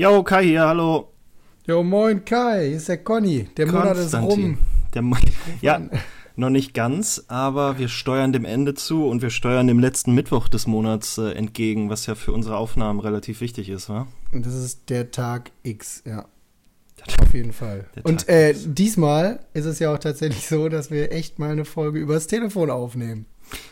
Jo, 0.00 0.22
Kai 0.22 0.44
hier, 0.44 0.60
hallo. 0.60 1.12
Jo, 1.66 1.82
moin 1.82 2.24
Kai, 2.24 2.68
hier 2.68 2.76
ist 2.76 2.88
der 2.88 2.98
Conny. 2.98 3.48
Der 3.56 3.66
Monat 3.66 3.96
ist 3.96 4.14
rum. 4.14 4.56
Der 4.94 5.02
Mo 5.02 5.16
ja, 5.60 5.82
noch 6.36 6.50
nicht 6.50 6.72
ganz, 6.72 7.24
aber 7.26 7.80
wir 7.80 7.88
steuern 7.88 8.32
dem 8.32 8.44
Ende 8.44 8.74
zu 8.74 9.08
und 9.08 9.22
wir 9.22 9.30
steuern 9.30 9.66
dem 9.66 9.80
letzten 9.80 10.14
Mittwoch 10.14 10.46
des 10.46 10.68
Monats 10.68 11.18
äh, 11.18 11.32
entgegen, 11.32 11.90
was 11.90 12.06
ja 12.06 12.14
für 12.14 12.30
unsere 12.30 12.58
Aufnahmen 12.58 13.00
relativ 13.00 13.40
wichtig 13.40 13.70
ist, 13.70 13.88
wa? 13.88 14.06
Und 14.30 14.46
das 14.46 14.54
ist 14.54 14.88
der 14.88 15.10
Tag 15.10 15.50
X, 15.64 16.04
ja. 16.06 16.26
Auf 17.20 17.34
jeden 17.34 17.52
Fall. 17.52 17.86
Und 18.04 18.28
äh, 18.28 18.54
diesmal 18.54 19.40
ist 19.52 19.64
es 19.64 19.80
ja 19.80 19.92
auch 19.92 19.98
tatsächlich 19.98 20.46
so, 20.46 20.68
dass 20.68 20.92
wir 20.92 21.10
echt 21.10 21.40
mal 21.40 21.50
eine 21.50 21.64
Folge 21.64 21.98
übers 21.98 22.28
Telefon 22.28 22.70
aufnehmen. 22.70 23.26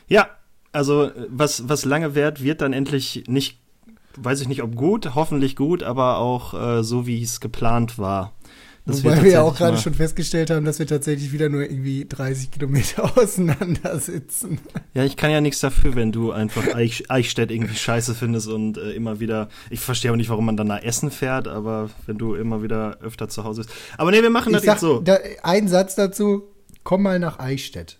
Ja, 0.08 0.30
also 0.72 1.12
was, 1.28 1.68
was 1.68 1.84
lange 1.84 2.16
währt, 2.16 2.42
wird 2.42 2.62
dann 2.62 2.72
endlich 2.72 3.22
nicht 3.28 3.60
weiß 4.16 4.40
ich 4.40 4.48
nicht, 4.48 4.62
ob 4.62 4.76
gut, 4.76 5.14
hoffentlich 5.14 5.56
gut, 5.56 5.82
aber 5.82 6.18
auch 6.18 6.54
äh, 6.54 6.82
so, 6.82 7.06
wie 7.06 7.22
es 7.22 7.40
geplant 7.40 7.98
war. 7.98 8.32
Das 8.86 9.02
Wobei 9.02 9.20
wir 9.24 9.30
ja 9.32 9.42
auch 9.42 9.56
gerade 9.56 9.78
schon 9.78 9.94
festgestellt 9.94 10.48
haben, 10.48 10.64
dass 10.64 10.78
wir 10.78 10.86
tatsächlich 10.86 11.32
wieder 11.32 11.48
nur 11.48 11.62
irgendwie 11.62 12.06
30 12.08 12.52
Kilometer 12.52 13.18
auseinander 13.18 13.98
sitzen. 13.98 14.60
Ja, 14.94 15.02
ich 15.04 15.16
kann 15.16 15.32
ja 15.32 15.40
nichts 15.40 15.58
dafür, 15.58 15.96
wenn 15.96 16.12
du 16.12 16.30
einfach 16.30 16.72
Eich, 16.72 17.10
Eichstätt 17.10 17.50
irgendwie 17.50 17.74
scheiße 17.74 18.14
findest 18.14 18.46
und 18.46 18.78
äh, 18.78 18.92
immer 18.92 19.18
wieder. 19.18 19.48
Ich 19.70 19.80
verstehe 19.80 20.12
auch 20.12 20.16
nicht, 20.16 20.30
warum 20.30 20.46
man 20.46 20.56
dann 20.56 20.68
nach 20.68 20.82
Essen 20.82 21.10
fährt, 21.10 21.48
aber 21.48 21.90
wenn 22.06 22.16
du 22.16 22.36
immer 22.36 22.62
wieder 22.62 22.98
öfter 23.00 23.28
zu 23.28 23.42
Hause 23.42 23.62
bist. 23.62 23.74
Aber 23.98 24.12
nee, 24.12 24.22
wir 24.22 24.30
machen 24.30 24.52
das 24.52 24.62
sag, 24.62 24.74
jetzt 24.74 24.82
so. 24.82 25.00
Da, 25.00 25.18
ein 25.42 25.66
Satz 25.66 25.96
dazu: 25.96 26.44
Komm 26.84 27.02
mal 27.02 27.18
nach 27.18 27.40
Eichstätt. 27.40 27.98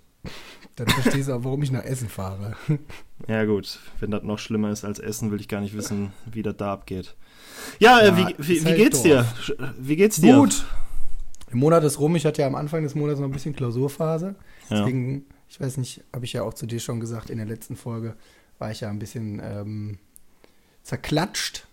Dann 0.76 0.88
verstehst 0.88 1.28
du 1.28 1.32
auch, 1.32 1.44
warum 1.44 1.62
ich 1.62 1.70
nach 1.70 1.84
Essen 1.84 2.08
fahre. 2.08 2.56
Ja, 3.28 3.46
gut. 3.46 3.80
Wenn 3.98 4.10
das 4.10 4.22
noch 4.24 4.38
schlimmer 4.38 4.70
ist 4.70 4.84
als 4.84 4.98
Essen, 4.98 5.30
will 5.30 5.40
ich 5.40 5.48
gar 5.48 5.62
nicht 5.62 5.74
wissen, 5.74 6.12
wie 6.30 6.42
das 6.42 6.58
da 6.58 6.74
abgeht. 6.74 7.16
Ja, 7.78 7.98
äh, 8.00 8.08
ja 8.08 8.16
wie, 8.16 8.34
wie, 8.36 8.60
wie 8.60 8.64
halt 8.66 8.76
geht's 8.76 9.02
dir? 9.02 9.26
Wie 9.78 9.96
geht's 9.96 10.20
dir? 10.20 10.36
Gut. 10.36 10.66
Der 11.48 11.56
Monat 11.56 11.82
ist 11.82 11.98
rum. 11.98 12.14
Ich 12.14 12.26
hatte 12.26 12.42
ja 12.42 12.46
am 12.46 12.54
Anfang 12.54 12.82
des 12.82 12.94
Monats 12.94 13.18
noch 13.18 13.26
ein 13.26 13.32
bisschen 13.32 13.56
Klausurphase. 13.56 14.34
Ja. 14.68 14.80
Deswegen, 14.80 15.24
ich 15.48 15.58
weiß 15.58 15.78
nicht, 15.78 16.04
habe 16.12 16.26
ich 16.26 16.34
ja 16.34 16.42
auch 16.42 16.52
zu 16.52 16.66
dir 16.66 16.78
schon 16.78 17.00
gesagt, 17.00 17.30
in 17.30 17.38
der 17.38 17.46
letzten 17.46 17.74
Folge 17.74 18.14
war 18.58 18.70
ich 18.70 18.82
ja 18.82 18.90
ein 18.90 18.98
bisschen 18.98 19.40
ähm, 19.42 19.98
zerklatscht. 20.82 21.66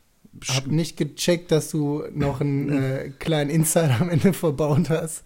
Hab 0.47 0.67
nicht 0.67 0.95
gecheckt, 0.95 1.51
dass 1.51 1.69
du 1.69 2.03
noch 2.13 2.39
einen 2.39 2.69
äh, 2.83 3.11
kleinen 3.19 3.49
Insider 3.49 3.99
am 3.99 4.09
Ende 4.09 4.31
verbaut 4.31 4.89
hast. 4.89 5.25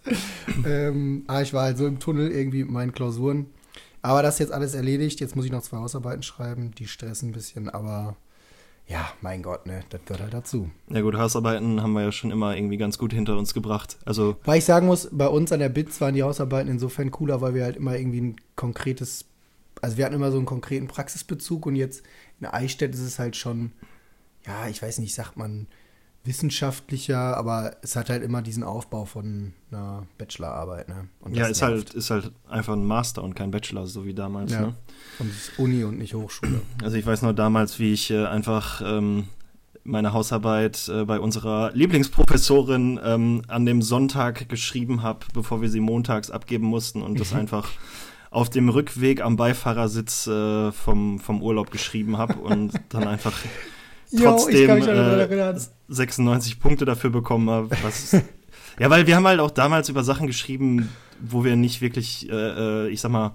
ähm, 0.66 1.22
aber 1.28 1.42
ich 1.42 1.54
war 1.54 1.62
halt 1.62 1.78
so 1.78 1.86
im 1.86 2.00
Tunnel 2.00 2.32
irgendwie 2.32 2.64
mit 2.64 2.72
meinen 2.72 2.92
Klausuren. 2.92 3.46
Aber 4.02 4.22
das 4.22 4.34
ist 4.34 4.40
jetzt 4.40 4.52
alles 4.52 4.74
erledigt. 4.74 5.20
Jetzt 5.20 5.36
muss 5.36 5.44
ich 5.44 5.52
noch 5.52 5.62
zwei 5.62 5.78
Hausarbeiten 5.78 6.22
schreiben. 6.22 6.72
Die 6.72 6.86
stressen 6.86 7.30
ein 7.30 7.32
bisschen, 7.32 7.68
aber 7.68 8.16
ja, 8.88 9.10
mein 9.20 9.42
Gott, 9.42 9.66
ne, 9.66 9.84
das 9.90 10.00
gehört 10.06 10.22
halt 10.22 10.34
dazu. 10.34 10.70
Ja 10.88 11.02
gut, 11.02 11.14
Hausarbeiten 11.14 11.82
haben 11.82 11.92
wir 11.92 12.02
ja 12.02 12.12
schon 12.12 12.30
immer 12.30 12.56
irgendwie 12.56 12.78
ganz 12.78 12.96
gut 12.96 13.12
hinter 13.12 13.36
uns 13.36 13.52
gebracht. 13.52 13.98
Also 14.06 14.36
weil 14.44 14.58
ich 14.58 14.64
sagen 14.64 14.86
muss, 14.86 15.08
bei 15.12 15.28
uns 15.28 15.52
an 15.52 15.60
der 15.60 15.68
BITS 15.68 16.00
waren 16.00 16.14
die 16.14 16.22
Hausarbeiten 16.22 16.70
insofern 16.70 17.10
cooler, 17.10 17.42
weil 17.42 17.54
wir 17.54 17.64
halt 17.64 17.76
immer 17.76 17.96
irgendwie 17.96 18.22
ein 18.22 18.36
konkretes, 18.56 19.26
also 19.82 19.98
wir 19.98 20.06
hatten 20.06 20.14
immer 20.14 20.30
so 20.30 20.38
einen 20.38 20.46
konkreten 20.46 20.88
Praxisbezug 20.88 21.66
und 21.66 21.76
jetzt 21.76 22.02
in 22.40 22.46
Eichstätt 22.46 22.94
ist 22.94 23.02
es 23.02 23.18
halt 23.18 23.36
schon, 23.36 23.72
ja, 24.46 24.68
ich 24.68 24.80
weiß 24.80 24.98
nicht, 25.00 25.14
sagt 25.14 25.36
man 25.36 25.66
wissenschaftlicher, 26.28 27.36
aber 27.36 27.76
es 27.82 27.96
hat 27.96 28.10
halt 28.10 28.22
immer 28.22 28.42
diesen 28.42 28.62
Aufbau 28.62 29.06
von 29.06 29.54
einer 29.72 30.06
Bachelorarbeit. 30.18 30.88
Ne? 30.88 31.08
ja, 31.32 31.46
ist 31.46 31.62
halt, 31.62 31.94
ist 31.94 32.10
halt 32.10 32.30
einfach 32.48 32.74
ein 32.74 32.84
Master 32.84 33.24
und 33.24 33.34
kein 33.34 33.50
Bachelor, 33.50 33.86
so 33.86 34.04
wie 34.04 34.14
damals. 34.14 34.52
Ja. 34.52 34.60
Ne? 34.60 34.74
Und 35.18 35.30
es 35.30 35.48
ist 35.48 35.58
Uni 35.58 35.82
und 35.84 35.98
nicht 35.98 36.14
Hochschule. 36.14 36.60
Also 36.82 36.96
ich 36.96 37.06
weiß 37.06 37.22
noch 37.22 37.32
damals, 37.32 37.78
wie 37.78 37.92
ich 37.92 38.10
äh, 38.10 38.26
einfach 38.26 38.82
ähm, 38.84 39.28
meine 39.84 40.12
Hausarbeit 40.12 40.88
äh, 40.88 41.04
bei 41.04 41.18
unserer 41.18 41.72
Lieblingsprofessorin 41.72 43.00
ähm, 43.02 43.42
an 43.48 43.64
dem 43.64 43.80
Sonntag 43.82 44.48
geschrieben 44.48 45.02
habe, 45.02 45.20
bevor 45.32 45.62
wir 45.62 45.70
sie 45.70 45.80
montags 45.80 46.30
abgeben 46.30 46.66
mussten 46.66 47.02
und 47.02 47.18
das 47.18 47.32
einfach 47.32 47.70
auf 48.30 48.50
dem 48.50 48.68
Rückweg 48.68 49.22
am 49.22 49.36
Beifahrersitz 49.36 50.26
äh, 50.26 50.70
vom, 50.72 51.18
vom 51.18 51.42
Urlaub 51.42 51.70
geschrieben 51.70 52.18
habe 52.18 52.34
und 52.34 52.72
dann 52.90 53.08
einfach 53.08 53.32
trotzdem 54.16 54.78
jo, 54.78 54.86
äh, 54.86 55.56
96 55.88 56.60
Punkte 56.60 56.84
dafür 56.84 57.10
bekommen 57.10 57.50
habe. 57.50 57.68
ja, 58.78 58.90
weil 58.90 59.06
wir 59.06 59.16
haben 59.16 59.26
halt 59.26 59.40
auch 59.40 59.50
damals 59.50 59.88
über 59.88 60.04
Sachen 60.04 60.26
geschrieben, 60.26 60.88
wo 61.20 61.44
wir 61.44 61.56
nicht 61.56 61.80
wirklich, 61.80 62.30
äh, 62.30 62.86
äh 62.86 62.88
ich 62.88 63.00
sag 63.00 63.10
mal, 63.10 63.34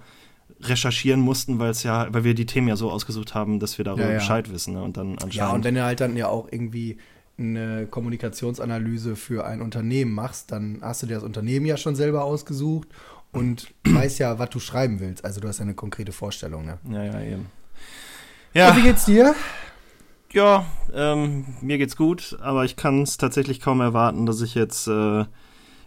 recherchieren 0.61 1.19
mussten, 1.19 1.59
weil 1.59 1.71
es 1.71 1.83
ja, 1.83 2.07
weil 2.13 2.23
wir 2.23 2.33
die 2.33 2.45
Themen 2.45 2.67
ja 2.67 2.75
so 2.75 2.91
ausgesucht 2.91 3.35
haben, 3.35 3.59
dass 3.59 3.77
wir 3.77 3.85
darüber 3.85 4.03
ja, 4.03 4.11
ja. 4.11 4.17
Bescheid 4.17 4.51
wissen. 4.51 4.73
Ne? 4.73 4.81
Und 4.81 4.97
dann 4.97 5.13
anscheinend. 5.13 5.35
Ja, 5.35 5.49
und 5.51 5.63
wenn 5.63 5.75
du 5.75 5.83
halt 5.83 5.99
dann 5.99 6.15
ja 6.15 6.27
auch 6.27 6.47
irgendwie 6.51 6.97
eine 7.37 7.87
Kommunikationsanalyse 7.87 9.15
für 9.15 9.45
ein 9.45 9.61
Unternehmen 9.61 10.13
machst, 10.13 10.51
dann 10.51 10.79
hast 10.81 11.03
du 11.03 11.07
dir 11.07 11.15
das 11.15 11.23
Unternehmen 11.23 11.65
ja 11.65 11.77
schon 11.77 11.95
selber 11.95 12.23
ausgesucht 12.23 12.87
und 13.31 13.73
weißt 13.83 14.19
ja, 14.19 14.39
was 14.39 14.49
du 14.49 14.59
schreiben 14.59 14.99
willst. 14.99 15.25
Also 15.25 15.41
du 15.41 15.47
hast 15.47 15.59
ja 15.59 15.63
eine 15.63 15.73
konkrete 15.73 16.11
Vorstellung. 16.11 16.65
Ne? 16.65 16.77
Ja, 16.89 17.03
ja, 17.03 17.21
eben. 17.21 17.45
Ja. 18.53 18.69
Und 18.69 18.77
wie 18.77 18.83
geht's 18.83 19.05
dir? 19.05 19.35
Ja, 20.33 20.65
ähm, 20.91 21.45
mir 21.61 21.77
geht's 21.77 21.95
gut, 21.95 22.39
aber 22.41 22.65
ich 22.65 22.75
kann 22.75 23.03
es 23.03 23.17
tatsächlich 23.17 23.59
kaum 23.59 23.81
erwarten, 23.81 24.25
dass 24.25 24.41
ich 24.41 24.55
jetzt 24.55 24.87
äh, 24.87 25.25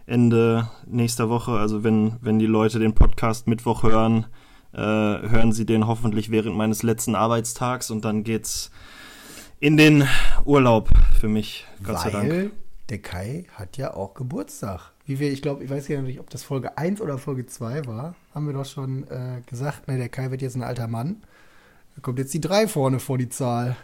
Ende 0.05 0.69
nächster 0.85 1.29
Woche, 1.29 1.51
also 1.51 1.83
wenn, 1.83 2.15
wenn 2.21 2.39
die 2.39 2.45
Leute 2.45 2.79
den 2.79 2.95
Podcast 2.95 3.47
Mittwoch 3.47 3.83
hören, 3.83 4.25
äh, 4.71 4.77
hören 4.79 5.51
sie 5.51 5.65
den 5.65 5.85
hoffentlich 5.85 6.31
während 6.31 6.55
meines 6.55 6.81
letzten 6.81 7.13
Arbeitstags 7.13 7.91
und 7.91 8.05
dann 8.05 8.23
geht's 8.23 8.71
in 9.59 9.75
den 9.75 10.07
Urlaub 10.45 10.91
für 11.19 11.27
mich, 11.27 11.65
Gott 11.83 11.95
Weil 11.95 12.03
sei 12.03 12.11
Dank. 12.11 12.51
Der 12.87 12.99
Kai 12.99 13.47
hat 13.53 13.75
ja 13.75 13.93
auch 13.95 14.13
Geburtstag. 14.13 14.93
Wie 15.05 15.19
wir, 15.19 15.29
ich 15.29 15.41
glaube, 15.41 15.65
ich 15.65 15.69
weiß 15.69 15.89
gar 15.89 16.01
nicht, 16.01 16.21
ob 16.21 16.29
das 16.29 16.43
Folge 16.43 16.77
1 16.77 17.01
oder 17.01 17.17
Folge 17.17 17.47
2 17.47 17.85
war, 17.85 18.15
haben 18.33 18.45
wir 18.47 18.53
doch 18.53 18.65
schon 18.65 19.03
äh, 19.09 19.41
gesagt, 19.45 19.89
ne, 19.89 19.97
der 19.97 20.07
Kai 20.07 20.31
wird 20.31 20.41
jetzt 20.41 20.55
ein 20.55 20.63
alter 20.63 20.87
Mann. 20.87 21.17
Da 21.95 22.01
kommt 22.01 22.17
jetzt 22.17 22.33
die 22.33 22.39
3 22.39 22.69
vorne 22.69 23.01
vor 23.01 23.17
die 23.17 23.27
Zahl. 23.27 23.75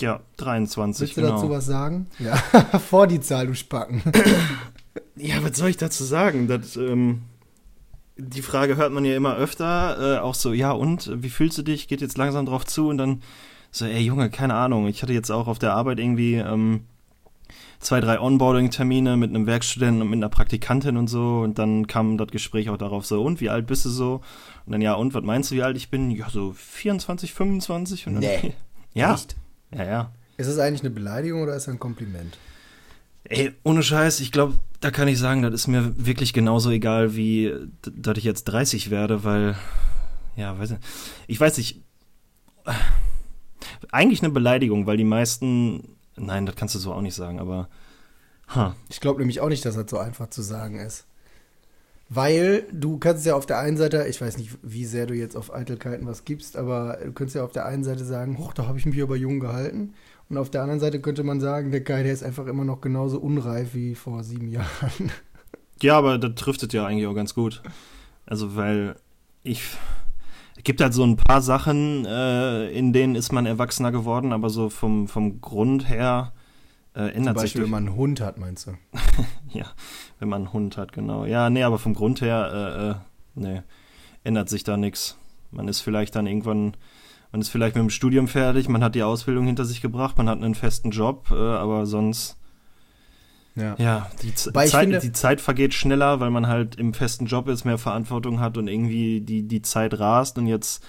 Ja, 0.00 0.20
23. 0.36 1.00
Willst 1.00 1.16
du 1.16 1.20
genau. 1.22 1.34
dazu 1.34 1.50
was 1.50 1.66
sagen? 1.66 2.06
Ja, 2.18 2.36
vor 2.78 3.06
die 3.06 3.20
Zahl, 3.20 3.46
du 3.46 3.54
Spacken. 3.54 4.02
ja, 5.16 5.42
was 5.42 5.56
soll 5.56 5.70
ich 5.70 5.76
dazu 5.76 6.04
sagen? 6.04 6.48
Das, 6.48 6.76
ähm, 6.76 7.22
die 8.16 8.42
Frage 8.42 8.76
hört 8.76 8.92
man 8.92 9.04
ja 9.04 9.16
immer 9.16 9.36
öfter. 9.36 10.16
Äh, 10.16 10.18
auch 10.18 10.34
so, 10.34 10.52
ja, 10.52 10.72
und 10.72 11.10
wie 11.22 11.30
fühlst 11.30 11.58
du 11.58 11.62
dich? 11.62 11.88
Geht 11.88 12.00
jetzt 12.00 12.18
langsam 12.18 12.46
drauf 12.46 12.64
zu 12.66 12.88
und 12.88 12.98
dann 12.98 13.22
so, 13.70 13.84
ey 13.84 14.00
Junge, 14.00 14.30
keine 14.30 14.54
Ahnung. 14.54 14.88
Ich 14.88 15.02
hatte 15.02 15.12
jetzt 15.12 15.30
auch 15.30 15.46
auf 15.46 15.58
der 15.58 15.74
Arbeit 15.74 15.98
irgendwie 15.98 16.34
ähm, 16.34 16.84
zwei, 17.80 18.00
drei 18.00 18.20
Onboarding-Termine 18.20 19.16
mit 19.16 19.30
einem 19.30 19.46
Werkstudenten 19.46 20.02
und 20.02 20.10
mit 20.10 20.18
einer 20.18 20.28
Praktikantin 20.28 20.96
und 20.96 21.08
so. 21.08 21.40
Und 21.40 21.58
dann 21.58 21.86
kam 21.86 22.18
das 22.18 22.28
Gespräch 22.28 22.70
auch 22.70 22.78
darauf 22.78 23.06
so, 23.06 23.22
und 23.22 23.40
wie 23.40 23.50
alt 23.50 23.66
bist 23.66 23.84
du 23.84 23.90
so? 23.90 24.20
Und 24.66 24.72
dann, 24.72 24.80
ja, 24.80 24.94
und 24.94 25.14
was 25.14 25.22
meinst 25.22 25.50
du, 25.50 25.54
wie 25.54 25.62
alt 25.62 25.76
ich 25.76 25.90
bin? 25.90 26.10
Ja, 26.10 26.28
so 26.30 26.52
24, 26.52 27.32
25. 27.32 28.06
Und 28.06 28.14
dann, 28.14 28.22
nee. 28.22 28.54
Ja. 28.94 29.14
Echt? 29.14 29.36
Ja, 29.70 29.84
ja. 29.84 30.12
Ist 30.36 30.46
es 30.46 30.58
eigentlich 30.58 30.82
eine 30.82 30.90
Beleidigung 30.90 31.42
oder 31.42 31.54
ist 31.54 31.64
es 31.64 31.68
ein 31.68 31.78
Kompliment? 31.78 32.38
Ey, 33.24 33.52
ohne 33.64 33.82
Scheiß, 33.82 34.20
ich 34.20 34.32
glaube, 34.32 34.54
da 34.80 34.90
kann 34.90 35.08
ich 35.08 35.18
sagen, 35.18 35.42
das 35.42 35.52
ist 35.52 35.66
mir 35.66 35.92
wirklich 35.96 36.32
genauso 36.32 36.70
egal, 36.70 37.14
wie 37.14 37.52
dass 37.82 38.16
ich 38.16 38.24
jetzt 38.24 38.44
30 38.44 38.90
werde, 38.90 39.24
weil, 39.24 39.56
ja, 40.36 40.58
weiß 40.58 40.70
ich, 40.70 40.78
ich 41.26 41.40
weiß 41.40 41.58
nicht, 41.58 41.82
eigentlich 43.90 44.22
eine 44.22 44.32
Beleidigung, 44.32 44.86
weil 44.86 44.96
die 44.96 45.04
meisten, 45.04 45.96
nein, 46.16 46.46
das 46.46 46.56
kannst 46.56 46.74
du 46.74 46.78
so 46.78 46.92
auch 46.92 47.00
nicht 47.02 47.14
sagen, 47.14 47.40
aber, 47.40 47.68
huh. 48.54 48.72
Ich 48.88 49.00
glaube 49.00 49.20
nämlich 49.20 49.40
auch 49.40 49.48
nicht, 49.48 49.64
dass 49.64 49.74
das 49.74 49.90
so 49.90 49.98
einfach 49.98 50.30
zu 50.30 50.42
sagen 50.42 50.78
ist. 50.78 51.06
Weil 52.10 52.64
du 52.72 52.98
kannst 52.98 53.26
ja 53.26 53.34
auf 53.36 53.44
der 53.44 53.58
einen 53.58 53.76
Seite, 53.76 54.06
ich 54.08 54.20
weiß 54.20 54.38
nicht, 54.38 54.56
wie 54.62 54.86
sehr 54.86 55.06
du 55.06 55.14
jetzt 55.14 55.36
auf 55.36 55.52
Eitelkeiten 55.52 56.06
was 56.06 56.24
gibst, 56.24 56.56
aber 56.56 56.98
du 57.04 57.12
könntest 57.12 57.36
ja 57.36 57.44
auf 57.44 57.52
der 57.52 57.66
einen 57.66 57.84
Seite 57.84 58.04
sagen, 58.04 58.38
hoch, 58.38 58.54
da 58.54 58.66
habe 58.66 58.78
ich 58.78 58.86
mich 58.86 59.02
aber 59.02 59.16
jung 59.16 59.40
gehalten. 59.40 59.92
Und 60.30 60.38
auf 60.38 60.50
der 60.50 60.62
anderen 60.62 60.80
Seite 60.80 61.00
könnte 61.00 61.22
man 61.22 61.40
sagen, 61.40 61.70
der 61.70 61.80
Guy, 61.80 62.02
der 62.02 62.12
ist 62.12 62.22
einfach 62.22 62.46
immer 62.46 62.64
noch 62.64 62.80
genauso 62.80 63.18
unreif 63.18 63.74
wie 63.74 63.94
vor 63.94 64.22
sieben 64.24 64.48
Jahren. 64.48 64.66
Ja, 65.80 65.96
aber 65.96 66.18
das 66.18 66.34
trifft 66.34 66.64
es 66.64 66.72
ja 66.72 66.84
eigentlich 66.84 67.06
auch 67.06 67.14
ganz 67.14 67.34
gut. 67.34 67.62
Also, 68.26 68.56
weil 68.56 68.96
ich. 69.44 69.62
Es 70.56 70.64
gibt 70.64 70.80
halt 70.80 70.92
so 70.92 71.04
ein 71.04 71.14
paar 71.14 71.40
Sachen, 71.40 72.04
äh, 72.04 72.68
in 72.70 72.92
denen 72.92 73.14
ist 73.14 73.30
man 73.30 73.46
erwachsener 73.46 73.92
geworden, 73.92 74.32
aber 74.32 74.50
so 74.50 74.70
vom, 74.70 75.06
vom 75.06 75.40
Grund 75.40 75.88
her 75.88 76.32
äh, 76.94 77.10
ändert 77.10 77.14
Zum 77.14 77.42
Beispiel, 77.42 77.48
sich. 77.48 77.62
wenn 77.62 77.70
man 77.70 77.86
einen 77.86 77.96
Hund 77.96 78.20
hat, 78.20 78.38
meinst 78.38 78.66
du? 78.66 78.72
ja, 79.50 79.66
wenn 80.18 80.28
man 80.28 80.42
einen 80.42 80.52
Hund 80.52 80.76
hat, 80.76 80.92
genau. 80.92 81.24
Ja, 81.24 81.50
nee, 81.50 81.62
aber 81.62 81.78
vom 81.78 81.94
Grund 81.94 82.20
her, 82.20 82.50
äh, 82.52 82.90
äh, 82.90 82.94
nee, 83.34 83.62
ändert 84.24 84.48
sich 84.48 84.64
da 84.64 84.76
nichts. 84.76 85.18
Man 85.50 85.68
ist 85.68 85.80
vielleicht 85.80 86.14
dann 86.14 86.26
irgendwann, 86.26 86.76
man 87.32 87.40
ist 87.40 87.48
vielleicht 87.48 87.76
mit 87.76 87.82
dem 87.82 87.90
Studium 87.90 88.28
fertig, 88.28 88.68
man 88.68 88.82
hat 88.82 88.94
die 88.94 89.02
Ausbildung 89.02 89.46
hinter 89.46 89.64
sich 89.64 89.80
gebracht, 89.80 90.18
man 90.18 90.28
hat 90.28 90.38
einen 90.38 90.54
festen 90.54 90.90
Job, 90.90 91.28
äh, 91.30 91.34
aber 91.34 91.86
sonst. 91.86 92.36
Ja, 93.54 93.74
ja 93.78 94.10
die, 94.22 94.34
Zeit, 94.34 94.70
finde, 94.70 95.00
die 95.00 95.12
Zeit 95.12 95.40
vergeht 95.40 95.74
schneller, 95.74 96.20
weil 96.20 96.30
man 96.30 96.46
halt 96.46 96.76
im 96.76 96.94
festen 96.94 97.26
Job 97.26 97.48
ist, 97.48 97.64
mehr 97.64 97.78
Verantwortung 97.78 98.38
hat 98.38 98.56
und 98.56 98.68
irgendwie 98.68 99.20
die, 99.20 99.42
die 99.42 99.62
Zeit 99.62 99.98
rast. 99.98 100.38
Und 100.38 100.46
jetzt 100.46 100.84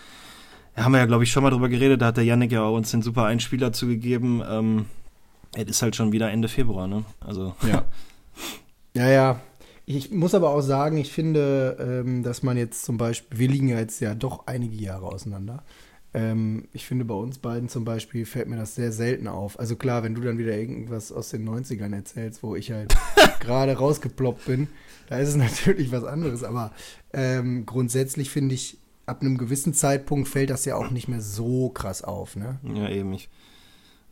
ja, 0.78 0.84
haben 0.84 0.92
wir 0.92 1.00
ja, 1.00 1.08
glaube 1.08 1.24
ich, 1.24 1.32
schon 1.32 1.42
mal 1.42 1.50
drüber 1.50 1.68
geredet, 1.68 2.02
da 2.02 2.08
hat 2.08 2.18
der 2.18 2.26
Yannick 2.26 2.52
ja 2.52 2.62
auch 2.62 2.76
uns 2.76 2.92
den 2.92 3.02
super 3.02 3.26
Einspieler 3.26 3.74
zugegeben. 3.74 4.44
Ähm, 4.48 4.86
Es 5.56 5.66
ist 5.66 5.82
halt 5.82 5.96
schon 5.96 6.12
wieder 6.12 6.32
Ende 6.32 6.48
Februar, 6.48 6.88
ne? 6.88 7.06
Also. 7.20 7.56
Ja. 7.68 7.86
ja, 8.94 9.10
ja. 9.10 9.42
Ich 9.86 10.12
muss 10.12 10.36
aber 10.36 10.52
auch 10.52 10.62
sagen, 10.62 10.98
ich 10.98 11.12
finde, 11.12 12.04
ähm, 12.06 12.22
dass 12.22 12.44
man 12.44 12.58
jetzt 12.58 12.86
zum 12.86 12.98
Beispiel, 12.98 13.40
wir 13.40 13.48
liegen 13.48 13.70
ja 13.70 13.80
jetzt 13.80 14.00
ja 14.02 14.14
doch 14.14 14.46
einige 14.46 14.76
Jahre 14.76 15.08
auseinander. 15.08 15.64
Ähm, 16.14 16.68
ich 16.74 16.86
finde, 16.86 17.06
bei 17.06 17.16
uns 17.16 17.40
beiden 17.40 17.70
zum 17.70 17.86
Beispiel 17.86 18.26
fällt 18.26 18.48
mir 18.48 18.58
das 18.58 18.76
sehr 18.76 18.92
selten 18.92 19.28
auf. 19.28 19.60
Also 19.60 19.76
klar, 19.76 20.04
wenn 20.04 20.16
du 20.16 20.22
dann 20.22 20.38
wieder 20.38 20.56
irgendwas 20.56 21.12
aus 21.12 21.30
den 21.30 21.48
90ern 21.48 21.94
erzählst, 21.96 22.44
wo 22.44 22.56
ich 22.56 22.72
halt 22.72 22.96
gerade 23.40 23.78
rausgeploppt 23.78 24.46
bin, 24.46 24.68
da 25.08 25.18
ist 25.18 25.30
es 25.30 25.36
natürlich 25.36 25.92
was 25.92 26.04
anderes. 26.04 26.44
Aber 26.44 26.72
ähm, 27.14 27.66
grundsätzlich 27.66 28.30
finde 28.30 28.56
ich, 28.56 28.78
ab 29.06 29.22
einem 29.22 29.38
gewissen 29.38 29.74
Zeitpunkt 29.74 30.28
fällt 30.28 30.52
das 30.52 30.66
ja 30.66 30.76
auch 30.76 30.92
nicht 30.92 31.08
mehr 31.08 31.22
so 31.22 31.70
krass 31.70 32.04
auf, 32.04 32.36
ne? 32.36 32.60
Ja, 32.64 32.90
eben. 32.90 33.12
Ich, 33.14 33.30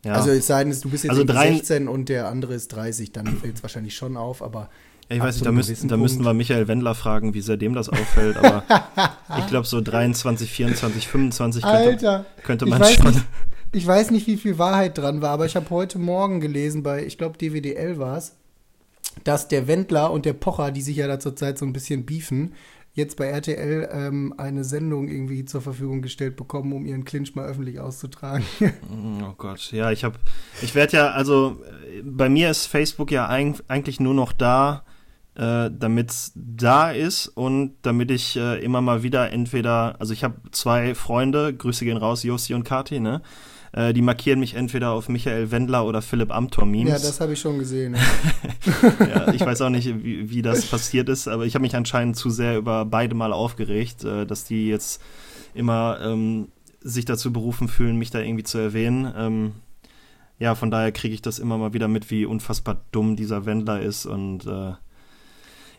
ja. 0.04 0.14
Also 0.14 0.30
es 0.30 0.46
sei 0.46 0.64
denn, 0.64 0.74
du 0.80 0.88
bist 0.88 1.04
jetzt 1.04 1.10
Also 1.10 1.24
drei- 1.24 1.52
16 1.54 1.88
und 1.88 2.08
der 2.08 2.28
andere 2.28 2.54
ist 2.54 2.68
30, 2.68 3.12
dann 3.12 3.26
fällt 3.26 3.56
es 3.56 3.62
wahrscheinlich 3.62 3.96
schon 3.96 4.16
auf, 4.16 4.42
aber 4.42 4.68
Ja, 5.08 5.16
ich 5.16 5.22
weiß 5.22 5.36
nicht, 5.36 5.46
da, 5.46 5.50
gewissen 5.50 5.88
da 5.88 5.96
müssten 5.96 6.24
wir 6.24 6.34
Michael 6.34 6.68
Wendler 6.68 6.94
fragen, 6.94 7.34
wie 7.34 7.40
sehr 7.40 7.56
dem 7.56 7.74
das 7.74 7.88
auffällt, 7.88 8.36
aber 8.36 8.62
ich 9.38 9.46
glaube, 9.46 9.66
so 9.66 9.80
23, 9.80 10.50
24, 10.50 11.08
25 11.08 11.62
könnte, 11.62 11.78
Alter, 11.88 12.26
könnte 12.44 12.64
ich 12.66 12.70
man 12.70 12.80
weiß 12.80 12.94
schon. 12.94 13.06
nicht, 13.12 13.24
ich 13.72 13.86
weiß 13.86 14.10
nicht, 14.12 14.26
wie 14.26 14.36
viel 14.36 14.58
Wahrheit 14.58 14.96
dran 14.96 15.20
war, 15.20 15.30
aber 15.30 15.46
ich 15.46 15.56
habe 15.56 15.68
heute 15.70 15.98
Morgen 15.98 16.40
gelesen 16.40 16.82
bei, 16.82 17.04
ich 17.04 17.18
glaube, 17.18 17.36
DWDL 17.38 17.98
war 17.98 18.16
es, 18.16 18.34
dass 19.24 19.48
der 19.48 19.66
Wendler 19.66 20.10
und 20.12 20.24
der 20.26 20.32
Pocher, 20.32 20.70
die 20.70 20.80
sich 20.82 20.96
ja 20.96 21.06
da 21.08 21.18
zurzeit 21.18 21.58
so 21.58 21.66
ein 21.66 21.72
bisschen 21.72 22.06
beefen, 22.06 22.52
jetzt 22.98 23.16
bei 23.16 23.26
RTL 23.26 23.88
ähm, 23.90 24.34
eine 24.36 24.64
Sendung 24.64 25.08
irgendwie 25.08 25.44
zur 25.44 25.62
Verfügung 25.62 26.02
gestellt 26.02 26.36
bekommen, 26.36 26.72
um 26.72 26.84
ihren 26.84 27.04
Clinch 27.04 27.34
mal 27.34 27.46
öffentlich 27.46 27.80
auszutragen. 27.80 28.44
Oh 29.22 29.34
Gott, 29.36 29.72
ja, 29.72 29.90
ich 29.90 30.04
habe, 30.04 30.16
ich 30.62 30.74
werde 30.74 30.96
ja, 30.96 31.10
also 31.10 31.62
bei 32.02 32.28
mir 32.28 32.50
ist 32.50 32.66
Facebook 32.66 33.10
ja 33.10 33.28
eig 33.28 33.62
eigentlich 33.68 34.00
nur 34.00 34.14
noch 34.14 34.32
da, 34.32 34.84
äh, 35.34 35.70
damit 35.70 36.10
es 36.10 36.32
da 36.34 36.90
ist 36.90 37.28
und 37.28 37.76
damit 37.82 38.10
ich 38.10 38.36
äh, 38.36 38.62
immer 38.62 38.80
mal 38.80 39.02
wieder 39.02 39.30
entweder, 39.30 39.96
also 40.00 40.12
ich 40.12 40.24
habe 40.24 40.36
zwei 40.50 40.94
Freunde, 40.94 41.54
Grüße 41.54 41.84
gehen 41.84 41.96
raus, 41.96 42.22
Josi 42.22 42.54
und 42.54 42.64
Kati, 42.64 43.00
ne? 43.00 43.22
Äh, 43.72 43.92
die 43.92 44.02
markieren 44.02 44.40
mich 44.40 44.54
entweder 44.54 44.90
auf 44.90 45.08
Michael 45.08 45.50
Wendler 45.50 45.84
oder 45.84 46.02
Philipp 46.02 46.30
Amthor 46.30 46.66
Memes. 46.66 46.90
ja, 46.90 46.98
das 46.98 47.20
habe 47.20 47.34
ich 47.34 47.40
schon 47.40 47.58
gesehen. 47.58 47.96
Ja. 47.96 49.06
ja, 49.06 49.32
ich 49.32 49.40
weiß 49.40 49.60
auch 49.62 49.70
nicht, 49.70 50.02
wie, 50.02 50.30
wie 50.30 50.42
das 50.42 50.66
passiert 50.66 51.08
ist, 51.08 51.28
aber 51.28 51.46
ich 51.46 51.54
habe 51.54 51.62
mich 51.62 51.76
anscheinend 51.76 52.16
zu 52.16 52.30
sehr 52.30 52.56
über 52.56 52.84
beide 52.84 53.14
mal 53.14 53.32
aufgeregt, 53.32 54.04
äh, 54.04 54.26
dass 54.26 54.44
die 54.44 54.68
jetzt 54.68 55.02
immer 55.54 55.98
ähm, 56.02 56.48
sich 56.80 57.04
dazu 57.04 57.32
berufen 57.32 57.68
fühlen, 57.68 57.96
mich 57.96 58.10
da 58.10 58.20
irgendwie 58.20 58.44
zu 58.44 58.58
erwähnen. 58.58 59.12
Ähm, 59.16 59.52
ja, 60.38 60.54
von 60.54 60.70
daher 60.70 60.92
kriege 60.92 61.14
ich 61.14 61.22
das 61.22 61.38
immer 61.38 61.58
mal 61.58 61.72
wieder 61.72 61.88
mit, 61.88 62.10
wie 62.10 62.24
unfassbar 62.24 62.82
dumm 62.92 63.16
dieser 63.16 63.44
Wendler 63.44 63.80
ist 63.80 64.06
und 64.06 64.46
äh, 64.46 64.72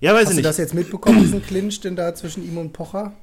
ja, 0.02 0.14
weiß 0.14 0.22
Hast 0.22 0.22
ich 0.22 0.30
du 0.30 0.36
nicht. 0.36 0.46
das 0.46 0.58
jetzt 0.58 0.74
mitbekommen, 0.74 1.20
diesen 1.20 1.44
Clinch 1.44 1.82
denn 1.82 1.96
da 1.96 2.16
zwischen 2.16 2.44
ihm 2.46 2.58
und 2.58 2.72
Pocher? 2.72 3.14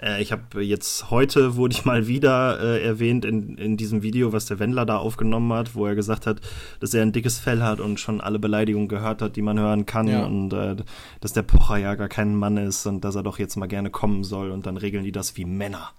Äh, 0.00 0.22
ich 0.22 0.32
habe 0.32 0.62
jetzt 0.62 1.10
heute 1.10 1.56
wurde 1.56 1.74
ich 1.74 1.84
mal 1.84 2.06
wieder 2.06 2.60
äh, 2.60 2.84
erwähnt 2.84 3.24
in, 3.24 3.56
in 3.58 3.76
diesem 3.76 4.02
Video, 4.02 4.32
was 4.32 4.46
der 4.46 4.58
Wendler 4.58 4.86
da 4.86 4.96
aufgenommen 4.98 5.52
hat, 5.52 5.74
wo 5.74 5.86
er 5.86 5.94
gesagt 5.94 6.26
hat, 6.26 6.40
dass 6.80 6.94
er 6.94 7.02
ein 7.02 7.12
dickes 7.12 7.38
Fell 7.38 7.62
hat 7.62 7.80
und 7.80 7.98
schon 8.00 8.20
alle 8.20 8.38
Beleidigungen 8.38 8.88
gehört 8.88 9.22
hat, 9.22 9.36
die 9.36 9.42
man 9.42 9.58
hören 9.58 9.86
kann 9.86 10.06
Ja. 10.08 10.24
und 10.24 10.52
äh, 10.52 10.76
dass 11.20 11.32
der 11.32 11.42
Pocher 11.42 11.76
ja 11.78 11.94
gar 11.94 12.08
kein 12.08 12.34
Mann 12.34 12.56
ist 12.56 12.86
und 12.86 13.04
dass 13.04 13.14
er 13.14 13.22
doch 13.22 13.38
jetzt 13.38 13.56
mal 13.56 13.66
gerne 13.66 13.90
kommen 13.90 14.24
soll 14.24 14.50
und 14.50 14.66
dann 14.66 14.76
regeln 14.76 15.04
die 15.04 15.12
das 15.12 15.36
wie 15.36 15.44
Männer. 15.44 15.90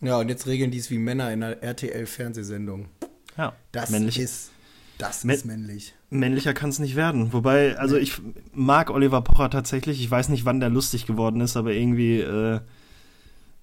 Ja, 0.00 0.18
und 0.18 0.28
jetzt 0.28 0.46
regeln 0.46 0.70
die 0.70 0.78
es 0.78 0.90
wie 0.90 0.98
Männer 0.98 1.32
in 1.32 1.42
einer 1.42 1.62
RTL-Fernsehsendung. 1.62 2.86
Ja, 3.36 3.52
Das 3.72 3.90
männlich, 3.90 4.18
ist, 4.18 4.50
das 4.98 5.24
ist 5.24 5.44
männlich. 5.46 5.94
männlicher 6.10 6.52
kann 6.54 6.70
es 6.70 6.78
nicht 6.78 6.96
werden. 6.96 7.32
Wobei, 7.32 7.78
also 7.78 7.96
ich 7.96 8.20
mag 8.52 8.90
Oliver 8.90 9.20
Pocher 9.22 9.50
tatsächlich. 9.50 10.00
Ich 10.00 10.10
weiß 10.10 10.28
nicht, 10.30 10.44
wann 10.44 10.60
der 10.60 10.68
lustig 10.70 11.06
geworden 11.06 11.40
ist, 11.40 11.56
aber 11.56 11.72
irgendwie 11.72 12.20
äh, 12.20 12.60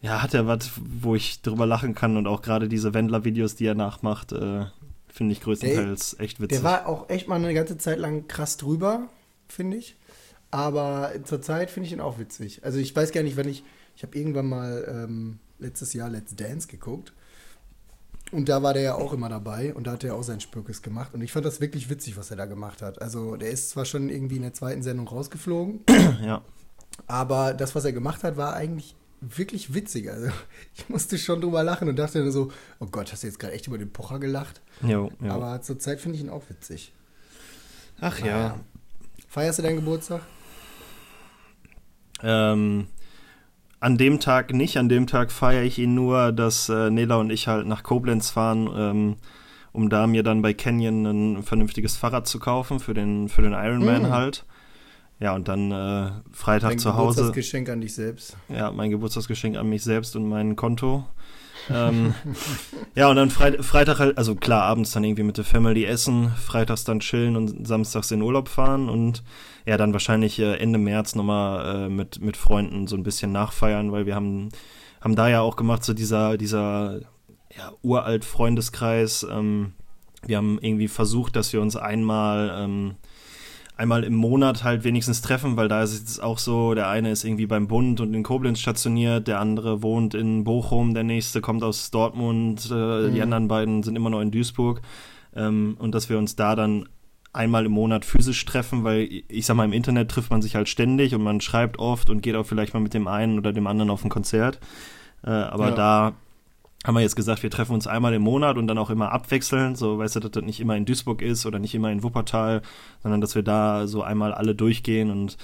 ja, 0.02 0.22
hat 0.22 0.34
er 0.34 0.48
was, 0.48 0.72
wo 0.78 1.16
ich 1.16 1.42
drüber 1.42 1.66
lachen 1.66 1.96
kann 1.96 2.18
und 2.18 2.28
auch 2.28 2.42
gerade 2.42 2.68
diese 2.70 2.94
Wendler-Videos, 2.94 3.56
die 3.56 3.66
er 3.66 3.76
nachmacht, 3.76 4.32
äh, 4.32 4.66
finde 5.08 5.34
ich 5.34 5.42
größtenteils 5.42 6.20
echt 6.20 6.40
witzig. 6.40 6.60
Der 6.60 6.64
war 6.64 6.88
auch 6.88 7.10
echt 7.10 7.28
mal 7.28 7.36
eine 7.36 7.54
ganze 7.54 7.78
Zeit 7.78 7.98
lang 7.98 8.28
krass 8.28 8.58
drüber, 8.58 9.10
finde 9.48 9.78
ich. 9.78 9.96
Aber 10.52 11.12
zurzeit 11.24 11.72
finde 11.72 11.88
ich 11.88 11.94
ihn 11.94 12.00
auch 12.00 12.20
witzig. 12.20 12.64
Also 12.64 12.78
ich 12.78 12.96
weiß 12.96 13.12
gar 13.12 13.24
nicht, 13.24 13.36
wann 13.36 13.50
ich, 13.50 13.64
ich 13.96 14.04
habe 14.04 14.18
irgendwann 14.18 14.48
mal 14.48 14.86
ähm, 14.88 15.40
letztes 15.60 15.94
Jahr 15.94 16.10
Let's 16.10 16.36
Dance 16.36 16.68
geguckt. 16.68 17.14
Und 18.32 18.50
da 18.50 18.62
war 18.62 18.74
der 18.74 18.84
ja 18.84 18.96
auch 18.96 19.14
immer 19.14 19.30
dabei 19.30 19.74
und 19.74 19.88
da 19.88 19.92
hat 19.94 20.04
er 20.04 20.16
auch 20.16 20.24
sein 20.24 20.42
Spürkes 20.42 20.82
gemacht. 20.82 21.14
Und 21.14 21.22
ich 21.22 21.32
fand 21.32 21.46
das 21.46 21.62
wirklich 21.62 21.90
witzig, 21.90 22.18
was 22.18 22.30
er 22.30 22.38
da 22.38 22.46
gemacht 22.46 22.82
hat. 22.82 23.02
Also 23.02 23.38
der 23.38 23.50
ist 23.50 23.70
zwar 23.70 23.86
schon 23.86 24.10
irgendwie 24.10 24.36
in 24.36 24.42
der 24.42 24.54
zweiten 24.54 24.84
Sendung 24.84 25.08
rausgeflogen, 25.08 25.82
ja. 26.22 26.42
aber 27.08 27.54
das, 27.54 27.74
was 27.74 27.86
er 27.86 27.94
gemacht 27.94 28.24
hat, 28.24 28.36
war 28.36 28.54
eigentlich 28.54 28.96
wirklich 29.22 29.74
witzig. 29.74 30.10
Also 30.12 30.30
ich 30.76 30.90
musste 30.90 31.18
schon 31.18 31.42
drüber 31.42 31.64
lachen 31.64 31.90
und 31.90 31.98
dachte 31.98 32.20
dann 32.20 32.32
so, 32.32 32.52
oh 32.80 32.88
Gott, 32.88 33.12
hast 33.12 33.24
du 33.24 33.28
jetzt 33.28 33.40
gerade 33.40 33.54
echt 33.54 33.68
über 33.68 33.78
den 33.78 33.92
Pocher 33.92 34.20
gelacht? 34.20 34.62
Jo, 34.82 35.12
jo. 35.22 35.32
Aber 35.32 35.62
zurzeit 35.62 36.00
finde 36.00 36.18
ich 36.18 36.24
ihn 36.24 36.30
auch 36.30 36.44
witzig. 36.50 36.94
Ach 38.00 38.20
Naja. 38.20 38.60
Feierst 39.28 39.60
du 39.60 39.64
deinen 39.64 39.78
Geburtstag? 39.78 40.22
Ähm, 42.24 42.88
an 43.80 43.98
dem 43.98 44.20
Tag 44.20 44.54
nicht, 44.54 44.78
an 44.78 44.90
dem 44.90 45.06
Tag 45.08 45.32
feiere 45.32 45.64
ich 45.64 45.78
ihn 45.78 45.94
nur, 45.94 46.32
dass 46.32 46.70
äh, 46.70 46.90
Nela 46.90 47.18
und 47.18 47.30
ich 47.30 47.48
halt 47.48 47.68
nach 47.68 47.84
Koblenz 47.84 48.30
fahren, 48.30 48.70
ähm, 48.76 49.16
um 49.72 49.90
da 49.90 50.08
mir 50.08 50.24
dann 50.24 50.42
bei 50.42 50.54
Canyon 50.54 51.06
ein 51.38 51.44
vernünftiges 51.44 51.96
Fahrrad 51.98 52.28
zu 52.28 52.40
kaufen 52.40 52.80
für 52.80 52.94
den, 52.96 53.30
für 53.30 53.44
den 53.44 53.54
Ironman 53.54 54.04
Mm. 54.04 54.12
halt. 54.12 54.46
Ja, 55.20 55.34
und 55.34 55.48
dann 55.48 55.72
äh, 55.72 56.12
Freitag 56.32 56.72
Dein 56.72 56.80
zu 56.80 56.96
Hause. 56.96 57.22
Geburtstagsgeschenk 57.22 57.70
an 57.70 57.82
dich 57.82 57.96
selbst. 57.96 58.38
Ja, 58.50 58.72
mein 58.72 58.92
Geburtstagsgeschenk 58.92 59.58
an 59.58 59.68
mich 59.68 59.84
selbst 59.84 60.16
und 60.16 60.28
mein 60.30 60.56
Konto. 60.56 61.06
ähm, 61.72 62.14
ja, 62.96 63.10
und 63.10 63.16
dann 63.16 63.32
Freit 63.32 63.66
Freitag 63.66 64.00
halt, 64.00 64.18
also 64.18 64.36
klar, 64.36 64.64
abends 64.64 64.92
dann 64.92 65.04
irgendwie 65.04 65.24
mit 65.24 65.38
der 65.38 65.44
Family 65.44 65.86
essen, 65.86 66.30
freitags 66.30 66.84
dann 66.84 67.00
chillen 67.00 67.36
und 67.36 67.68
samstags 67.68 68.12
in 68.12 68.22
Urlaub 68.22 68.48
fahren 68.48 68.90
und 68.90 69.24
ja, 69.66 69.76
dann 69.76 69.92
wahrscheinlich 69.92 70.40
äh, 70.40 70.56
Ende 70.58 70.78
März 70.78 71.16
nochmal 71.16 71.88
äh, 71.88 71.90
mit, 71.90 72.22
mit 72.22 72.38
Freunden 72.38 72.86
so 72.86 72.96
ein 72.96 73.04
bisschen 73.04 73.32
nachfeiern, 73.32 73.92
weil 73.92 74.06
wir 74.06 74.14
haben, 74.14 74.50
haben 75.02 75.16
da 75.16 75.28
ja 75.30 75.42
auch 75.42 75.56
gemacht, 75.56 75.84
so 75.84 75.94
dieser, 75.94 76.38
dieser 76.38 77.02
ja, 77.58 77.72
uralt 77.82 78.24
Freundeskreis. 78.24 79.26
Ähm, 79.30 79.74
wir 80.26 80.38
haben 80.38 80.60
irgendwie 80.62 80.88
versucht, 80.88 81.36
dass 81.36 81.54
wir 81.54 81.62
uns 81.62 81.76
einmal 81.76 82.52
ähm, 82.56 82.96
einmal 83.78 84.04
im 84.04 84.16
Monat 84.16 84.64
halt 84.64 84.84
wenigstens 84.84 85.22
treffen, 85.22 85.56
weil 85.56 85.68
da 85.68 85.84
ist 85.84 86.08
es 86.10 86.20
auch 86.20 86.40
so, 86.40 86.74
der 86.74 86.90
eine 86.90 87.12
ist 87.12 87.24
irgendwie 87.24 87.46
beim 87.46 87.68
Bund 87.68 88.02
und 88.02 88.14
in 88.14 88.24
Koblenz 88.24 88.60
stationiert, 88.60 89.28
der 89.28 89.40
andere 89.40 89.82
wohnt 89.84 90.14
in 90.16 90.44
Bochum, 90.44 90.94
der 90.94 91.04
nächste 91.04 91.42
kommt 91.42 91.64
aus 91.64 91.92
Dortmund, 91.92 92.66
äh, 92.72 93.10
die 93.12 93.18
Mhm. 93.18 93.22
anderen 93.22 93.48
beiden 93.48 93.84
sind 93.84 93.96
immer 93.96 94.10
noch 94.10 94.22
in 94.22 94.32
Duisburg. 94.32 94.82
Ähm, 95.36 95.76
und 95.80 95.94
dass 95.94 96.10
wir 96.10 96.18
uns 96.18 96.36
da 96.36 96.56
dann 96.56 96.90
einmal 97.34 97.66
im 97.68 97.72
Monat 97.72 98.04
physisch 98.04 98.44
treffen, 98.46 98.84
weil 98.84 99.08
ich 99.28 99.46
sag 99.46 99.56
mal, 99.56 99.66
im 99.66 99.74
Internet 99.74 100.10
trifft 100.10 100.32
man 100.32 100.42
sich 100.42 100.56
halt 100.56 100.68
ständig 100.70 101.14
und 101.14 101.22
man 101.22 101.40
schreibt 101.40 101.78
oft 101.78 102.10
und 102.10 102.22
geht 102.22 102.36
auch 102.36 102.46
vielleicht 102.48 102.74
mal 102.74 102.80
mit 102.80 102.96
dem 102.96 103.08
einen 103.08 103.38
oder 103.38 103.54
dem 103.54 103.68
anderen 103.68 103.92
auf 103.92 104.04
ein 104.04 104.10
Konzert. 104.10 104.60
Äh, 105.24 105.30
aber 105.30 105.70
Ja. 105.70 105.76
da 105.76 106.14
haben 106.88 106.96
wir 106.96 107.02
jetzt 107.02 107.18
gesagt, 107.18 107.44
wir 107.44 107.52
treffen 107.52 107.74
uns 107.74 107.86
einmal 107.86 108.14
im 108.14 108.22
Monat 108.22 108.58
und 108.58 108.66
dann 108.68 108.78
auch 108.78 108.90
immer 108.90 109.12
abwechselnd, 109.12 109.78
so 109.78 109.98
weißt 109.98 110.16
du, 110.16 110.20
dass 110.22 110.32
das 110.32 110.44
nicht 110.44 110.62
immer 110.62 110.78
in 110.78 110.86
Duisburg 110.86 111.22
ist 111.22 111.46
oder 111.46 111.60
nicht 111.60 111.76
immer 111.76 111.92
in 111.92 112.02
Wuppertal, 112.02 112.62
sondern 113.04 113.20
dass 113.20 113.36
wir 113.36 113.44
da 113.44 113.88
so 113.88 114.04
einmal 114.04 114.34
alle 114.34 114.56
durchgehen. 114.56 115.12
Und 115.12 115.38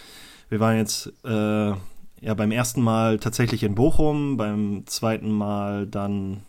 wir 0.48 0.62
waren 0.62 0.78
jetzt 0.78 1.12
äh, 1.26 1.74
ja 2.22 2.34
beim 2.36 2.52
ersten 2.52 2.82
Mal 2.82 3.20
tatsächlich 3.20 3.64
in 3.64 3.76
Bochum, 3.76 4.38
beim 4.38 4.84
zweiten 4.86 5.30
Mal 5.32 5.86
dann 5.86 6.44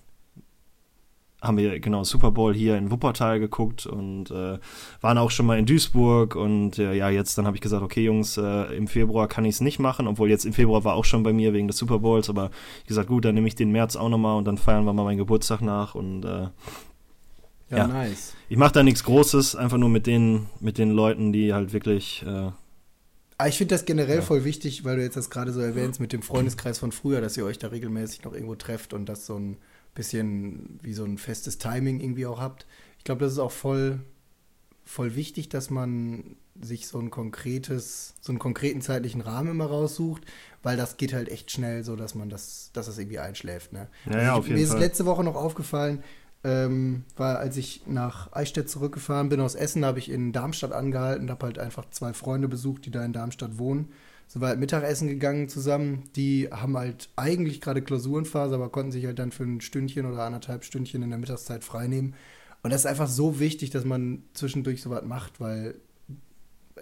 haben 1.45 1.57
wir 1.59 1.79
genau 1.81 2.03
Super 2.05 2.31
Bowl 2.31 2.55
hier 2.55 2.77
in 2.77 2.91
Wuppertal 2.91 3.39
geguckt 3.39 3.87
und 3.87 4.31
äh, 4.31 4.59
waren 5.01 5.19
auch 5.19 5.31
schon 5.31 5.47
mal 5.47 5.59
in 5.59 5.67
Duisburg 5.67 6.35
und 6.37 6.79
äh, 6.79 6.95
ja, 6.95 7.09
jetzt 7.11 7.39
dann 7.39 7.47
habe 7.47 7.57
ich 7.57 7.61
gesagt, 7.61 7.83
okay 7.83 8.05
Jungs, 8.05 8.37
äh, 8.37 8.75
im 8.77 8.89
Februar 8.89 9.29
kann 9.29 9.45
ich 9.45 9.55
es 9.57 9.61
nicht 9.61 9.79
machen, 9.79 10.07
obwohl 10.09 10.29
jetzt 10.31 10.45
im 10.45 10.53
Februar 10.53 10.85
war 10.85 10.95
auch 10.95 11.05
schon 11.05 11.23
bei 11.23 11.33
mir 11.33 11.53
wegen 11.53 11.69
des 11.69 11.77
Super 11.79 11.99
Bowls, 12.01 12.29
aber 12.29 12.51
ich 12.83 12.87
gesagt, 12.89 13.09
gut, 13.09 13.25
dann 13.25 13.35
nehme 13.35 13.47
ich 13.47 13.55
den 13.55 13.71
März 13.71 13.95
auch 13.97 14.09
nochmal 14.09 14.37
und 14.39 14.45
dann 14.47 14.59
feiern 14.59 14.85
wir 14.85 14.93
mal 14.93 15.05
meinen 15.05 15.19
Geburtstag 15.19 15.61
nach 15.61 15.95
und 15.95 16.25
äh, 16.25 16.49
Ja, 17.71 17.79
Ja. 17.79 17.87
nice. 17.87 18.35
ich 18.49 18.57
mache 18.57 18.73
da 18.73 18.83
nichts 18.83 19.05
Großes, 19.05 19.57
einfach 19.57 19.79
nur 19.79 19.89
mit 19.89 20.07
den, 20.07 20.47
mit 20.61 20.79
den 20.79 20.91
Leuten, 20.91 21.33
die 21.33 21.53
halt 21.55 21.73
wirklich, 21.73 22.23
äh, 22.27 22.29
Aber 22.29 22.55
Ah, 23.37 23.49
ich 23.49 23.59
finde 23.59 23.75
das 23.75 23.85
generell 23.85 24.17
Ja. 24.17 24.23
voll 24.23 24.45
wichtig, 24.45 24.85
weil 24.85 24.97
du 24.97 25.03
jetzt 25.03 25.17
das 25.17 25.29
gerade 25.29 25.53
so 25.53 25.61
erwähnst 25.61 25.99
mit 26.01 26.13
dem 26.13 26.23
Freundeskreis 26.23 26.79
von 26.79 26.93
früher, 26.93 27.21
dass 27.21 27.37
ihr 27.37 27.45
euch 27.45 27.59
da 27.59 27.69
regelmäßig 27.69 28.23
noch 28.23 28.33
irgendwo 28.33 28.55
trefft 28.55 28.95
und 28.95 29.07
das 29.09 29.27
so 29.27 29.35
ein 29.37 29.57
bisschen 29.95 30.79
wie 30.83 30.93
so 30.93 31.05
ein 31.05 31.19
festes 31.19 31.59
Timing 31.59 32.01
irgendwie 32.01 32.27
auch 32.27 32.41
habt. 32.41 32.67
Ich 32.99 33.05
glaube, 33.05 33.25
das 33.25 33.33
ist 33.33 33.39
auch 33.39 33.53
voll, 33.53 34.01
voll 34.85 35.15
wichtig, 35.15 35.49
dass 35.49 35.71
man 35.71 36.37
sich 36.61 36.87
so 36.87 36.99
ein 36.99 37.11
konkretes, 37.11 38.15
so 38.21 38.31
einen 38.31 38.39
konkreten 38.39 38.81
zeitlichen 38.81 39.21
Rahmen 39.21 39.51
immer 39.51 39.67
raussucht, 39.67 40.23
weil 40.63 40.77
das 40.77 40.97
geht 40.97 41.13
halt 41.13 41.29
echt 41.29 41.51
schnell 41.51 41.83
so, 41.83 41.97
dass 41.97 42.15
man 42.15 42.29
das, 42.29 42.71
dass 42.73 42.87
das 42.87 42.99
irgendwie 42.99 43.19
einschläft. 43.19 43.73
Ne? 43.73 43.89
Ja, 44.07 44.13
ja, 44.13 44.23
ich, 44.23 44.39
auf 44.39 44.47
jeden 44.47 44.57
mir 44.57 44.65
ist 44.65 44.71
Fall. 44.71 44.81
letzte 44.81 45.07
Woche 45.07 45.25
noch 45.25 45.35
aufgefallen, 45.35 46.03
ähm, 46.45 47.05
weil 47.17 47.37
als 47.37 47.57
ich 47.57 47.83
nach 47.87 48.33
Eichstätt 48.33 48.71
zurückgefahren 48.71 49.29
bin 49.29 49.41
aus 49.41 49.55
Essen, 49.55 49.85
habe 49.85 49.99
ich 49.99 50.11
in 50.11 50.33
Darmstadt 50.33 50.73
angehalten, 50.73 51.31
habe 51.31 51.47
halt 51.47 51.59
einfach 51.59 51.91
zwei 51.91 52.13
Freunde 52.13 52.49
besucht, 52.49 52.87
die 52.87 52.91
da 52.91 53.05
in 53.05 53.13
Darmstadt 53.13 53.59
wohnen. 53.59 53.89
Sind 54.27 54.43
wir 54.43 54.49
halt 54.49 54.59
Mittagessen 54.59 55.09
gegangen 55.09 55.49
zusammen. 55.49 56.05
Die 56.17 56.49
haben 56.51 56.77
halt 56.77 57.09
eigentlich 57.17 57.61
gerade 57.61 57.83
Klausurenphase, 57.83 58.55
aber 58.55 58.71
konnten 58.71 58.93
sich 58.93 59.07
halt 59.07 59.19
dann 59.19 59.33
für 59.33 59.45
ein 59.45 59.61
Stündchen 59.61 60.07
oder 60.07 60.23
anderthalb 60.23 60.65
Stündchen 60.65 61.03
in 61.03 61.11
der 61.11 61.19
Mittagszeit 61.19 61.65
freinehmen. 61.65 62.15
Und 62.63 62.73
das 62.73 62.83
ist 62.83 62.87
einfach 62.87 63.09
so 63.09 63.41
wichtig, 63.41 63.71
dass 63.71 63.85
man 63.85 64.23
zwischendurch 64.33 64.83
sowas 64.83 65.05
macht, 65.05 65.41
weil 65.41 65.77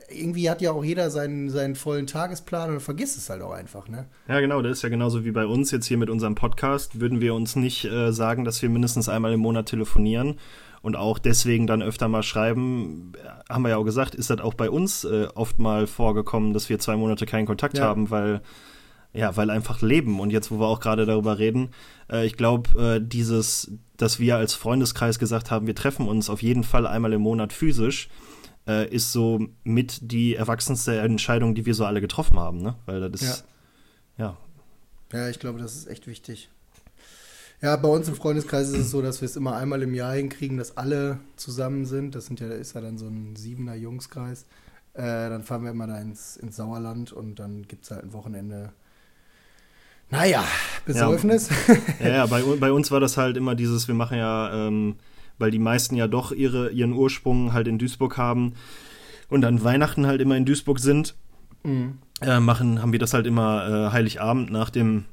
irgendwie 0.08 0.48
hat 0.48 0.62
ja 0.62 0.72
auch 0.72 0.84
jeder 0.84 1.10
seinen, 1.10 1.50
seinen 1.50 1.74
vollen 1.74 2.06
Tagesplan 2.06 2.70
und 2.70 2.80
vergisst 2.80 3.18
es 3.18 3.28
halt 3.28 3.42
auch 3.42 3.52
einfach, 3.52 3.88
ne? 3.88 4.06
Ja, 4.28 4.40
genau, 4.40 4.62
das 4.62 4.78
ist 4.78 4.82
ja 4.82 4.88
genauso 4.88 5.24
wie 5.24 5.32
bei 5.32 5.44
uns 5.44 5.70
jetzt 5.70 5.86
hier 5.86 5.98
mit 5.98 6.08
unserem 6.08 6.34
Podcast. 6.34 7.00
Würden 7.00 7.20
wir 7.20 7.34
uns 7.34 7.56
nicht 7.56 7.84
äh, 7.84 8.12
sagen, 8.12 8.44
dass 8.44 8.62
wir 8.62 8.70
mindestens 8.70 9.08
einmal 9.08 9.32
im 9.32 9.40
Monat 9.40 9.66
telefonieren 9.66 10.38
und 10.82 10.96
auch 10.96 11.18
deswegen 11.18 11.66
dann 11.66 11.82
öfter 11.82 12.08
mal 12.08 12.22
schreiben, 12.22 13.12
haben 13.48 13.62
wir 13.62 13.70
ja 13.70 13.76
auch 13.76 13.84
gesagt, 13.84 14.14
ist 14.14 14.30
das 14.30 14.40
auch 14.40 14.54
bei 14.54 14.68
uns 14.68 15.04
äh, 15.04 15.28
oft 15.34 15.58
mal 15.58 15.86
vorgekommen, 15.86 16.52
dass 16.52 16.68
wir 16.68 16.78
zwei 16.78 16.96
Monate 16.96 17.24
keinen 17.24 17.46
Kontakt 17.46 17.78
ja. 17.78 17.84
haben, 17.84 18.10
weil 18.10 18.42
ja, 19.14 19.36
weil 19.36 19.50
einfach 19.50 19.82
Leben. 19.82 20.20
Und 20.20 20.30
jetzt, 20.30 20.50
wo 20.50 20.58
wir 20.58 20.66
auch 20.66 20.80
gerade 20.80 21.04
darüber 21.04 21.38
reden, 21.38 21.70
äh, 22.10 22.24
ich 22.24 22.36
glaube, 22.36 22.96
äh, 22.96 23.00
dieses, 23.02 23.70
dass 23.96 24.18
wir 24.18 24.36
als 24.36 24.54
Freundeskreis 24.54 25.18
gesagt 25.18 25.50
haben, 25.50 25.66
wir 25.66 25.74
treffen 25.74 26.08
uns 26.08 26.30
auf 26.30 26.42
jeden 26.42 26.64
Fall 26.64 26.86
einmal 26.86 27.12
im 27.12 27.20
Monat 27.20 27.52
physisch, 27.52 28.08
äh, 28.66 28.88
ist 28.88 29.12
so 29.12 29.46
mit 29.64 29.98
die 30.10 30.34
erwachsenste 30.34 30.98
Entscheidung, 30.98 31.54
die 31.54 31.66
wir 31.66 31.74
so 31.74 31.84
alle 31.84 32.00
getroffen 32.00 32.38
haben, 32.38 32.62
ne? 32.62 32.76
Weil 32.86 33.10
das 33.10 33.22
ist, 33.22 33.44
ja. 34.16 34.36
Ja, 35.12 35.18
ja 35.18 35.28
ich 35.28 35.38
glaube, 35.38 35.58
das 35.58 35.76
ist 35.76 35.88
echt 35.88 36.06
wichtig. 36.06 36.48
Ja, 37.62 37.76
bei 37.76 37.88
uns 37.88 38.08
im 38.08 38.14
Freundeskreis 38.14 38.68
ist 38.68 38.76
es 38.76 38.90
so, 38.90 39.00
dass 39.00 39.20
wir 39.20 39.26
es 39.26 39.36
immer 39.36 39.56
einmal 39.56 39.82
im 39.82 39.94
Jahr 39.94 40.14
hinkriegen, 40.14 40.58
dass 40.58 40.76
alle 40.76 41.20
zusammen 41.36 41.86
sind. 41.86 42.14
Das 42.14 42.26
sind 42.26 42.40
ja, 42.40 42.48
ist 42.48 42.74
ja 42.74 42.80
dann 42.80 42.98
so 42.98 43.06
ein 43.06 43.36
siebener 43.36 43.74
Jungskreis. 43.74 44.46
Äh, 44.94 45.02
dann 45.30 45.44
fahren 45.44 45.62
wir 45.62 45.70
immer 45.70 45.86
da 45.86 45.98
ins, 46.00 46.36
ins 46.36 46.56
Sauerland 46.56 47.12
und 47.12 47.36
dann 47.38 47.62
gibt 47.62 47.84
es 47.84 47.92
halt 47.92 48.02
ein 48.02 48.12
Wochenende. 48.12 48.72
Naja, 50.10 50.44
Besäufnis. 50.84 51.48
Ja, 52.00 52.06
ja, 52.06 52.14
ja 52.14 52.26
bei, 52.26 52.42
bei, 52.42 52.72
uns 52.72 52.90
war 52.90 53.00
das 53.00 53.16
halt 53.16 53.36
immer 53.36 53.54
dieses, 53.54 53.88
wir 53.88 53.94
machen 53.94 54.18
ja 54.18 54.66
ähm, 54.66 54.96
weil 55.42 55.50
die 55.50 55.58
meisten 55.58 55.96
ja 55.96 56.06
doch 56.06 56.32
ihre, 56.32 56.70
ihren 56.70 56.92
Ursprung 56.92 57.52
halt 57.52 57.66
in 57.66 57.78
Duisburg 57.78 58.16
haben 58.16 58.54
und 59.28 59.44
an 59.44 59.62
Weihnachten 59.62 60.06
halt 60.06 60.20
immer 60.20 60.36
in 60.36 60.44
Duisburg 60.44 60.78
sind, 60.78 61.16
mhm. 61.64 61.98
äh, 62.20 62.38
machen, 62.38 62.80
haben 62.80 62.92
wir 62.92 63.00
das 63.00 63.12
halt 63.12 63.26
immer 63.26 63.88
äh, 63.88 63.92
Heiligabend 63.92 64.50
nach 64.50 64.70
dem 64.70 65.04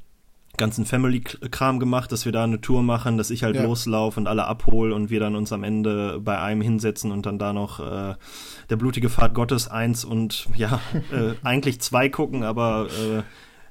ganzen 0.60 0.86
Family-Kram 0.86 1.80
gemacht, 1.80 2.12
dass 2.12 2.26
wir 2.26 2.32
da 2.32 2.44
eine 2.44 2.62
Tour 2.62 2.84
machen, 2.84 3.18
dass 3.18 3.32
ich 3.32 3.44
halt 3.44 3.56
ja. 3.56 3.64
loslaufe 3.64 4.20
und 4.20 4.28
alle 4.28 4.46
abhole 4.46 4.94
und 4.94 5.10
wir 5.10 5.20
dann 5.20 5.36
uns 5.36 5.52
am 5.52 5.64
Ende 5.64 6.20
bei 6.20 6.40
einem 6.40 6.62
hinsetzen 6.62 7.12
und 7.12 7.26
dann 7.26 7.40
da 7.40 7.54
noch 7.54 7.80
äh, 7.80 8.14
der 8.70 8.76
blutige 8.76 9.10
Pfad 9.10 9.34
Gottes 9.34 9.68
eins 9.68 10.06
und 10.06 10.48
ja, 10.56 10.80
äh, 11.12 11.34
eigentlich 11.44 11.82
zwei 11.82 12.10
gucken, 12.10 12.44
aber 12.44 12.88
äh, 12.90 13.24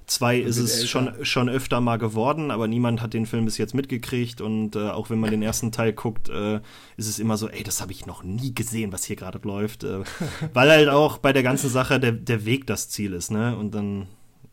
Zwei 0.08 0.38
ist 0.38 0.56
es 0.56 0.88
schon, 0.88 1.12
schon 1.22 1.50
öfter 1.50 1.82
mal 1.82 1.98
geworden, 1.98 2.50
aber 2.50 2.66
niemand 2.66 3.02
hat 3.02 3.12
den 3.12 3.26
Film 3.26 3.44
bis 3.44 3.58
jetzt 3.58 3.74
mitgekriegt. 3.74 4.40
Und 4.40 4.74
äh, 4.74 4.88
auch 4.88 5.10
wenn 5.10 5.20
man 5.20 5.30
den 5.30 5.42
ersten 5.42 5.70
Teil 5.70 5.92
guckt, 5.92 6.30
äh, 6.30 6.60
ist 6.96 7.08
es 7.08 7.18
immer 7.18 7.36
so, 7.36 7.46
ey, 7.50 7.62
das 7.62 7.82
habe 7.82 7.92
ich 7.92 8.06
noch 8.06 8.22
nie 8.22 8.54
gesehen, 8.54 8.90
was 8.90 9.04
hier 9.04 9.16
gerade 9.16 9.38
läuft. 9.42 9.84
Äh, 9.84 10.04
weil 10.54 10.70
halt 10.70 10.88
auch 10.88 11.18
bei 11.18 11.34
der 11.34 11.42
ganzen 11.42 11.68
Sache 11.68 12.00
der, 12.00 12.12
der 12.12 12.46
Weg 12.46 12.66
das 12.66 12.88
Ziel 12.88 13.12
ist, 13.12 13.30
ne? 13.30 13.54
Und 13.54 13.74
dann 13.74 14.06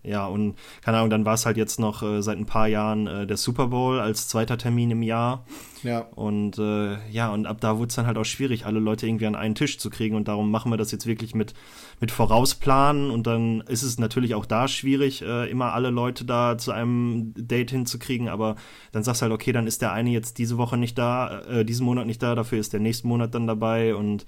ja, 0.05 0.27
und 0.27 0.55
keine 0.83 0.97
Ahnung, 0.97 1.09
dann 1.09 1.25
war 1.25 1.33
es 1.33 1.45
halt 1.45 1.57
jetzt 1.57 1.79
noch 1.79 2.03
äh, 2.03 2.21
seit 2.21 2.37
ein 2.37 2.45
paar 2.45 2.67
Jahren 2.67 3.07
äh, 3.07 3.27
der 3.27 3.37
Super 3.37 3.67
Bowl 3.67 3.99
als 3.99 4.27
zweiter 4.27 4.57
Termin 4.57 4.91
im 4.91 5.01
Jahr. 5.01 5.45
Ja. 5.83 5.99
Und 5.99 6.57
äh, 6.57 6.97
ja, 7.09 7.31
und 7.31 7.45
ab 7.45 7.57
da 7.61 7.77
wurde 7.77 7.89
es 7.89 7.95
dann 7.95 8.07
halt 8.07 8.17
auch 8.17 8.25
schwierig, 8.25 8.65
alle 8.65 8.79
Leute 8.79 9.07
irgendwie 9.07 9.27
an 9.27 9.35
einen 9.35 9.55
Tisch 9.55 9.77
zu 9.77 9.89
kriegen. 9.89 10.15
Und 10.15 10.27
darum 10.27 10.49
machen 10.49 10.71
wir 10.71 10.77
das 10.77 10.91
jetzt 10.91 11.05
wirklich 11.05 11.35
mit, 11.35 11.53
mit 11.99 12.11
Vorausplanen. 12.11 13.11
Und 13.11 13.27
dann 13.27 13.61
ist 13.61 13.83
es 13.83 13.99
natürlich 13.99 14.35
auch 14.35 14.45
da 14.45 14.67
schwierig, 14.67 15.21
äh, 15.21 15.49
immer 15.49 15.73
alle 15.73 15.89
Leute 15.89 16.25
da 16.25 16.57
zu 16.57 16.71
einem 16.71 17.33
Date 17.35 17.71
hinzukriegen. 17.71 18.29
Aber 18.29 18.55
dann 18.91 19.03
sagst 19.03 19.21
du 19.21 19.23
halt, 19.23 19.33
okay, 19.33 19.51
dann 19.51 19.67
ist 19.67 19.81
der 19.81 19.91
eine 19.91 20.09
jetzt 20.09 20.37
diese 20.37 20.57
Woche 20.57 20.77
nicht 20.77 20.97
da, 20.97 21.41
äh, 21.41 21.65
diesen 21.65 21.85
Monat 21.85 22.07
nicht 22.07 22.21
da, 22.21 22.35
dafür 22.35 22.59
ist 22.59 22.73
der 22.73 22.79
nächsten 22.79 23.07
Monat 23.07 23.35
dann 23.35 23.47
dabei. 23.47 23.95
Und 23.95 24.25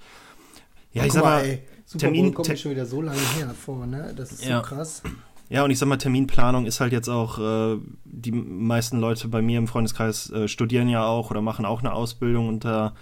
ja, 0.92 1.04
ich 1.04 1.12
sag 1.12 1.24
mal, 1.24 1.44
ey, 1.44 1.62
Super 1.84 2.00
Termin 2.00 2.26
Bowl 2.26 2.34
kommt 2.34 2.48
mir 2.48 2.56
schon 2.56 2.70
wieder 2.70 2.86
so 2.86 3.02
lange 3.02 3.20
her 3.36 3.54
vor, 3.54 3.86
ne? 3.86 4.12
Das 4.16 4.30
ist 4.32 4.42
so 4.42 4.50
ja. 4.50 4.60
krass. 4.60 5.02
Ja, 5.50 5.64
und 5.64 5.70
ich 5.70 5.78
sag 5.78 5.88
mal, 5.88 5.96
Terminplanung 5.96 6.66
ist 6.66 6.80
halt 6.80 6.92
jetzt 6.92 7.08
auch, 7.08 7.38
äh, 7.38 7.78
die 8.04 8.32
meisten 8.32 9.00
Leute 9.00 9.28
bei 9.28 9.40
mir 9.40 9.58
im 9.58 9.66
Freundeskreis 9.66 10.30
äh, 10.30 10.46
studieren 10.46 10.88
ja 10.88 11.06
auch 11.06 11.30
oder 11.30 11.40
machen 11.40 11.64
auch 11.64 11.80
eine 11.80 11.92
Ausbildung 11.92 12.48
und 12.48 12.64
da 12.64 12.94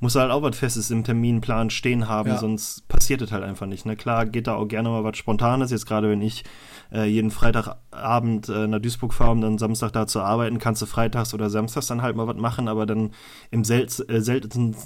muss 0.00 0.16
halt 0.16 0.30
auch 0.30 0.42
was 0.42 0.58
Festes 0.58 0.90
im 0.90 1.02
Terminplan 1.02 1.70
stehen 1.70 2.08
haben, 2.08 2.28
ja. 2.28 2.36
sonst 2.36 2.86
passiert 2.88 3.22
es 3.22 3.32
halt 3.32 3.42
einfach 3.42 3.66
nicht. 3.66 3.86
Ne? 3.86 3.96
Klar 3.96 4.26
geht 4.26 4.46
da 4.46 4.54
auch 4.54 4.66
gerne 4.66 4.90
mal 4.90 5.02
was 5.02 5.16
Spontanes, 5.16 5.70
jetzt 5.70 5.86
gerade 5.86 6.10
wenn 6.10 6.20
ich 6.20 6.44
äh, 6.92 7.04
jeden 7.04 7.30
Freitagabend 7.30 8.50
äh, 8.50 8.66
nach 8.66 8.80
Duisburg 8.80 9.14
fahre, 9.14 9.30
um 9.30 9.40
dann 9.40 9.56
Samstag 9.56 9.92
da 9.92 10.06
zu 10.06 10.20
arbeiten, 10.20 10.58
kannst 10.58 10.82
du 10.82 10.86
freitags 10.86 11.32
oder 11.32 11.48
samstags 11.48 11.86
dann 11.86 12.02
halt 12.02 12.16
mal 12.16 12.26
was 12.26 12.36
machen, 12.36 12.68
aber 12.68 12.84
dann 12.84 13.12
im, 13.50 13.64
sel 13.64 13.86
äh, 14.08 14.20
seltensten, 14.20 14.76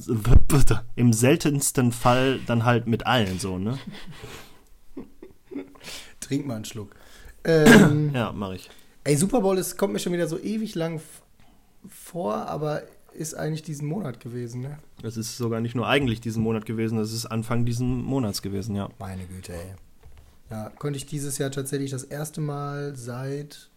im 0.95 1.13
seltensten 1.13 1.91
Fall 1.91 2.39
dann 2.47 2.65
halt 2.65 2.87
mit 2.87 3.07
allen 3.07 3.41
so, 3.41 3.59
ne? 3.59 3.77
Trink 6.21 6.47
mal 6.47 6.57
einen 6.57 6.65
Schluck. 6.65 6.95
Ähm, 7.49 8.11
ja, 8.15 8.33
mache 8.33 8.57
ich. 8.57 8.71
Ey, 9.05 9.17
Super 9.17 9.41
Bowl 9.41 9.59
ist, 9.59 9.77
kommt 9.77 9.95
mir 9.95 9.99
schon 9.99 10.13
wieder 10.13 10.29
so 10.29 10.39
ewig 10.39 10.75
lang 10.75 11.01
vor, 11.89 12.35
aber 12.35 12.83
ist 13.15 13.35
eigentlich 13.35 13.63
diesen 13.63 13.89
Monat 13.89 14.21
gewesen, 14.21 14.61
ne? 14.61 14.79
Das 15.03 15.17
ist 15.17 15.37
sogar 15.37 15.61
nicht 15.61 15.75
nur 15.75 15.89
eigentlich 15.89 16.21
diesen 16.21 16.43
Monat 16.43 16.67
gewesen, 16.67 16.99
das 16.99 17.13
ist 17.13 17.27
Anfang 17.27 17.65
diesen 17.65 18.03
Monats 18.03 18.43
gewesen, 18.43 18.77
ja. 18.77 18.89
Meine 18.99 19.27
Güte, 19.27 19.55
ey. 19.55 19.75
Ja, 20.51 20.71
konnte 20.79 20.99
ich 20.99 21.07
dieses 21.07 21.39
Jahr 21.39 21.51
tatsächlich 21.51 21.91
das 21.91 22.05
erste 22.05 22.41
Mal 22.41 22.97
seit 22.97 23.71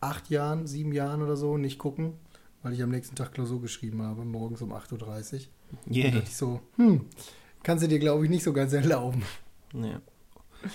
acht 0.00 0.30
Jahren, 0.30 0.66
sieben 0.66 0.92
Jahren 0.92 1.22
oder 1.22 1.36
so 1.36 1.56
nicht 1.56 1.78
gucken, 1.78 2.14
weil 2.62 2.74
ich 2.74 2.82
am 2.82 2.90
nächsten 2.90 3.16
Tag 3.16 3.32
Klausur 3.32 3.60
geschrieben 3.60 4.02
habe, 4.02 4.24
morgens 4.24 4.62
um 4.62 4.72
8.30 4.72 4.92
Uhr. 4.92 5.40
Yeah. 5.90 6.10
Da 6.10 6.18
dachte 6.18 6.28
ich 6.28 6.36
so, 6.36 6.60
hm, 6.76 7.06
kannst 7.62 7.84
du 7.84 7.88
dir, 7.88 7.98
glaube 7.98 8.24
ich, 8.24 8.30
nicht 8.30 8.44
so 8.44 8.52
ganz 8.52 8.72
erlauben. 8.72 9.22
Nee. 9.72 9.96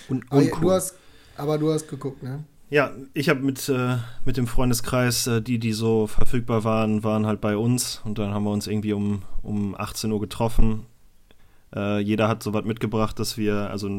Und, 0.10 0.25
aber, 0.32 0.44
du 0.44 0.72
hast, 0.72 0.96
aber 1.38 1.58
du 1.58 1.72
hast 1.72 1.88
geguckt, 1.88 2.24
ne? 2.24 2.44
Ja, 2.70 2.92
ich 3.14 3.28
habe 3.28 3.42
mit, 3.42 3.68
äh, 3.68 3.98
mit 4.24 4.38
dem 4.38 4.48
Freundeskreis, 4.48 5.28
äh, 5.28 5.42
die, 5.42 5.60
die 5.60 5.74
so 5.74 6.08
verfügbar 6.08 6.64
waren, 6.64 7.04
waren 7.04 7.26
halt 7.26 7.42
bei 7.42 7.58
uns 7.58 8.02
und 8.06 8.18
dann 8.18 8.34
haben 8.34 8.46
wir 8.46 8.52
uns 8.52 8.66
irgendwie 8.66 8.94
um, 8.94 9.24
um 9.42 9.76
18 9.78 10.10
Uhr 10.10 10.22
getroffen. 10.22 10.86
Äh, 11.76 12.00
jeder 12.00 12.30
hat 12.30 12.44
so 12.44 12.54
was 12.54 12.64
mitgebracht, 12.64 13.20
dass 13.20 13.38
wir, 13.38 13.70
also 13.70 13.90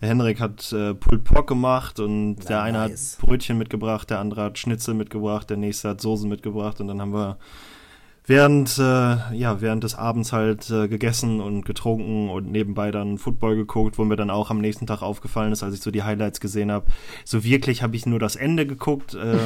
der 0.00 0.08
Henrik 0.08 0.40
hat 0.40 0.72
äh, 0.72 0.94
Pulled 0.94 1.24
Pork 1.24 1.46
gemacht 1.46 2.00
und 2.00 2.36
Na, 2.38 2.44
der 2.44 2.62
eine 2.62 2.78
nice. 2.78 3.18
hat 3.18 3.26
Brötchen 3.26 3.58
mitgebracht, 3.58 4.08
der 4.08 4.18
andere 4.18 4.44
hat 4.44 4.58
Schnitzel 4.58 4.94
mitgebracht, 4.94 5.50
der 5.50 5.58
nächste 5.58 5.90
hat 5.90 6.00
Soßen 6.00 6.28
mitgebracht 6.28 6.80
und 6.80 6.88
dann 6.88 7.02
haben 7.02 7.12
wir 7.12 7.36
während, 8.24 8.78
äh, 8.78 9.34
ja, 9.34 9.60
während 9.60 9.84
des 9.84 9.94
Abends 9.94 10.32
halt 10.32 10.70
äh, 10.70 10.88
gegessen 10.88 11.40
und 11.40 11.64
getrunken 11.64 12.30
und 12.30 12.50
nebenbei 12.50 12.90
dann 12.90 13.18
Football 13.18 13.56
geguckt, 13.56 13.98
wo 13.98 14.04
mir 14.04 14.16
dann 14.16 14.30
auch 14.30 14.50
am 14.50 14.60
nächsten 14.60 14.86
Tag 14.86 15.02
aufgefallen 15.02 15.52
ist, 15.52 15.62
als 15.62 15.74
ich 15.74 15.80
so 15.80 15.90
die 15.90 16.02
Highlights 16.02 16.40
gesehen 16.40 16.70
habe. 16.70 16.86
So 17.24 17.44
wirklich 17.44 17.82
habe 17.82 17.96
ich 17.96 18.06
nur 18.06 18.18
das 18.18 18.36
Ende 18.36 18.66
geguckt. 18.66 19.14
Äh, 19.14 19.36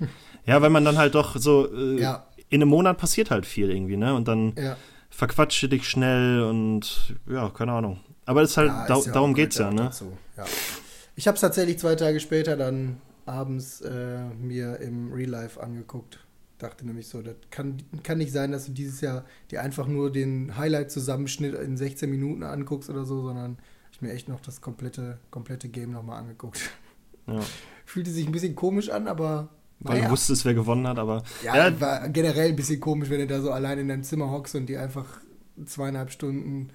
ja, 0.46 0.62
weil 0.62 0.70
man 0.70 0.84
dann 0.84 0.98
halt 0.98 1.14
doch 1.14 1.36
so 1.36 1.72
äh, 1.74 2.00
ja. 2.00 2.26
in 2.48 2.62
einem 2.62 2.70
Monat 2.70 2.98
passiert 2.98 3.30
halt 3.30 3.46
viel 3.46 3.70
irgendwie, 3.70 3.96
ne? 3.96 4.14
Und 4.14 4.28
dann 4.28 4.54
ja. 4.56 4.76
verquatsche 5.10 5.68
dich 5.68 5.88
schnell 5.88 6.42
und 6.42 7.16
ja, 7.28 7.50
keine 7.50 7.72
Ahnung. 7.72 8.00
Aber 8.26 8.42
es 8.42 8.50
ist 8.50 8.56
halt, 8.58 8.68
ja, 8.68 8.86
da, 8.86 8.98
ja 8.98 9.12
darum 9.12 9.34
geht's 9.34 9.58
ja, 9.58 9.72
ne? 9.72 9.90
Ja. 10.36 10.44
Ich 11.16 11.26
habe 11.26 11.34
es 11.34 11.40
tatsächlich 11.40 11.78
zwei 11.78 11.96
Tage 11.96 12.20
später 12.20 12.56
dann 12.56 12.98
abends 13.26 13.80
äh, 13.80 14.20
mir 14.40 14.78
im 14.78 15.12
Real 15.12 15.30
Life 15.30 15.60
angeguckt 15.60 16.20
dachte 16.62 16.86
nämlich 16.86 17.08
so, 17.08 17.22
das 17.22 17.34
kann, 17.50 17.78
kann 18.02 18.18
nicht 18.18 18.32
sein, 18.32 18.52
dass 18.52 18.66
du 18.66 18.72
dieses 18.72 19.00
Jahr 19.00 19.24
dir 19.50 19.62
einfach 19.62 19.86
nur 19.86 20.12
den 20.12 20.56
Highlight-Zusammenschnitt 20.56 21.54
in 21.54 21.76
16 21.76 22.08
Minuten 22.10 22.42
anguckst 22.42 22.90
oder 22.90 23.04
so, 23.04 23.22
sondern 23.22 23.58
ich 23.92 24.00
mir 24.00 24.12
echt 24.12 24.28
noch 24.28 24.40
das 24.40 24.60
komplette, 24.60 25.18
komplette 25.30 25.68
Game 25.68 25.90
nochmal 25.90 26.20
angeguckt. 26.20 26.70
Ja. 27.26 27.40
Fühlte 27.84 28.10
sich 28.10 28.26
ein 28.26 28.32
bisschen 28.32 28.54
komisch 28.54 28.88
an, 28.90 29.08
aber. 29.08 29.48
Weil 29.80 29.96
naja. 29.96 30.06
du 30.06 30.12
wusstest, 30.12 30.44
wer 30.44 30.54
gewonnen 30.54 30.86
hat, 30.86 30.98
aber. 30.98 31.22
Ja, 31.42 31.56
ja, 31.56 31.80
war 31.80 32.08
generell 32.08 32.50
ein 32.50 32.56
bisschen 32.56 32.80
komisch, 32.80 33.10
wenn 33.10 33.20
du 33.20 33.26
da 33.26 33.40
so 33.40 33.50
allein 33.50 33.78
in 33.78 33.88
deinem 33.88 34.02
Zimmer 34.02 34.30
hockst 34.30 34.54
und 34.54 34.66
die 34.66 34.76
einfach 34.76 35.06
zweieinhalb 35.64 36.10
Stunden, 36.10 36.68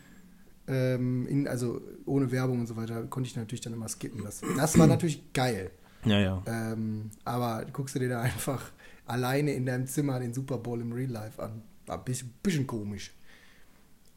ähm, 0.68 1.28
in, 1.28 1.48
also 1.48 1.82
ohne 2.06 2.32
Werbung 2.32 2.60
und 2.60 2.68
so 2.68 2.76
weiter, 2.76 3.04
konnte 3.04 3.30
ich 3.30 3.36
natürlich 3.36 3.62
dann 3.62 3.74
immer 3.74 3.88
skippen. 3.88 4.24
Das, 4.24 4.42
das 4.58 4.78
war 4.78 4.88
natürlich 4.88 5.34
geil. 5.34 5.72
Ja, 6.06 6.20
ja. 6.20 6.44
Ähm, 6.46 7.10
aber 7.24 7.66
guckst 7.72 7.96
du 7.96 8.00
dir 8.00 8.10
da 8.10 8.22
einfach 8.22 8.72
alleine 9.06 9.54
in 9.54 9.66
deinem 9.66 9.88
Zimmer 9.88 10.20
den 10.20 10.34
Super 10.34 10.58
Bowl 10.58 10.82
im 10.82 10.92
Real 10.92 11.12
Life 11.12 11.42
an. 11.42 11.62
War 11.86 11.98
ein 11.98 12.06
bisschen, 12.06 12.34
bisschen 12.42 12.68
komisch. 12.68 13.14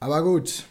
Aber 0.01 0.23
gut. 0.23 0.65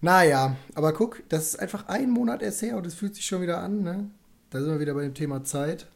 Naja, 0.00 0.56
aber 0.74 0.92
guck, 0.92 1.22
das 1.28 1.48
ist 1.48 1.56
einfach 1.56 1.88
ein 1.88 2.10
Monat 2.10 2.42
erst 2.42 2.62
her 2.62 2.76
und 2.76 2.86
es 2.86 2.94
fühlt 2.94 3.14
sich 3.14 3.24
schon 3.24 3.40
wieder 3.40 3.60
an, 3.62 3.82
ne? 3.82 4.10
Da 4.50 4.60
sind 4.60 4.70
wir 4.70 4.80
wieder 4.80 4.94
bei 4.94 5.02
dem 5.02 5.14
Thema 5.14 5.44
Zeit. 5.44 5.86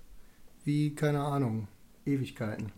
Wie, 0.64 0.95
keine 0.95 1.21
Ahnung, 1.21 1.68
Ewigkeiten. 2.07 2.73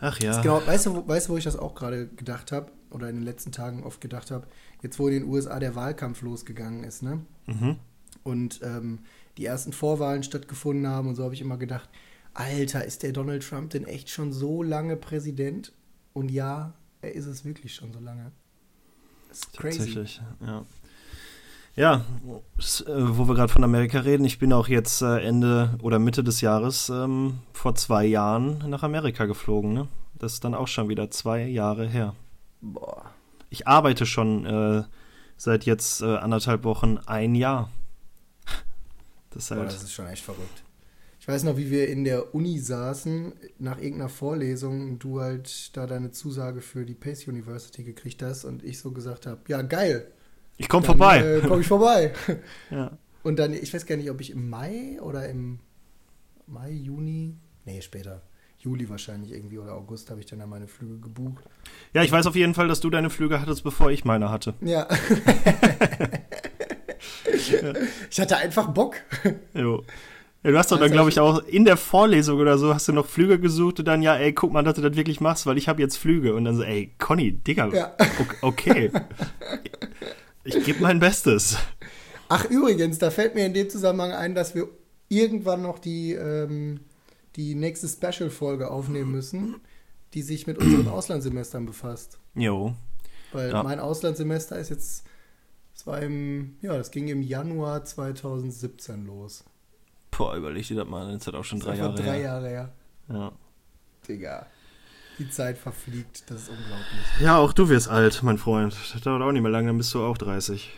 Ach 0.00 0.18
ja. 0.20 0.40
Genau, 0.42 0.64
weißt 0.64 0.86
du, 0.86 1.08
weißt 1.08 1.28
du, 1.28 1.32
wo 1.32 1.36
ich 1.36 1.44
das 1.44 1.56
auch 1.56 1.74
gerade 1.74 2.06
gedacht 2.08 2.52
habe 2.52 2.70
oder 2.90 3.08
in 3.08 3.16
den 3.16 3.24
letzten 3.24 3.52
Tagen 3.52 3.82
oft 3.82 4.00
gedacht 4.00 4.30
habe? 4.30 4.46
Jetzt, 4.82 4.98
wo 4.98 5.08
in 5.08 5.14
den 5.14 5.24
USA 5.24 5.58
der 5.58 5.74
Wahlkampf 5.74 6.22
losgegangen 6.22 6.84
ist, 6.84 7.02
ne? 7.02 7.20
Mhm. 7.46 7.76
Und 8.22 8.60
ähm, 8.62 9.00
die 9.36 9.46
ersten 9.46 9.72
Vorwahlen 9.72 10.22
stattgefunden 10.22 10.86
haben 10.86 11.08
und 11.08 11.14
so 11.14 11.24
habe 11.24 11.34
ich 11.34 11.40
immer 11.40 11.56
gedacht, 11.56 11.88
Alter, 12.34 12.84
ist 12.84 13.02
der 13.02 13.12
Donald 13.12 13.48
Trump 13.48 13.70
denn 13.70 13.84
echt 13.84 14.10
schon 14.10 14.32
so 14.32 14.62
lange 14.62 14.96
Präsident? 14.96 15.72
Und 16.12 16.30
ja, 16.30 16.74
er 17.00 17.14
ist 17.14 17.26
es 17.26 17.44
wirklich 17.44 17.74
schon 17.74 17.92
so 17.92 18.00
lange. 18.00 18.32
Das 19.28 19.38
ist 19.38 19.52
crazy. 19.52 19.78
Tatsächlich, 19.78 20.20
ja. 20.44 20.64
Ja, 21.76 21.96
äh, 21.96 22.82
wo 22.86 23.26
wir 23.26 23.34
gerade 23.34 23.52
von 23.52 23.64
Amerika 23.64 23.98
reden, 24.00 24.24
ich 24.24 24.38
bin 24.38 24.52
auch 24.52 24.68
jetzt 24.68 25.02
äh, 25.02 25.18
Ende 25.18 25.76
oder 25.82 25.98
Mitte 25.98 26.22
des 26.22 26.40
Jahres 26.40 26.88
ähm, 26.88 27.38
vor 27.52 27.74
zwei 27.74 28.04
Jahren 28.04 28.58
nach 28.68 28.84
Amerika 28.84 29.26
geflogen. 29.26 29.72
Ne? 29.72 29.88
Das 30.14 30.34
ist 30.34 30.44
dann 30.44 30.54
auch 30.54 30.68
schon 30.68 30.88
wieder 30.88 31.10
zwei 31.10 31.44
Jahre 31.44 31.88
her. 31.88 32.14
Boah. 32.60 33.10
Ich 33.50 33.66
arbeite 33.66 34.06
schon 34.06 34.46
äh, 34.46 34.84
seit 35.36 35.64
jetzt 35.64 36.00
äh, 36.00 36.16
anderthalb 36.16 36.62
Wochen 36.62 36.98
ein 37.06 37.34
Jahr. 37.34 37.70
Das 39.34 39.44
ist, 39.44 39.50
halt 39.50 39.60
Boah, 39.60 39.66
das 39.66 39.82
ist 39.82 39.92
schon 39.92 40.06
echt 40.06 40.24
verrückt. 40.24 40.62
Ich 41.20 41.28
weiß 41.28 41.44
noch, 41.44 41.56
wie 41.56 41.70
wir 41.70 41.88
in 41.88 42.04
der 42.04 42.34
Uni 42.34 42.58
saßen, 42.58 43.32
nach 43.58 43.78
irgendeiner 43.78 44.10
Vorlesung, 44.10 44.88
und 44.88 44.98
du 44.98 45.20
halt 45.20 45.76
da 45.76 45.86
deine 45.86 46.10
Zusage 46.10 46.60
für 46.60 46.84
die 46.84 46.94
Pace 46.94 47.26
University 47.26 47.82
gekriegt 47.82 48.22
hast 48.22 48.44
und 48.44 48.62
ich 48.62 48.78
so 48.78 48.92
gesagt 48.92 49.26
habe, 49.26 49.40
ja 49.48 49.62
geil, 49.62 50.12
ich 50.56 50.68
komme 50.68 50.84
vorbei. 50.84 51.18
Äh, 51.18 51.40
komme 51.40 51.62
ich 51.62 51.66
vorbei. 51.66 52.12
ja. 52.70 52.96
Und 53.22 53.38
dann, 53.38 53.54
ich 53.54 53.72
weiß 53.72 53.86
gar 53.86 53.96
nicht, 53.96 54.10
ob 54.10 54.20
ich 54.20 54.30
im 54.30 54.48
Mai 54.48 55.00
oder 55.00 55.28
im 55.28 55.58
Mai, 56.46 56.70
Juni, 56.70 57.36
nee, 57.64 57.80
später. 57.80 58.22
Juli 58.58 58.88
wahrscheinlich 58.88 59.32
irgendwie 59.32 59.58
oder 59.58 59.74
August 59.74 60.10
habe 60.10 60.20
ich 60.20 60.26
dann 60.26 60.38
ja 60.38 60.46
meine 60.46 60.68
Flüge 60.68 60.98
gebucht. 60.98 61.44
Ja, 61.92 62.02
ich 62.02 62.10
weiß 62.10 62.26
auf 62.26 62.36
jeden 62.36 62.54
Fall, 62.54 62.66
dass 62.66 62.80
du 62.80 62.88
deine 62.88 63.10
Flüge 63.10 63.40
hattest, 63.40 63.62
bevor 63.62 63.90
ich 63.90 64.04
meine 64.06 64.30
hatte. 64.30 64.54
Ja. 64.62 64.88
ich 68.10 68.20
hatte 68.20 68.36
einfach 68.36 68.68
Bock. 68.68 68.96
Jo. 69.54 69.84
Ja, 70.44 70.50
du 70.50 70.58
hast 70.58 70.70
doch 70.70 70.78
dann, 70.78 70.92
glaube 70.92 71.08
ich, 71.08 71.18
auch 71.18 71.42
in 71.44 71.64
der 71.64 71.78
Vorlesung 71.78 72.38
oder 72.38 72.58
so, 72.58 72.74
hast 72.74 72.86
du 72.86 72.92
noch 72.92 73.06
Flüge 73.06 73.38
gesucht 73.38 73.78
und 73.78 73.86
dann, 73.86 74.02
ja, 74.02 74.14
ey, 74.16 74.34
guck 74.34 74.52
mal, 74.52 74.62
dass 74.62 74.74
du 74.74 74.82
das 74.82 74.94
wirklich 74.94 75.22
machst, 75.22 75.46
weil 75.46 75.56
ich 75.56 75.68
habe 75.68 75.80
jetzt 75.80 75.96
Flüge. 75.96 76.34
Und 76.34 76.44
dann 76.44 76.56
so, 76.56 76.62
ey, 76.62 76.92
Conny, 76.98 77.32
Digga, 77.32 77.68
ja. 77.68 77.96
okay. 78.42 78.90
Ich 80.44 80.62
gebe 80.62 80.82
mein 80.82 81.00
Bestes. 81.00 81.56
Ach, 82.28 82.44
übrigens, 82.44 82.98
da 82.98 83.10
fällt 83.10 83.34
mir 83.34 83.46
in 83.46 83.54
dem 83.54 83.70
Zusammenhang 83.70 84.12
ein, 84.12 84.34
dass 84.34 84.54
wir 84.54 84.68
irgendwann 85.08 85.62
noch 85.62 85.78
die, 85.78 86.12
ähm, 86.12 86.80
die 87.36 87.54
nächste 87.54 87.88
Special-Folge 87.88 88.70
aufnehmen 88.70 89.12
müssen, 89.12 89.56
die 90.12 90.20
sich 90.20 90.46
mit 90.46 90.58
unseren 90.58 90.88
Auslandssemestern 90.92 91.64
befasst. 91.64 92.18
Jo. 92.34 92.74
Weil 93.32 93.50
ja. 93.50 93.62
mein 93.62 93.80
Auslandssemester 93.80 94.58
ist 94.58 94.68
jetzt, 94.68 95.04
das 95.84 95.92
war 95.92 96.00
im, 96.00 96.56
ja, 96.62 96.76
das 96.76 96.90
ging 96.90 97.08
im 97.08 97.22
Januar 97.22 97.84
2017 97.84 99.06
los. 99.06 99.44
Boah, 100.10 100.34
überleg 100.34 100.66
dir 100.66 100.76
das 100.76 100.88
mal, 100.88 101.12
das 101.12 101.26
hat 101.26 101.34
auch 101.34 101.44
schon 101.44 101.60
drei 101.60 101.76
Jahre 101.76 101.96
her. 101.96 102.04
drei 102.04 102.20
Jahre 102.20 102.48
her. 102.48 102.72
Ja. 103.08 103.32
Digga. 104.08 104.46
Die 105.18 105.28
Zeit 105.28 105.58
verfliegt, 105.58 106.28
das 106.30 106.42
ist 106.42 106.48
unglaublich. 106.48 107.20
Ja, 107.20 107.36
auch 107.36 107.52
du 107.52 107.68
wirst 107.68 107.88
alt, 107.88 108.22
mein 108.22 108.38
Freund. 108.38 108.74
Das 108.92 109.00
dauert 109.02 109.22
auch 109.22 109.30
nicht 109.30 109.42
mehr 109.42 109.50
lange, 109.50 109.68
dann 109.68 109.76
bist 109.76 109.92
du 109.92 110.02
auch 110.02 110.16
30. 110.16 110.70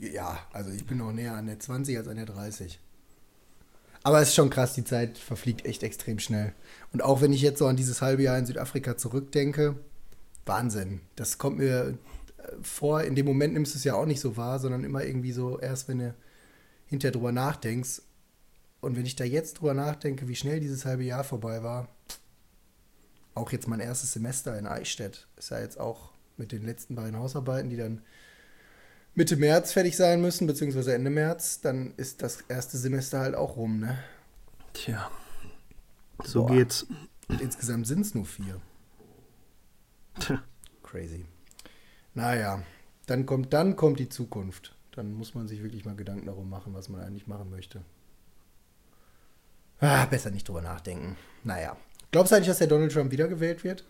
Ja, 0.00 0.38
also 0.52 0.70
ich 0.70 0.86
bin 0.86 0.98
noch 0.98 1.12
näher 1.12 1.34
an 1.34 1.46
der 1.46 1.58
20 1.58 1.96
als 1.96 2.08
an 2.08 2.16
der 2.16 2.26
30. 2.26 2.80
Aber 4.02 4.20
es 4.20 4.30
ist 4.30 4.34
schon 4.34 4.50
krass, 4.50 4.74
die 4.74 4.84
Zeit 4.84 5.18
verfliegt 5.18 5.64
echt 5.64 5.84
extrem 5.84 6.18
schnell. 6.18 6.52
Und 6.92 7.02
auch 7.02 7.20
wenn 7.20 7.32
ich 7.32 7.42
jetzt 7.42 7.60
so 7.60 7.66
an 7.66 7.76
dieses 7.76 8.02
halbe 8.02 8.22
Jahr 8.22 8.38
in 8.38 8.46
Südafrika 8.46 8.96
zurückdenke, 8.96 9.76
Wahnsinn. 10.44 11.00
Das 11.14 11.38
kommt 11.38 11.58
mir 11.58 11.96
vor, 12.62 13.02
in 13.02 13.14
dem 13.14 13.26
Moment 13.26 13.54
nimmst 13.54 13.74
du 13.74 13.78
es 13.78 13.84
ja 13.84 13.94
auch 13.94 14.06
nicht 14.06 14.20
so 14.20 14.36
wahr, 14.36 14.58
sondern 14.58 14.84
immer 14.84 15.04
irgendwie 15.04 15.32
so 15.32 15.58
erst, 15.58 15.88
wenn 15.88 15.98
du 15.98 16.14
hinterher 16.86 17.12
drüber 17.12 17.32
nachdenkst. 17.32 18.02
Und 18.80 18.96
wenn 18.96 19.06
ich 19.06 19.16
da 19.16 19.24
jetzt 19.24 19.60
drüber 19.60 19.74
nachdenke, 19.74 20.28
wie 20.28 20.34
schnell 20.34 20.60
dieses 20.60 20.84
halbe 20.84 21.04
Jahr 21.04 21.24
vorbei 21.24 21.62
war, 21.62 21.88
auch 23.34 23.52
jetzt 23.52 23.68
mein 23.68 23.80
erstes 23.80 24.12
Semester 24.12 24.58
in 24.58 24.66
Eichstätt 24.66 25.26
ist 25.36 25.50
ja 25.50 25.60
jetzt 25.60 25.78
auch 25.80 26.10
mit 26.36 26.52
den 26.52 26.64
letzten 26.64 26.94
beiden 26.94 27.16
Hausarbeiten, 27.18 27.70
die 27.70 27.76
dann 27.76 28.02
Mitte 29.14 29.36
März 29.36 29.72
fertig 29.72 29.96
sein 29.96 30.20
müssen, 30.20 30.46
beziehungsweise 30.46 30.94
Ende 30.94 31.10
März, 31.10 31.60
dann 31.60 31.94
ist 31.96 32.22
das 32.22 32.42
erste 32.48 32.78
Semester 32.78 33.20
halt 33.20 33.34
auch 33.34 33.56
rum, 33.56 33.78
ne? 33.78 33.98
Tja, 34.72 35.10
so 36.24 36.46
Boah. 36.46 36.54
geht's. 36.54 36.86
Und 37.28 37.40
insgesamt 37.40 37.86
sind 37.86 38.00
es 38.00 38.14
nur 38.14 38.24
vier. 38.24 38.60
Tja. 40.18 40.42
Crazy. 40.82 41.26
Naja, 42.14 42.62
dann 43.06 43.26
kommt, 43.26 43.52
dann 43.52 43.76
kommt 43.76 43.98
die 43.98 44.08
Zukunft. 44.08 44.74
Dann 44.92 45.14
muss 45.14 45.34
man 45.34 45.48
sich 45.48 45.62
wirklich 45.62 45.84
mal 45.84 45.96
Gedanken 45.96 46.26
darum 46.26 46.50
machen, 46.50 46.74
was 46.74 46.88
man 46.88 47.00
eigentlich 47.00 47.26
machen 47.26 47.50
möchte. 47.50 47.82
Ah, 49.80 50.04
besser 50.06 50.30
nicht 50.30 50.48
drüber 50.48 50.62
nachdenken. 50.62 51.16
Naja, 51.44 51.76
Glaubst 52.12 52.30
du 52.30 52.36
eigentlich, 52.36 52.48
dass 52.48 52.58
der 52.58 52.66
Donald 52.66 52.92
Trump 52.92 53.10
wiedergewählt 53.10 53.64
wird? 53.64 53.84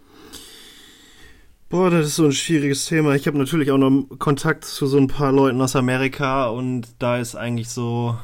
Boah, 1.69 1.91
das 1.91 2.07
ist 2.07 2.17
so 2.17 2.27
ein 2.27 2.33
schwieriges 2.33 2.87
Thema. 2.87 3.15
Ich 3.17 3.27
habe 3.27 3.37
natürlich 3.37 3.73
auch 3.73 3.79
noch 3.79 4.07
Kontakt 4.19 4.65
zu 4.65 4.87
so 4.87 4.97
ein 4.97 5.09
paar 5.09 5.33
Leuten 5.33 5.61
aus 5.61 5.75
Amerika 5.75 6.47
und 6.47 6.87
da 7.01 7.19
ist 7.19 7.35
eigentlich 7.35 7.69
so 7.69 8.17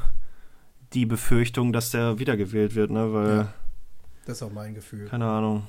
die 0.93 1.05
Befürchtung, 1.05 1.73
dass 1.73 1.91
der 1.91 2.17
wiedergewählt 2.17 2.75
wird, 2.75 2.91
ne? 2.91 3.13
Weil. 3.13 3.29
Ja, 3.29 3.53
das 4.25 4.37
ist 4.37 4.43
auch 4.43 4.53
mein 4.53 4.73
Gefühl. 4.73 5.05
Keine 5.09 5.25
Ahnung. 5.25 5.67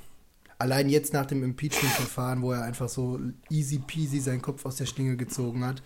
Allein 0.61 0.91
jetzt 0.91 1.15
nach 1.15 1.25
dem 1.25 1.43
Impeachment-Verfahren, 1.43 2.43
wo 2.43 2.53
er 2.53 2.63
einfach 2.63 2.91
so 2.91 3.19
easy 3.49 3.79
peasy 3.79 4.21
seinen 4.21 4.43
Kopf 4.43 4.67
aus 4.67 4.77
der 4.77 4.85
Schlinge 4.85 5.17
gezogen 5.17 5.65
hat. 5.65 5.83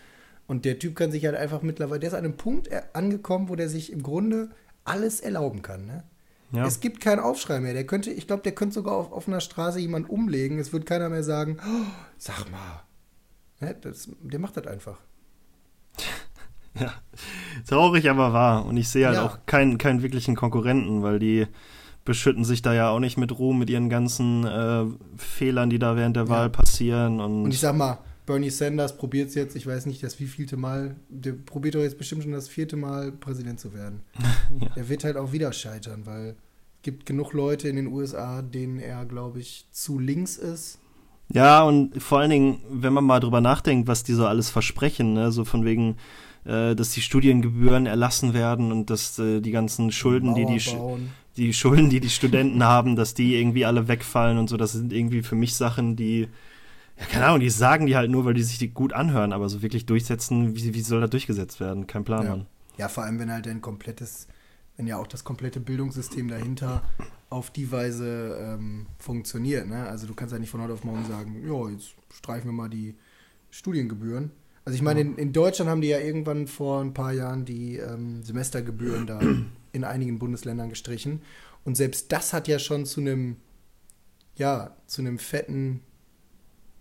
Und 0.49 0.65
der 0.65 0.81
Typ 0.81 0.97
kann 0.97 1.13
sich 1.13 1.25
halt 1.25 1.37
einfach 1.37 1.63
mittlerweile, 1.63 2.01
der 2.01 2.09
ist 2.09 2.15
an 2.15 2.25
einem 2.25 2.37
Punkt 2.37 2.69
angekommen, 2.93 3.49
wo 3.49 3.55
der 3.55 3.69
sich 3.69 3.93
im 3.93 4.03
Grunde 4.03 4.51
alles 4.83 5.21
erlauben 5.21 5.63
kann, 5.63 5.87
ne? 5.87 6.03
Ja. 6.51 6.67
Es 6.67 6.81
gibt 6.81 7.01
keinen 7.01 7.21
Aufschrei 7.21 7.61
mehr. 7.61 7.73
Der 7.73 7.87
könnte, 7.87 8.11
ich 8.11 8.27
glaube, 8.27 8.43
der 8.43 8.53
könnte 8.53 8.75
sogar 8.75 8.95
auf 8.95 9.13
offener 9.13 9.41
Straße 9.41 9.79
jemanden 9.79 10.11
umlegen. 10.11 10.59
Es 10.59 10.73
wird 10.73 10.87
keiner 10.87 11.09
mehr 11.09 11.23
sagen, 11.23 11.59
oh, 11.65 11.87
sag 12.19 12.51
mal. 12.51 12.83
Ne, 13.61 13.77
das, 13.81 14.09
der 14.23 14.41
macht 14.41 14.57
das 14.57 14.67
einfach. 14.67 15.01
Ja, 16.77 16.93
traurig, 17.69 18.11
aber 18.11 18.33
wahr. 18.33 18.67
Und 18.67 18.77
ich 18.77 18.89
sehe 18.89 19.07
halt 19.07 19.19
ja. 19.19 19.25
auch 19.25 19.47
keinen, 19.47 19.79
keinen 19.79 20.03
wirklichen 20.03 20.35
Konkurrenten, 20.35 21.05
weil 21.05 21.21
die 21.21 21.47
beschütten 22.05 22.45
sich 22.45 22.63
da 22.63 22.75
ja 22.75 22.91
auch 22.91 23.01
nicht 23.01 23.17
mit 23.17 23.39
Ruhm 23.39 23.59
mit 23.59 23.71
ihren 23.71 23.89
ganzen 23.89 24.45
äh, 24.45 24.85
Fehlern, 25.17 25.71
die 25.71 25.79
da 25.79 25.97
während 25.97 26.17
der 26.17 26.25
ja. 26.25 26.29
Wahl 26.29 26.51
passieren. 26.51 27.21
Und, 27.21 27.45
und 27.45 27.51
ich 27.51 27.61
sag 27.61 27.77
mal, 27.77 27.99
Bernie 28.27 28.51
Sanders 28.51 28.97
probiert 28.97 29.29
es 29.29 29.35
jetzt, 29.35 29.57
ich 29.57 29.67
weiß 29.67 29.87
nicht, 29.87 30.03
das 30.03 30.19
wievielte 30.19 30.57
Mal, 30.57 30.97
der 31.09 31.33
probiert 31.33 31.75
doch 31.75 31.81
jetzt 31.81 31.99
bestimmt 31.99 32.23
schon 32.23 32.33
das 32.33 32.49
vierte 32.49 32.77
Mal 32.77 33.13
Präsident 33.13 33.61
zu 33.61 33.75
werden. 33.75 34.01
ja. 34.61 34.69
Der 34.77 34.89
wird 34.89 35.05
halt 35.05 35.17
auch 35.17 35.33
wieder 35.33 35.53
scheitern, 35.53 36.07
weil 36.07 36.31
es 36.31 36.83
gibt 36.83 37.07
genug 37.07 37.33
Leute 37.33 37.69
in 37.69 37.77
den 37.77 37.87
USA, 37.87 38.43
denen 38.43 38.79
er, 38.79 39.05
glaube 39.05 39.41
ich, 39.41 39.67
zu 39.71 39.99
links 39.99 40.37
ist. 40.37 40.79
Ja, 41.33 41.63
und 41.65 42.03
vor 42.03 42.21
allen 42.21 42.31
Dingen, 42.31 42.59
wenn 42.71 42.93
man 42.93 43.05
mal 43.05 43.21
drüber 43.21 43.41
nachdenkt, 43.41 43.89
was 43.89 44.05
die 44.05 44.13
so 44.13 44.27
alles 44.27 44.51
versprechen, 44.51 45.15
ne? 45.15 45.33
so 45.33 45.45
von 45.45 45.65
wegen, 45.65 45.97
äh, 46.45 46.75
dass 46.75 46.91
die 46.91 47.01
Studiengebühren 47.01 47.87
erlassen 47.87 48.35
werden 48.35 48.73
und 48.73 48.91
dass 48.91 49.19
äh, 49.19 49.41
die 49.41 49.51
ganzen 49.51 49.93
Schulden, 49.93 50.35
die 50.35 50.47
die, 50.47 50.61
die 51.37 51.53
Schulden, 51.53 51.91
die 51.91 52.01
die 52.01 52.11
Studenten 52.11 52.63
haben, 52.65 52.97
dass 52.97 53.15
die 53.15 53.37
irgendwie 53.37 53.65
alle 53.65 53.89
wegfallen 53.89 54.39
und 54.39 54.49
so, 54.49 54.57
das 54.57 54.73
sind 54.73 54.93
irgendwie 54.93 55.23
für 55.23 55.37
mich 55.37 55.55
Sachen, 55.55 55.97
die 55.97 56.29
ja, 56.99 57.07
keine 57.07 57.27
Ahnung, 57.27 57.41
die 57.41 57.51
sagen 57.51 57.87
die 57.87 57.97
halt 57.97 58.11
nur, 58.11 58.25
weil 58.25 58.35
die 58.35 58.43
sich 58.43 58.59
die 58.59 58.69
gut 58.69 58.93
anhören, 58.93 59.33
aber 59.33 59.49
so 59.49 59.63
wirklich 59.63 59.87
durchsetzen, 59.87 60.55
wie, 60.55 60.75
wie 60.75 60.81
soll 60.81 61.01
das 61.01 61.11
durchgesetzt 61.11 61.59
werden? 61.61 61.87
Kein 61.87 62.05
Plan, 62.05 62.25
ja. 62.25 62.31
Mann. 62.31 62.47
Ja, 62.77 62.89
vor 62.89 63.05
allem, 63.05 63.19
wenn 63.19 63.31
halt 63.31 63.47
ein 63.49 63.61
komplettes, 63.61 64.29
wenn 64.77 64.87
ja 64.87 64.97
auch 64.97 65.07
das 65.07 65.25
komplette 65.25 65.61
Bildungssystem 65.61 66.29
dahinter 66.29 66.83
auf 67.31 67.51
die 67.51 67.71
Weise 67.73 68.39
ähm, 68.41 68.87
funktioniert. 68.99 69.67
Ne? 69.67 69.89
Also 69.89 70.07
du 70.07 70.15
kannst 70.15 70.33
ja 70.33 70.39
nicht 70.39 70.51
von 70.51 70.63
heute 70.63 70.73
auf 70.73 70.85
morgen 70.85 71.05
sagen, 71.05 71.43
ja, 71.47 71.69
jetzt 71.71 71.95
streichen 72.13 72.49
wir 72.49 72.53
mal 72.53 72.69
die 72.69 72.95
Studiengebühren. 73.51 74.31
Also 74.65 74.77
ich 74.77 74.83
meine, 74.83 75.01
in, 75.01 75.17
in, 75.17 75.33
Deutschland 75.33 75.71
haben 75.71 75.83
die 75.83 75.89
ja 75.89 75.99
irgendwann 75.99 76.47
vor 76.47 76.81
ein 76.81 76.95
paar 76.95 77.13
Jahren 77.13 77.45
die 77.45 77.77
ähm, 77.77 78.23
Semestergebühren 78.23 79.07
da 79.07 79.21
in 79.73 79.85
einigen 79.85 80.19
Bundesländern 80.19 80.71
gestrichen. 80.71 81.23
Und 81.65 81.77
selbst 81.77 82.13
das 82.13 82.33
hat 82.33 82.49
ja 82.49 82.59
schon 82.59 82.87
zu 82.87 83.01
einem, 83.01 83.37
ja, 84.37 84.77
zu 84.87 85.03
einem 85.03 85.19
fetten 85.19 85.81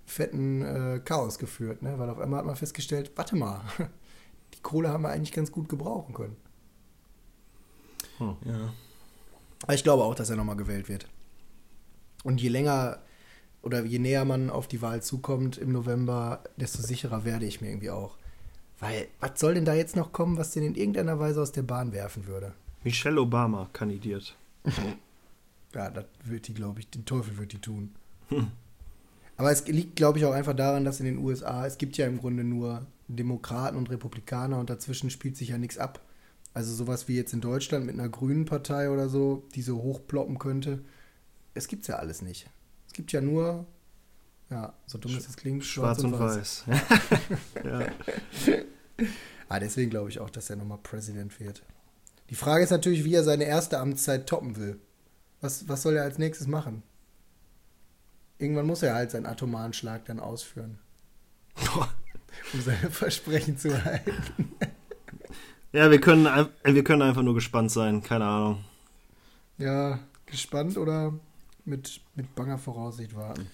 fetten 0.06 0.62
äh, 0.62 1.00
Chaos 1.04 1.39
geführt, 1.39 1.82
ne? 1.82 1.98
weil 1.98 2.10
auf 2.10 2.19
einmal 2.19 2.39
hat 2.39 2.46
man 2.46 2.56
festgestellt, 2.56 3.12
warte 3.15 3.36
mal, 3.36 3.62
die 4.54 4.62
Kohle 4.62 4.89
haben 4.89 5.04
wir 5.04 5.10
eigentlich 5.10 5.32
ganz 5.32 5.52
gut 5.52 5.69
gebrauchen 5.69 6.13
können. 6.13 6.36
Hm. 8.17 8.36
Ja. 8.46 8.74
Aber 9.63 9.74
ich 9.74 9.84
glaube 9.84 10.04
auch, 10.04 10.15
dass 10.15 10.30
er 10.30 10.36
nochmal 10.36 10.58
gewählt 10.58 10.89
wird. 10.89 11.08
Und 12.24 12.41
je 12.41 12.50
länger 12.50 13.00
oder 13.63 13.84
je 13.86 13.97
näher 13.97 14.26
man 14.26 14.49
auf 14.49 14.67
die 14.67 14.82
Wahl 14.82 15.02
zukommt 15.02 15.58
im 15.58 15.71
November, 15.71 16.43
desto 16.58 16.84
sicherer 16.84 17.26
werde 17.26 17.45
ich 17.45 17.62
mir 17.62 17.69
irgendwie 17.69 17.89
auch. 17.89 18.17
Weil, 18.80 19.08
was 19.19 19.39
soll 19.39 19.54
denn 19.56 19.65
da 19.65 19.73
jetzt 19.73 19.95
noch 19.95 20.12
kommen, 20.12 20.38
was 20.38 20.52
den 20.52 20.63
in 20.63 20.76
irgendeiner 20.76 21.17
Weise 21.17 21.41
aus 21.41 21.54
der 21.54 21.63
Bahn 21.63 21.93
werfen 21.93 22.28
würde? 22.28 22.54
Michelle 22.84 23.21
Obama 23.21 23.69
kandidiert. 23.71 24.38
ja, 25.73 25.89
das 25.89 26.06
wird 26.26 26.47
die, 26.47 26.54
glaube 26.54 26.82
ich, 26.82 26.89
den 26.89 27.06
Teufel 27.06 27.38
wird 27.38 27.54
die 27.54 27.62
tun. 27.62 27.95
Hm. 28.28 28.52
Aber 29.38 29.52
es 29.52 29.65
liegt, 29.67 29.95
glaube 29.95 30.19
ich, 30.19 30.26
auch 30.26 30.34
einfach 30.34 30.56
daran, 30.56 30.84
dass 30.84 30.99
in 30.99 31.06
den 31.06 31.17
USA, 31.17 31.65
es 31.65 31.78
gibt 31.78 31.97
ja 31.97 32.06
im 32.06 32.19
Grunde 32.19 32.43
nur 32.43 32.86
Demokraten 33.08 33.78
und 33.78 33.89
Republikaner 33.89 34.60
und 34.60 34.69
dazwischen 34.69 35.10
spielt 35.10 35.38
sich 35.38 35.49
ja 35.49 35.58
nichts 35.58 35.78
ab. 35.78 36.02
Also 36.54 36.73
sowas 36.73 37.08
wie 37.08 37.15
jetzt 37.15 37.34
in 37.34 37.41
Deutschland 37.41 37.86
mit 37.86 37.95
einer 37.95 38.10
grünen 38.10 38.45
Partei 38.45 38.89
oder 38.89 39.10
so, 39.10 39.43
die 39.56 39.62
so 39.62 39.82
hochploppen 39.82 40.38
könnte, 40.38 40.84
es 41.54 41.67
gibt 41.67 41.88
ja 41.88 41.95
alles 41.95 42.21
nicht. 42.21 42.49
Es 42.93 42.97
gibt 42.97 43.12
ja 43.12 43.21
nur, 43.21 43.65
ja, 44.51 44.71
so 44.86 44.99
dumm 44.99 45.17
es 45.17 45.36
klingt, 45.36 45.65
schwarz, 45.65 45.99
schwarz 45.99 46.03
und, 46.03 46.13
und 46.13 46.19
weiß. 46.19 46.67
weiß. 46.67 46.82
ja. 47.65 47.88
ah, 49.49 49.60
deswegen 49.60 49.89
glaube 49.89 50.12
ich 50.12 50.19
auch, 50.19 50.29
dass 50.29 50.51
er 50.51 50.58
nochmal 50.58 50.77
Präsident 50.77 51.39
wird. 51.39 51.63
Die 52.29 52.36
Frage 52.36 52.63
ist 52.63 52.69
natürlich, 52.69 53.03
wie 53.03 53.15
er 53.15 53.23
seine 53.23 53.45
erste 53.45 53.79
Amtszeit 53.79 54.27
toppen 54.27 54.58
will. 54.58 54.79
Was, 55.41 55.67
was 55.67 55.82
soll 55.82 55.95
er 55.95 56.03
als 56.03 56.19
nächstes 56.19 56.45
machen? 56.45 56.84
Irgendwann 58.38 58.67
muss 58.67 58.84
er 58.84 58.93
halt 58.93 59.10
seinen 59.10 59.25
atomaren 59.25 59.73
Schlag 59.73 60.06
dann 60.06 60.19
ausführen. 60.19 60.77
um 62.53 62.62
seine 62.62 62.91
Versprechen 62.91 63.58
zu 63.58 63.84
halten. 63.84 64.51
Ja, 65.75 65.89
wir 65.89 65.99
können, 65.99 66.25
wir 66.63 66.84
können 66.84 67.01
einfach 67.01 67.23
nur 67.23 67.34
gespannt 67.34 67.71
sein, 67.71 68.03
keine 68.03 68.25
Ahnung. 68.25 68.63
Ja, 69.58 69.97
gespannt 70.27 70.77
oder 70.77 71.15
mit, 71.65 72.02
mit 72.15 72.34
banger 72.36 72.58
Voraussicht 72.58 73.15
warten. 73.15 73.47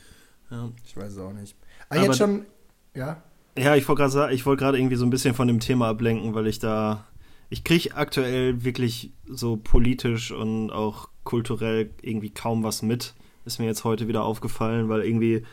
Ja. 0.50 0.70
Ich 0.86 0.98
weiß 0.98 1.14
es 1.14 1.18
auch 1.20 1.34
nicht. 1.34 1.56
Ah, 1.90 1.96
Aber 1.96 2.06
jetzt 2.06 2.18
schon, 2.18 2.46
ja? 2.94 3.22
Ja, 3.58 3.76
ich 3.76 3.88
wollte 3.88 4.04
gerade 4.04 4.34
ich 4.34 4.46
wollte 4.46 4.64
gerade 4.64 4.78
irgendwie 4.78 4.96
so 4.96 5.06
ein 5.06 5.10
bisschen 5.10 5.36
von 5.36 5.48
dem 5.48 5.60
Thema 5.60 5.90
ablenken, 5.90 6.34
weil 6.34 6.48
ich 6.48 6.60
da, 6.60 7.06
ich 7.50 7.64
kriege 7.64 7.96
aktuell 7.96 8.64
wirklich 8.64 9.12
so 9.28 9.58
politisch 9.58 10.32
und 10.32 10.72
auch 10.72 11.10
kulturell 11.24 11.90
irgendwie 12.02 12.30
kaum 12.30 12.64
was 12.64 12.82
mit. 12.82 13.14
Ist 13.46 13.60
mir 13.60 13.66
jetzt 13.66 13.84
heute 13.84 14.08
wieder 14.08 14.24
aufgefallen, 14.24 14.90
weil 14.90 15.02
irgendwie 15.02 15.46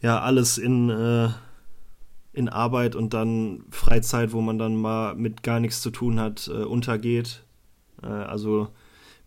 ja 0.00 0.20
alles 0.20 0.58
in 0.58 0.90
äh, 0.90 1.30
in 2.32 2.50
Arbeit 2.50 2.94
und 2.94 3.14
dann 3.14 3.64
Freizeit, 3.70 4.32
wo 4.32 4.42
man 4.42 4.58
dann 4.58 4.76
mal 4.76 5.14
mit 5.14 5.42
gar 5.42 5.58
nichts 5.58 5.80
zu 5.80 5.90
tun 5.90 6.20
hat, 6.20 6.48
äh, 6.48 6.64
untergeht. 6.64 7.44
Äh, 8.02 8.08
also 8.08 8.68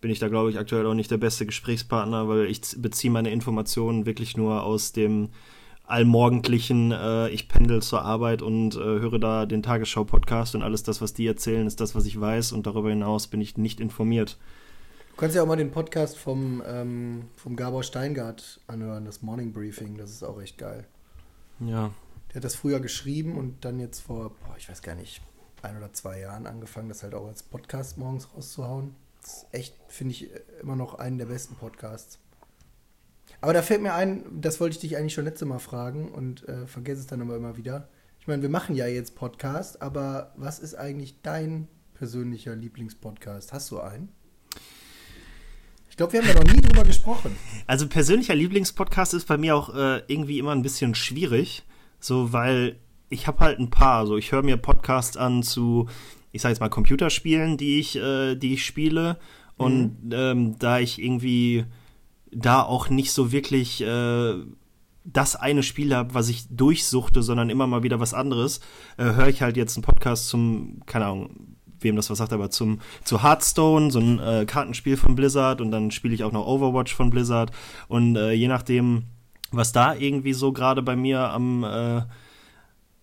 bin 0.00 0.10
ich 0.10 0.18
da, 0.18 0.28
glaube 0.28 0.50
ich, 0.50 0.58
aktuell 0.58 0.86
auch 0.86 0.94
nicht 0.94 1.10
der 1.10 1.18
beste 1.18 1.46
Gesprächspartner, 1.46 2.28
weil 2.28 2.46
ich 2.46 2.60
beziehe 2.78 3.10
meine 3.10 3.30
Informationen 3.30 4.06
wirklich 4.06 4.36
nur 4.36 4.62
aus 4.62 4.92
dem 4.92 5.30
allmorgendlichen, 5.86 6.92
äh, 6.92 7.28
ich 7.30 7.48
pendel 7.48 7.82
zur 7.82 8.02
Arbeit 8.02 8.42
und 8.42 8.76
äh, 8.76 8.78
höre 8.78 9.18
da 9.18 9.44
den 9.44 9.62
Tagesschau-Podcast 9.62 10.54
und 10.54 10.62
alles 10.62 10.84
das, 10.84 11.00
was 11.00 11.14
die 11.14 11.26
erzählen, 11.26 11.66
ist 11.66 11.80
das, 11.80 11.94
was 11.94 12.06
ich 12.06 12.18
weiß 12.18 12.52
und 12.52 12.66
darüber 12.66 12.90
hinaus 12.90 13.26
bin 13.26 13.40
ich 13.40 13.56
nicht 13.56 13.80
informiert. 13.80 14.38
Du 15.10 15.16
kannst 15.16 15.36
ja 15.36 15.42
auch 15.42 15.46
mal 15.46 15.56
den 15.56 15.72
Podcast 15.72 16.16
vom, 16.16 16.62
ähm, 16.66 17.24
vom 17.36 17.56
Gabor 17.56 17.82
Steingart 17.82 18.60
anhören, 18.68 19.04
das 19.04 19.20
Morning 19.20 19.52
Briefing, 19.52 19.98
das 19.98 20.10
ist 20.10 20.22
auch 20.22 20.40
echt 20.40 20.58
geil. 20.58 20.86
Ja, 21.58 21.90
der 22.30 22.36
hat 22.36 22.44
das 22.44 22.54
früher 22.54 22.78
geschrieben 22.78 23.36
und 23.36 23.64
dann 23.64 23.80
jetzt 23.80 24.00
vor, 24.00 24.30
boah, 24.46 24.54
ich 24.56 24.68
weiß 24.68 24.82
gar 24.82 24.94
nicht, 24.94 25.20
ein 25.62 25.76
oder 25.76 25.92
zwei 25.92 26.20
Jahren 26.20 26.46
angefangen, 26.46 26.88
das 26.88 27.02
halt 27.02 27.14
auch 27.14 27.26
als 27.26 27.42
Podcast 27.42 27.98
morgens 27.98 28.32
rauszuhauen. 28.32 28.94
Ist 29.22 29.46
echt, 29.52 29.74
finde 29.88 30.14
ich, 30.14 30.30
immer 30.60 30.76
noch 30.76 30.94
einen 30.94 31.18
der 31.18 31.26
besten 31.26 31.54
Podcasts. 31.54 32.18
Aber 33.40 33.52
da 33.52 33.62
fällt 33.62 33.80
mir 33.82 33.94
ein, 33.94 34.24
das 34.40 34.60
wollte 34.60 34.74
ich 34.74 34.80
dich 34.80 34.96
eigentlich 34.96 35.14
schon 35.14 35.24
letzte 35.24 35.46
Mal 35.46 35.58
fragen 35.58 36.10
und 36.10 36.46
äh, 36.48 36.66
vergesse 36.66 37.00
es 37.00 37.06
dann 37.06 37.22
aber 37.22 37.36
immer 37.36 37.56
wieder. 37.56 37.88
Ich 38.18 38.26
meine, 38.26 38.42
wir 38.42 38.50
machen 38.50 38.74
ja 38.76 38.86
jetzt 38.86 39.14
Podcast, 39.14 39.80
aber 39.80 40.34
was 40.36 40.58
ist 40.58 40.74
eigentlich 40.74 41.22
dein 41.22 41.68
persönlicher 41.94 42.54
Lieblingspodcast? 42.54 43.52
Hast 43.52 43.70
du 43.70 43.80
einen? 43.80 44.10
Ich 45.88 45.96
glaube, 45.96 46.12
wir 46.12 46.20
haben 46.20 46.28
da 46.28 46.34
noch 46.34 46.52
nie 46.52 46.60
drüber 46.60 46.84
gesprochen. 46.84 47.36
Also 47.66 47.88
persönlicher 47.88 48.34
Lieblingspodcast 48.34 49.14
ist 49.14 49.26
bei 49.26 49.36
mir 49.36 49.56
auch 49.56 49.74
äh, 49.74 50.02
irgendwie 50.06 50.38
immer 50.38 50.52
ein 50.52 50.62
bisschen 50.62 50.94
schwierig. 50.94 51.64
So, 51.98 52.32
weil 52.32 52.78
ich 53.10 53.26
habe 53.26 53.40
halt 53.40 53.58
ein 53.58 53.70
paar. 53.70 54.06
So, 54.06 54.16
ich 54.16 54.32
höre 54.32 54.42
mir 54.42 54.56
Podcasts 54.56 55.16
an 55.16 55.42
zu, 55.42 55.88
ich 56.32 56.42
sage 56.42 56.52
jetzt 56.52 56.60
mal 56.60 56.68
Computerspielen, 56.68 57.56
die 57.56 57.78
ich, 57.78 57.96
äh, 57.96 58.34
die 58.34 58.54
ich 58.54 58.64
spiele. 58.64 59.18
Und 59.56 60.04
mhm. 60.04 60.12
ähm, 60.12 60.58
da 60.58 60.78
ich 60.78 61.00
irgendwie 61.00 61.64
da 62.32 62.62
auch 62.62 62.88
nicht 62.88 63.12
so 63.12 63.32
wirklich 63.32 63.82
äh, 63.82 64.34
das 65.04 65.36
eine 65.36 65.62
Spiel 65.62 65.94
habe, 65.94 66.14
was 66.14 66.28
ich 66.28 66.46
durchsuchte, 66.50 67.22
sondern 67.22 67.50
immer 67.50 67.66
mal 67.66 67.82
wieder 67.82 68.00
was 68.00 68.14
anderes, 68.14 68.60
äh, 68.96 69.04
höre 69.04 69.28
ich 69.28 69.42
halt 69.42 69.56
jetzt 69.56 69.76
einen 69.76 69.84
Podcast 69.84 70.28
zum, 70.28 70.82
keine 70.86 71.06
Ahnung, 71.06 71.56
wem 71.80 71.96
das 71.96 72.10
was 72.10 72.18
sagt, 72.18 72.32
aber 72.32 72.50
zum 72.50 72.80
zu 73.04 73.22
Hearthstone, 73.22 73.90
so 73.90 74.00
ein 74.00 74.18
äh, 74.18 74.44
Kartenspiel 74.46 74.96
von 74.96 75.14
Blizzard 75.14 75.60
und 75.60 75.70
dann 75.70 75.90
spiele 75.90 76.14
ich 76.14 76.24
auch 76.24 76.32
noch 76.32 76.46
Overwatch 76.46 76.94
von 76.94 77.10
Blizzard 77.10 77.50
und 77.88 78.16
äh, 78.16 78.32
je 78.32 78.48
nachdem 78.48 79.04
was 79.52 79.72
da 79.72 79.94
irgendwie 79.94 80.32
so 80.32 80.52
gerade 80.52 80.82
bei 80.82 80.94
mir 80.94 81.30
am, 81.30 81.64
äh, 81.64 82.02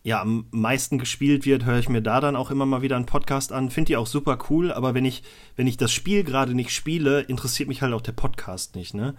ja, 0.08 0.22
am 0.22 0.46
meisten 0.52 1.00
gespielt 1.00 1.46
wird, 1.46 1.66
höre 1.66 1.80
ich 1.80 1.90
mir 1.90 2.02
da 2.02 2.22
dann 2.22 2.38
auch 2.38 2.50
immer 2.50 2.66
mal 2.66 2.82
wieder 2.82 2.96
einen 2.96 3.06
Podcast 3.06 3.52
an. 3.52 3.70
Finde 3.70 3.88
die 3.88 3.98
auch 3.98 4.08
super 4.08 4.38
cool, 4.50 4.72
aber 4.72 4.94
wenn 4.94 5.04
ich, 5.04 5.22
wenn 5.58 5.68
ich 5.68 5.76
das 5.76 5.92
Spiel 5.92 6.24
gerade 6.24 6.56
nicht 6.56 6.74
spiele, 6.74 7.20
interessiert 7.20 7.68
mich 7.68 7.82
halt 7.82 7.92
auch 7.94 8.00
der 8.00 8.14
Podcast 8.14 8.78
nicht, 8.78 8.94
ne? 8.94 9.16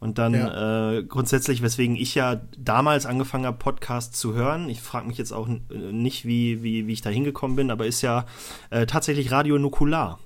Und 0.00 0.16
dann 0.16 0.32
ja. 0.32 0.94
äh, 0.94 1.04
grundsätzlich, 1.04 1.60
weswegen 1.60 1.96
ich 1.96 2.14
ja 2.14 2.40
damals 2.56 3.04
angefangen 3.04 3.44
habe, 3.44 3.58
Podcasts 3.58 4.18
zu 4.18 4.32
hören, 4.32 4.70
ich 4.70 4.80
frage 4.80 5.06
mich 5.06 5.18
jetzt 5.18 5.32
auch 5.32 5.48
nicht, 5.68 6.24
wie, 6.24 6.62
wie, 6.62 6.86
wie 6.86 6.92
ich 6.94 7.02
da 7.02 7.10
hingekommen 7.10 7.54
bin, 7.54 7.70
aber 7.70 7.84
ist 7.84 8.00
ja 8.00 8.24
äh, 8.70 8.86
tatsächlich 8.86 9.32
Radio 9.32 9.58
Nukular. 9.58 10.18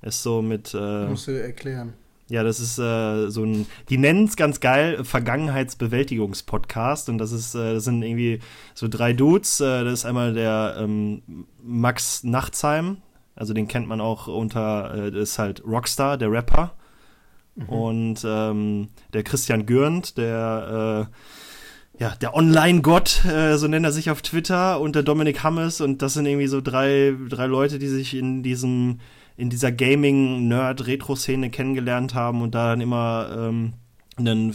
Ist 0.00 0.22
so 0.22 0.40
mit. 0.40 0.72
Äh, 0.72 1.08
Musst 1.08 1.28
du 1.28 1.32
erklären. 1.32 1.92
Ja, 2.28 2.42
das 2.42 2.58
ist 2.58 2.76
äh, 2.78 3.30
so 3.30 3.44
ein, 3.44 3.66
die 3.88 3.98
nennen 3.98 4.24
es 4.24 4.34
ganz 4.36 4.58
geil, 4.58 5.04
Vergangenheitsbewältigungspodcast. 5.04 7.08
Und 7.08 7.18
das 7.18 7.30
ist, 7.30 7.54
äh, 7.54 7.74
das 7.74 7.84
sind 7.84 8.02
irgendwie 8.02 8.40
so 8.74 8.88
drei 8.88 9.12
Dudes. 9.12 9.60
Äh, 9.60 9.84
das 9.84 10.00
ist 10.00 10.06
einmal 10.06 10.34
der 10.34 10.74
ähm, 10.78 11.22
Max 11.62 12.24
Nachtsheim, 12.24 12.96
also 13.36 13.54
den 13.54 13.68
kennt 13.68 13.86
man 13.86 14.00
auch 14.00 14.26
unter, 14.26 14.92
äh, 14.94 15.12
das 15.12 15.30
ist 15.30 15.38
halt 15.38 15.62
Rockstar, 15.64 16.18
der 16.18 16.32
Rapper. 16.32 16.74
Mhm. 17.54 17.68
Und 17.68 18.24
ähm, 18.24 18.88
der 19.12 19.22
Christian 19.22 19.64
Gürnt, 19.66 20.18
der 20.18 21.08
äh, 21.08 21.12
ja, 22.02 22.14
der 22.20 22.34
Online-Gott, 22.34 23.24
äh, 23.24 23.56
so 23.56 23.68
nennt 23.68 23.86
er 23.86 23.92
sich 23.92 24.10
auf 24.10 24.20
Twitter, 24.20 24.80
und 24.80 24.96
der 24.96 25.02
Dominik 25.02 25.42
Hammes. 25.42 25.80
Und 25.80 26.02
das 26.02 26.14
sind 26.14 26.26
irgendwie 26.26 26.46
so 26.46 26.60
drei, 26.60 27.14
drei 27.28 27.46
Leute, 27.46 27.78
die 27.78 27.88
sich 27.88 28.14
in 28.14 28.42
diesem 28.42 29.00
in 29.36 29.50
dieser 29.50 29.70
Gaming-Nerd-Retro-Szene 29.72 31.50
kennengelernt 31.50 32.14
haben 32.14 32.42
und 32.42 32.54
da 32.54 32.70
dann 32.70 32.80
immer 32.80 33.28
ähm, 33.36 33.74
einen, 34.16 34.52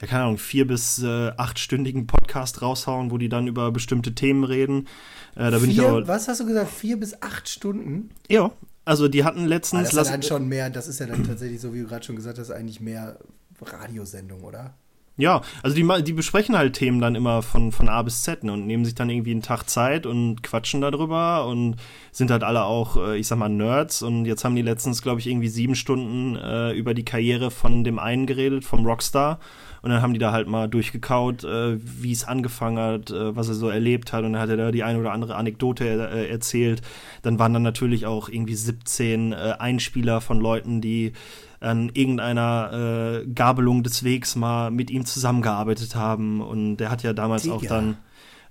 ja, 0.00 0.06
keine 0.06 0.24
Ahnung, 0.24 0.38
vier- 0.38 0.66
bis 0.66 1.02
äh, 1.02 1.32
achtstündigen 1.36 2.06
Podcast 2.06 2.62
raushauen, 2.62 3.10
wo 3.10 3.18
die 3.18 3.28
dann 3.28 3.46
über 3.46 3.70
bestimmte 3.70 4.14
Themen 4.14 4.44
reden. 4.44 4.88
Äh, 5.34 5.50
da 5.50 5.58
bin 5.58 5.70
vier, 5.70 5.82
ich 5.82 5.88
aber, 5.88 6.08
was 6.08 6.28
hast 6.28 6.40
du 6.40 6.46
gesagt? 6.46 6.70
Vier 6.70 6.98
bis 6.98 7.20
acht 7.22 7.48
Stunden? 7.48 8.10
Ja, 8.28 8.50
also 8.84 9.08
die 9.08 9.24
hatten 9.24 9.46
letztens. 9.46 9.90
Ah, 9.90 9.96
das 9.96 10.06
ist 10.06 10.12
dann 10.12 10.22
schon 10.22 10.48
mehr, 10.48 10.70
das 10.70 10.88
ist 10.88 10.98
ja 10.98 11.06
dann 11.06 11.24
tatsächlich, 11.24 11.60
so 11.60 11.74
wie 11.74 11.80
du 11.80 11.86
gerade 11.86 12.04
schon 12.04 12.16
gesagt 12.16 12.38
hast, 12.38 12.50
eigentlich 12.50 12.80
mehr 12.80 13.18
Radiosendung, 13.60 14.42
oder? 14.42 14.74
Ja, 15.18 15.42
also 15.62 15.76
die, 15.76 15.86
die 16.04 16.14
besprechen 16.14 16.56
halt 16.56 16.72
Themen 16.72 16.98
dann 16.98 17.14
immer 17.14 17.42
von, 17.42 17.70
von 17.70 17.90
A 17.90 18.00
bis 18.00 18.22
Z 18.22 18.44
ne, 18.44 18.52
und 18.54 18.66
nehmen 18.66 18.86
sich 18.86 18.94
dann 18.94 19.10
irgendwie 19.10 19.32
einen 19.32 19.42
Tag 19.42 19.68
Zeit 19.68 20.06
und 20.06 20.42
quatschen 20.42 20.80
darüber 20.80 21.46
und 21.46 21.76
sind 22.12 22.30
halt 22.30 22.42
alle 22.42 22.64
auch, 22.64 22.96
äh, 22.96 23.18
ich 23.18 23.26
sag 23.26 23.36
mal, 23.36 23.50
Nerds. 23.50 24.02
Und 24.02 24.24
jetzt 24.24 24.42
haben 24.42 24.56
die 24.56 24.62
letztens, 24.62 25.02
glaube 25.02 25.20
ich, 25.20 25.26
irgendwie 25.26 25.48
sieben 25.48 25.74
Stunden 25.74 26.36
äh, 26.36 26.72
über 26.72 26.94
die 26.94 27.04
Karriere 27.04 27.50
von 27.50 27.84
dem 27.84 27.98
einen 27.98 28.24
geredet, 28.26 28.64
vom 28.64 28.86
Rockstar. 28.86 29.38
Und 29.82 29.90
dann 29.90 30.00
haben 30.00 30.14
die 30.14 30.18
da 30.20 30.32
halt 30.32 30.48
mal 30.48 30.68
durchgekaut, 30.68 31.44
äh, 31.44 31.76
wie 31.78 32.12
es 32.12 32.24
angefangen 32.24 32.78
hat, 32.78 33.10
äh, 33.10 33.36
was 33.36 33.48
er 33.48 33.54
so 33.54 33.68
erlebt 33.68 34.14
hat. 34.14 34.24
Und 34.24 34.32
dann 34.32 34.42
hat 34.42 34.48
er 34.48 34.56
da 34.56 34.70
die 34.70 34.84
eine 34.84 34.98
oder 34.98 35.12
andere 35.12 35.34
Anekdote 35.34 35.84
äh, 35.84 36.30
erzählt. 36.30 36.80
Dann 37.20 37.38
waren 37.38 37.52
dann 37.52 37.62
natürlich 37.62 38.06
auch 38.06 38.30
irgendwie 38.30 38.54
17 38.54 39.32
äh, 39.32 39.36
Einspieler 39.58 40.22
von 40.22 40.40
Leuten, 40.40 40.80
die 40.80 41.12
an 41.62 41.90
irgendeiner 41.94 43.22
äh, 43.22 43.26
Gabelung 43.26 43.82
des 43.82 44.04
Wegs 44.04 44.36
mal 44.36 44.70
mit 44.70 44.90
ihm 44.90 45.04
zusammengearbeitet 45.06 45.94
haben. 45.94 46.40
Und 46.40 46.78
der 46.78 46.90
hat 46.90 47.02
ja 47.02 47.12
damals 47.12 47.42
Digga. 47.42 47.54
auch 47.54 47.62
dann 47.64 47.96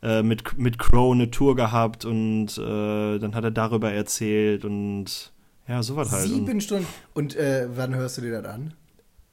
äh, 0.01 0.23
mit, 0.23 0.57
mit 0.57 0.79
Crow 0.79 1.13
eine 1.13 1.29
Tour 1.29 1.55
gehabt 1.55 2.05
und 2.05 2.57
äh, 2.57 3.19
dann 3.19 3.35
hat 3.35 3.43
er 3.43 3.51
darüber 3.51 3.91
erzählt 3.91 4.65
und 4.65 5.31
ja, 5.67 5.83
sowas 5.83 6.11
halt. 6.11 6.27
Sieben 6.27 6.49
und, 6.49 6.63
Stunden. 6.63 6.87
Und 7.13 7.35
äh, 7.35 7.67
wann 7.75 7.93
hörst 7.95 8.17
du 8.17 8.21
dir 8.21 8.41
das 8.41 8.51
an? 8.51 8.73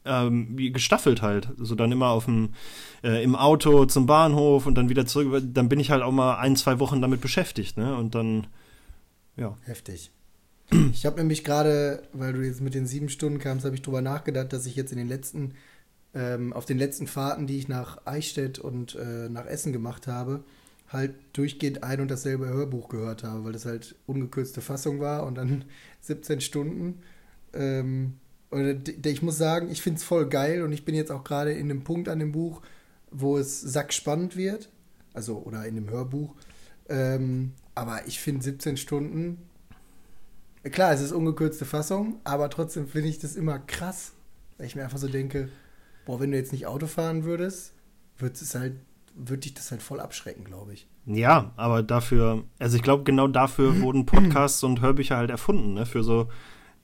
Ähm, 0.05 0.57
gestaffelt 0.73 1.23
halt. 1.23 1.49
So 1.59 1.75
dann 1.75 1.93
immer 1.93 2.09
auf 2.09 2.25
dem, 2.25 2.51
äh, 3.03 3.23
im 3.23 3.37
Auto 3.37 3.87
zum 3.87 4.07
Bahnhof 4.07 4.67
und 4.67 4.75
dann 4.75 4.89
wieder 4.89 5.07
zurück. 5.07 5.43
Dann 5.53 5.69
bin 5.69 5.81
ich 5.81 5.91
halt 5.91 6.03
auch 6.03 6.13
mal 6.13 6.37
ein, 6.37 6.57
zwei 6.57 6.81
Wochen 6.81 7.01
damit 7.01 7.21
beschäftigt, 7.21 7.77
ne? 7.77 7.97
Und 7.97 8.15
dann, 8.15 8.47
ja. 9.37 9.57
Heftig. 9.65 10.11
Ich 10.71 11.07
habe 11.07 11.19
nämlich 11.19 11.45
gerade, 11.45 12.03
weil 12.13 12.33
du 12.33 12.43
jetzt 12.45 12.61
mit 12.61 12.75
den 12.75 12.87
sieben 12.87 13.09
Stunden 13.09 13.39
kamst, 13.39 13.65
habe 13.65 13.75
ich 13.75 13.83
drüber 13.83 14.03
nachgedacht, 14.03 14.53
dass 14.53 14.67
ich 14.67 14.77
jetzt 14.77 14.93
in 14.93 14.99
den 14.99 15.09
letzten, 15.09 15.55
ähm, 16.15 16.53
auf 16.53 16.67
den 16.67 16.79
letzten 16.79 17.07
Fahrten, 17.07 17.47
die 17.47 17.59
ich 17.59 17.69
nach 17.69 18.07
Eichstätt 18.07 18.59
und 18.59 18.95
äh, 18.97 19.29
nach 19.31 19.47
Essen 19.47 19.73
gemacht 19.73 20.07
habe, 20.07 20.45
halt 20.89 21.15
durchgehend 21.35 21.85
ein 21.85 22.01
und 22.01 22.11
dasselbe 22.11 22.49
Hörbuch 22.49 22.89
gehört 22.89 23.25
habe, 23.25 23.45
weil 23.45 23.53
das 23.53 23.67
halt 23.67 23.97
ungekürzte 24.07 24.61
Fassung 24.63 25.01
war 25.01 25.27
und 25.27 25.37
dann 25.37 25.65
17 26.03 26.41
Stunden. 26.41 27.03
Ähm, 27.55 28.15
Und 28.51 29.07
ich 29.07 29.23
muss 29.23 29.39
sagen, 29.39 29.71
ich 29.71 29.83
finde 29.83 29.99
es 29.99 30.05
voll 30.05 30.29
geil 30.29 30.63
und 30.63 30.73
ich 30.73 30.85
bin 30.85 30.95
jetzt 30.95 31.13
auch 31.13 31.25
gerade 31.25 31.53
in 31.53 31.69
dem 31.69 31.85
Punkt 31.85 32.09
an 32.09 32.19
dem 32.21 32.33
Buch, 32.33 32.63
wo 33.11 33.39
es 33.39 33.61
sackspannend 33.61 34.37
wird. 34.37 34.71
Also, 35.15 35.39
oder 35.39 35.67
in 35.67 35.75
dem 35.77 35.91
Hörbuch. 35.91 36.35
Ähm, 36.89 37.53
aber 37.75 38.07
ich 38.07 38.21
finde 38.21 38.43
17 38.45 38.77
Stunden, 38.77 39.39
klar, 40.71 40.93
es 40.93 41.01
ist 41.01 41.13
ungekürzte 41.13 41.65
Fassung, 41.65 42.21
aber 42.25 42.51
trotzdem 42.51 42.89
finde 42.89 43.09
ich 43.09 43.19
das 43.19 43.37
immer 43.37 43.59
krass, 43.59 44.13
weil 44.57 44.67
ich 44.67 44.77
mir 44.77 44.85
einfach 44.85 44.99
so 44.99 45.09
denke, 45.09 45.49
boah, 46.05 46.21
wenn 46.21 46.31
du 46.31 46.37
jetzt 46.37 46.53
nicht 46.53 46.67
Auto 46.67 46.87
fahren 46.87 47.25
würdest, 47.25 47.75
wird 48.19 48.41
es 48.41 48.55
halt, 48.55 48.75
würde 49.15 49.41
dich 49.41 49.55
das 49.55 49.71
halt 49.71 49.83
voll 49.83 50.01
abschrecken, 50.01 50.45
glaube 50.45 50.73
ich. 50.73 50.89
Ja, 51.07 51.53
aber 51.57 51.83
dafür, 51.83 52.45
also 52.59 52.77
ich 52.77 52.83
glaube, 52.83 53.05
genau 53.05 53.29
dafür 53.29 53.81
wurden 53.81 54.07
Podcasts 54.07 54.63
und 54.63 54.81
Hörbücher 54.81 55.17
halt 55.17 55.31
erfunden, 55.31 55.75
ne? 55.75 55.87
Für 55.87 56.03
so, 56.03 56.29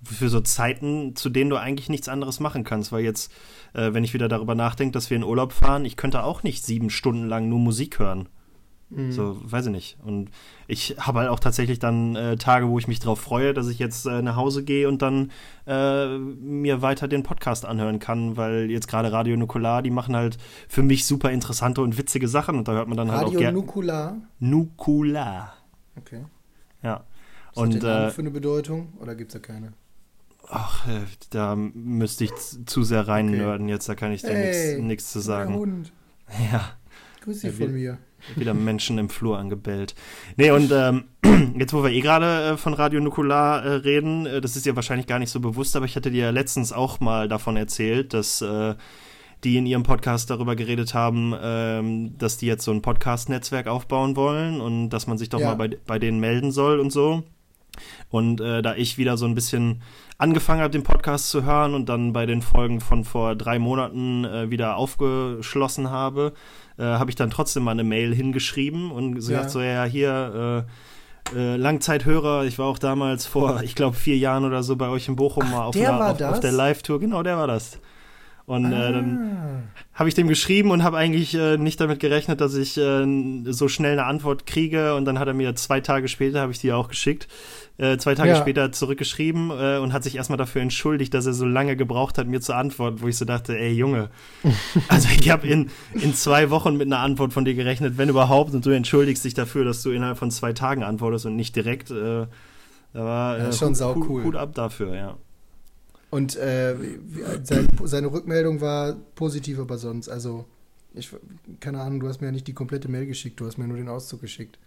für 0.02 0.28
so 0.28 0.40
Zeiten, 0.40 1.14
zu 1.16 1.30
denen 1.30 1.50
du 1.50 1.56
eigentlich 1.56 1.88
nichts 1.88 2.08
anderes 2.08 2.40
machen 2.40 2.64
kannst. 2.64 2.92
Weil 2.92 3.04
jetzt, 3.04 3.32
äh, 3.74 3.92
wenn 3.92 4.04
ich 4.04 4.14
wieder 4.14 4.28
darüber 4.28 4.54
nachdenke, 4.54 4.92
dass 4.92 5.10
wir 5.10 5.16
in 5.16 5.24
Urlaub 5.24 5.52
fahren, 5.52 5.84
ich 5.84 5.96
könnte 5.96 6.22
auch 6.22 6.42
nicht 6.42 6.64
sieben 6.64 6.90
Stunden 6.90 7.26
lang 7.26 7.48
nur 7.48 7.58
Musik 7.58 7.98
hören. 7.98 8.28
Mhm. 8.90 9.12
So, 9.12 9.38
weiß 9.42 9.66
ich 9.66 9.72
nicht. 9.72 9.96
Und 10.04 10.30
ich 10.66 10.96
habe 10.98 11.20
halt 11.20 11.28
auch 11.30 11.40
tatsächlich 11.40 11.78
dann 11.78 12.16
äh, 12.16 12.36
Tage, 12.36 12.68
wo 12.68 12.78
ich 12.78 12.88
mich 12.88 13.00
darauf 13.00 13.20
freue, 13.20 13.54
dass 13.54 13.68
ich 13.68 13.78
jetzt 13.78 14.06
äh, 14.06 14.22
nach 14.22 14.36
Hause 14.36 14.64
gehe 14.64 14.88
und 14.88 15.02
dann 15.02 15.30
äh, 15.66 16.18
mir 16.18 16.82
weiter 16.82 17.08
den 17.08 17.22
Podcast 17.22 17.64
anhören 17.64 17.98
kann, 17.98 18.36
weil 18.36 18.70
jetzt 18.70 18.88
gerade 18.88 19.10
Radio 19.12 19.36
Nukular, 19.36 19.82
die 19.82 19.90
machen 19.90 20.14
halt 20.14 20.38
für 20.68 20.82
mich 20.82 21.06
super 21.06 21.30
interessante 21.30 21.80
und 21.80 21.98
witzige 21.98 22.28
Sachen 22.28 22.56
und 22.56 22.68
da 22.68 22.72
hört 22.72 22.88
man 22.88 22.96
dann 22.96 23.08
Radio 23.08 23.26
halt 23.26 23.28
auch 23.28 23.40
gerne. 23.40 23.58
Radio 23.58 23.60
Nukular? 23.60 24.16
Nukular. 24.38 25.54
Okay. 25.96 26.24
Ja. 26.82 27.04
Was 27.54 27.62
und, 27.62 27.74
hat 27.76 27.82
der 27.82 28.06
äh, 28.06 28.10
für 28.10 28.22
eine 28.22 28.30
Bedeutung 28.30 28.92
oder 29.00 29.14
gibt 29.14 29.34
es 29.34 29.40
da 29.40 29.46
keine? 29.46 29.72
Ach, 30.48 30.86
äh, 30.88 31.00
da 31.30 31.56
müsste 31.56 32.24
ich 32.24 32.32
zu 32.66 32.82
sehr 32.82 33.08
rein 33.08 33.28
okay. 33.28 33.66
jetzt, 33.68 33.88
da 33.88 33.94
kann 33.94 34.12
ich 34.12 34.22
dir 34.22 34.34
hey, 34.34 34.82
nichts 34.82 35.10
zu 35.10 35.20
sagen. 35.20 35.52
Der 35.52 35.60
Hund. 35.60 35.92
Ja. 36.52 36.72
Grüß 37.20 37.40
dich 37.40 37.52
von 37.52 37.72
mir. 37.72 37.98
Wieder 38.36 38.54
Menschen 38.54 38.98
im 38.98 39.08
Flur 39.08 39.38
angebellt. 39.38 39.94
Nee, 40.36 40.50
und 40.50 40.70
ähm, 40.72 41.04
jetzt, 41.58 41.72
wo 41.72 41.82
wir 41.82 41.90
eh 41.90 42.00
gerade 42.00 42.52
äh, 42.52 42.56
von 42.56 42.74
Radio 42.74 43.00
Nukular 43.00 43.64
äh, 43.64 43.68
reden, 43.76 44.26
äh, 44.26 44.40
das 44.40 44.56
ist 44.56 44.66
dir 44.66 44.76
wahrscheinlich 44.76 45.06
gar 45.06 45.18
nicht 45.18 45.30
so 45.30 45.40
bewusst, 45.40 45.76
aber 45.76 45.86
ich 45.86 45.96
hatte 45.96 46.10
dir 46.10 46.24
ja 46.24 46.30
letztens 46.30 46.72
auch 46.72 47.00
mal 47.00 47.28
davon 47.28 47.56
erzählt, 47.56 48.14
dass 48.14 48.40
äh, 48.42 48.74
die 49.44 49.56
in 49.58 49.66
ihrem 49.66 49.82
Podcast 49.82 50.30
darüber 50.30 50.56
geredet 50.56 50.94
haben, 50.94 51.34
ähm, 51.40 52.16
dass 52.18 52.38
die 52.38 52.46
jetzt 52.46 52.64
so 52.64 52.72
ein 52.72 52.82
Podcast-Netzwerk 52.82 53.66
aufbauen 53.66 54.16
wollen 54.16 54.60
und 54.60 54.88
dass 54.88 55.06
man 55.06 55.18
sich 55.18 55.28
doch 55.28 55.40
ja. 55.40 55.48
mal 55.48 55.56
bei, 55.56 55.76
bei 55.86 55.98
denen 55.98 56.18
melden 56.18 56.50
soll 56.50 56.80
und 56.80 56.90
so. 56.90 57.24
Und 58.08 58.40
äh, 58.40 58.62
da 58.62 58.74
ich 58.76 58.98
wieder 58.98 59.16
so 59.16 59.26
ein 59.26 59.34
bisschen 59.34 59.82
angefangen 60.18 60.60
habe, 60.60 60.70
den 60.70 60.84
Podcast 60.84 61.30
zu 61.30 61.44
hören 61.44 61.74
und 61.74 61.88
dann 61.88 62.12
bei 62.12 62.26
den 62.26 62.40
Folgen 62.40 62.80
von 62.80 63.04
vor 63.04 63.34
drei 63.34 63.58
Monaten 63.58 64.24
äh, 64.24 64.50
wieder 64.50 64.76
aufgeschlossen 64.76 65.90
habe, 65.90 66.32
äh, 66.78 66.82
habe 66.82 67.10
ich 67.10 67.16
dann 67.16 67.30
trotzdem 67.30 67.64
mal 67.64 67.72
eine 67.72 67.84
Mail 67.84 68.14
hingeschrieben 68.14 68.90
und 68.90 69.14
gesagt, 69.14 69.44
ja. 69.44 69.48
so, 69.48 69.60
ja, 69.60 69.84
hier, 69.84 70.64
äh, 70.66 70.70
äh, 71.32 71.56
Langzeithörer, 71.56 72.44
ich 72.44 72.58
war 72.58 72.66
auch 72.66 72.78
damals 72.78 73.26
vor, 73.26 73.62
ich 73.62 73.74
glaube, 73.74 73.96
vier 73.96 74.16
Jahren 74.16 74.44
oder 74.44 74.62
so 74.62 74.76
bei 74.76 74.88
euch 74.88 75.08
in 75.08 75.16
Bochum 75.16 75.44
Ach, 75.46 75.50
mal 75.50 75.62
auf, 75.64 75.74
der, 75.74 76.10
auf, 76.10 76.20
auf 76.20 76.40
der 76.40 76.52
Live-Tour. 76.52 77.00
Genau, 77.00 77.22
der 77.22 77.36
war 77.36 77.46
das. 77.46 77.78
Und 78.46 78.66
ah. 78.66 78.88
äh, 78.88 78.92
dann 78.92 79.18
ah. 79.18 79.62
habe 79.94 80.08
ich 80.08 80.14
dem 80.14 80.28
geschrieben 80.28 80.70
und 80.70 80.82
habe 80.82 80.98
eigentlich 80.98 81.34
äh, 81.34 81.56
nicht 81.56 81.80
damit 81.80 82.00
gerechnet, 82.00 82.40
dass 82.40 82.54
ich 82.54 82.76
äh, 82.76 83.06
so 83.46 83.68
schnell 83.68 83.92
eine 83.92 84.04
Antwort 84.04 84.46
kriege. 84.46 84.94
Und 84.94 85.06
dann 85.06 85.18
hat 85.18 85.28
er 85.28 85.34
mir 85.34 85.54
zwei 85.56 85.80
Tage 85.80 86.08
später, 86.08 86.40
habe 86.40 86.52
ich 86.52 86.58
die 86.58 86.72
auch 86.72 86.88
geschickt, 86.88 87.26
äh, 87.78 87.96
zwei 87.96 88.14
Tage 88.14 88.30
ja. 88.30 88.36
später 88.36 88.70
zurückgeschrieben 88.70 89.50
äh, 89.50 89.78
und 89.78 89.92
hat 89.92 90.04
sich 90.04 90.16
erstmal 90.16 90.36
dafür 90.36 90.60
entschuldigt, 90.60 91.14
dass 91.14 91.24
er 91.26 91.32
so 91.32 91.46
lange 91.46 91.74
gebraucht 91.74 92.18
hat, 92.18 92.26
mir 92.26 92.40
zu 92.40 92.54
antworten, 92.54 93.00
wo 93.00 93.08
ich 93.08 93.16
so 93.16 93.24
dachte, 93.24 93.58
ey 93.58 93.72
Junge, 93.72 94.10
also 94.88 95.08
ich 95.18 95.30
habe 95.30 95.46
in, 95.46 95.70
in 95.94 96.14
zwei 96.14 96.50
Wochen 96.50 96.76
mit 96.76 96.86
einer 96.86 97.00
Antwort 97.00 97.32
von 97.32 97.44
dir 97.44 97.54
gerechnet, 97.54 97.96
wenn 97.96 98.10
überhaupt, 98.10 98.54
und 98.54 98.64
du 98.64 98.70
entschuldigst 98.70 99.24
dich 99.24 99.34
dafür, 99.34 99.64
dass 99.64 99.82
du 99.82 99.90
innerhalb 99.90 100.18
von 100.18 100.30
zwei 100.30 100.52
Tagen 100.52 100.82
antwortest 100.82 101.26
und 101.26 101.34
nicht 101.34 101.56
direkt. 101.56 101.90
Äh, 101.90 102.26
war 102.92 103.38
ja, 103.38 103.50
schon 103.52 103.74
sau 103.74 103.96
cool. 104.08 104.22
Gut 104.22 104.36
ab 104.36 104.54
dafür, 104.54 104.94
ja. 104.94 105.16
Und 106.14 106.36
äh, 106.36 106.76
sein, 107.42 107.66
seine 107.82 108.06
Rückmeldung 108.06 108.60
war 108.60 108.94
positiv, 109.16 109.58
aber 109.58 109.78
sonst, 109.78 110.08
also 110.08 110.44
ich, 110.94 111.10
keine 111.58 111.80
Ahnung, 111.80 111.98
du 111.98 112.06
hast 112.06 112.20
mir 112.20 112.28
ja 112.28 112.32
nicht 112.32 112.46
die 112.46 112.52
komplette 112.52 112.88
Mail 112.88 113.06
geschickt, 113.06 113.40
du 113.40 113.46
hast 113.46 113.58
mir 113.58 113.66
nur 113.66 113.76
den 113.76 113.88
Auszug 113.88 114.20
geschickt. 114.20 114.60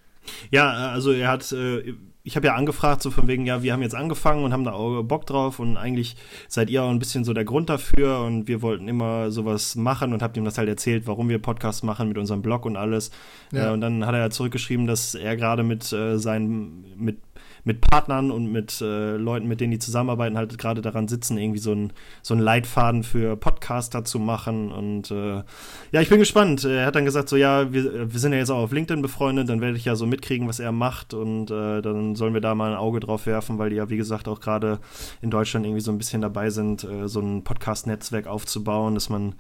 Ja, 0.51 0.91
also 0.91 1.13
er 1.13 1.29
hat, 1.29 1.49
äh, 1.53 1.93
ich 2.23 2.35
habe 2.35 2.47
ja 2.47 2.55
angefragt, 2.55 3.01
so 3.01 3.11
von 3.11 3.29
wegen, 3.29 3.45
ja, 3.45 3.63
wir 3.63 3.71
haben 3.71 3.81
jetzt 3.81 3.95
angefangen 3.95 4.43
und 4.43 4.51
haben 4.51 4.65
da 4.65 4.73
auch 4.73 5.01
Bock 5.03 5.25
drauf 5.25 5.59
und 5.59 5.77
eigentlich 5.77 6.17
seid 6.49 6.69
ihr 6.69 6.83
auch 6.83 6.89
ein 6.89 6.99
bisschen 6.99 7.23
so 7.23 7.31
der 7.31 7.45
Grund 7.45 7.69
dafür 7.69 8.19
und 8.19 8.49
wir 8.49 8.61
wollten 8.61 8.89
immer 8.89 9.31
sowas 9.31 9.77
machen 9.77 10.11
und 10.11 10.21
habt 10.21 10.35
ihm 10.35 10.43
das 10.43 10.57
halt 10.57 10.67
erzählt, 10.67 11.07
warum 11.07 11.29
wir 11.29 11.39
Podcasts 11.39 11.81
machen 11.81 12.09
mit 12.09 12.17
unserem 12.17 12.41
Blog 12.41 12.65
und 12.65 12.75
alles. 12.75 13.09
Ja. 13.53 13.69
Äh, 13.69 13.71
und 13.71 13.79
dann 13.79 14.05
hat 14.05 14.13
er 14.13 14.19
ja 14.19 14.29
zurückgeschrieben, 14.29 14.85
dass 14.85 15.15
er 15.15 15.37
gerade 15.37 15.63
mit 15.63 15.93
äh, 15.93 16.19
seinen, 16.19 16.83
mit 16.97 17.19
mit 17.67 17.81
Partnern 17.81 18.31
und 18.31 18.49
mit 18.49 18.79
äh, 18.79 19.17
Leuten, 19.17 19.47
mit 19.47 19.59
denen 19.59 19.71
die 19.71 19.79
zusammenarbeiten, 19.79 20.37
halt 20.37 20.57
gerade 20.57 20.81
daran 20.81 21.09
sitzen, 21.09 21.37
irgendwie 21.37 21.59
so 21.59 21.73
ein 21.73 21.91
so 22.21 22.33
Leitfaden 22.33 23.03
für 23.03 23.35
Podcaster 23.35 24.05
zu 24.05 24.19
machen. 24.19 24.71
Und 24.71 25.11
äh, 25.11 25.43
ja, 25.91 26.01
ich 26.01 26.07
bin 26.07 26.19
gespannt. 26.19 26.63
Er 26.63 26.85
hat 26.85 26.95
dann 26.95 27.03
gesagt, 27.03 27.27
so 27.27 27.35
ja, 27.35 27.73
wir, 27.73 28.13
wir 28.13 28.19
sind 28.19 28.31
ja 28.31 28.39
jetzt 28.39 28.49
auch 28.49 28.63
auf 28.63 28.71
LinkedIn 28.71 29.01
befreundet, 29.01 29.49
dann 29.49 29.59
werde 29.59 29.75
ich 29.75 29.83
ja 29.83 29.95
so 29.95 30.07
mitkriegen, 30.07 30.47
was 30.47 30.61
er 30.61 30.71
macht 30.71 31.13
und 31.13 31.51
äh, 31.51 31.81
dann 31.81 32.15
sollen 32.15 32.33
wir 32.33 32.39
da 32.39 32.55
mal 32.55 32.71
ein 32.71 32.77
Auge 32.77 33.01
drauf 33.01 33.25
werfen, 33.25 33.57
weil 33.57 33.69
die 33.69 33.75
ja, 33.75 33.89
wie 33.89 33.97
gesagt, 33.97 34.29
auch 34.29 34.39
gerade 34.39 34.79
in 35.21 35.29
Deutschland 35.29 35.65
irgendwie 35.65 35.81
so 35.81 35.91
ein 35.91 35.97
bisschen 35.97 36.21
dabei 36.21 36.49
sind, 36.49 36.85
äh, 36.85 37.09
so 37.09 37.19
ein 37.19 37.43
Podcast-Netzwerk 37.43 38.27
aufzubauen, 38.27 38.93
dass 38.93 39.09
man 39.09 39.35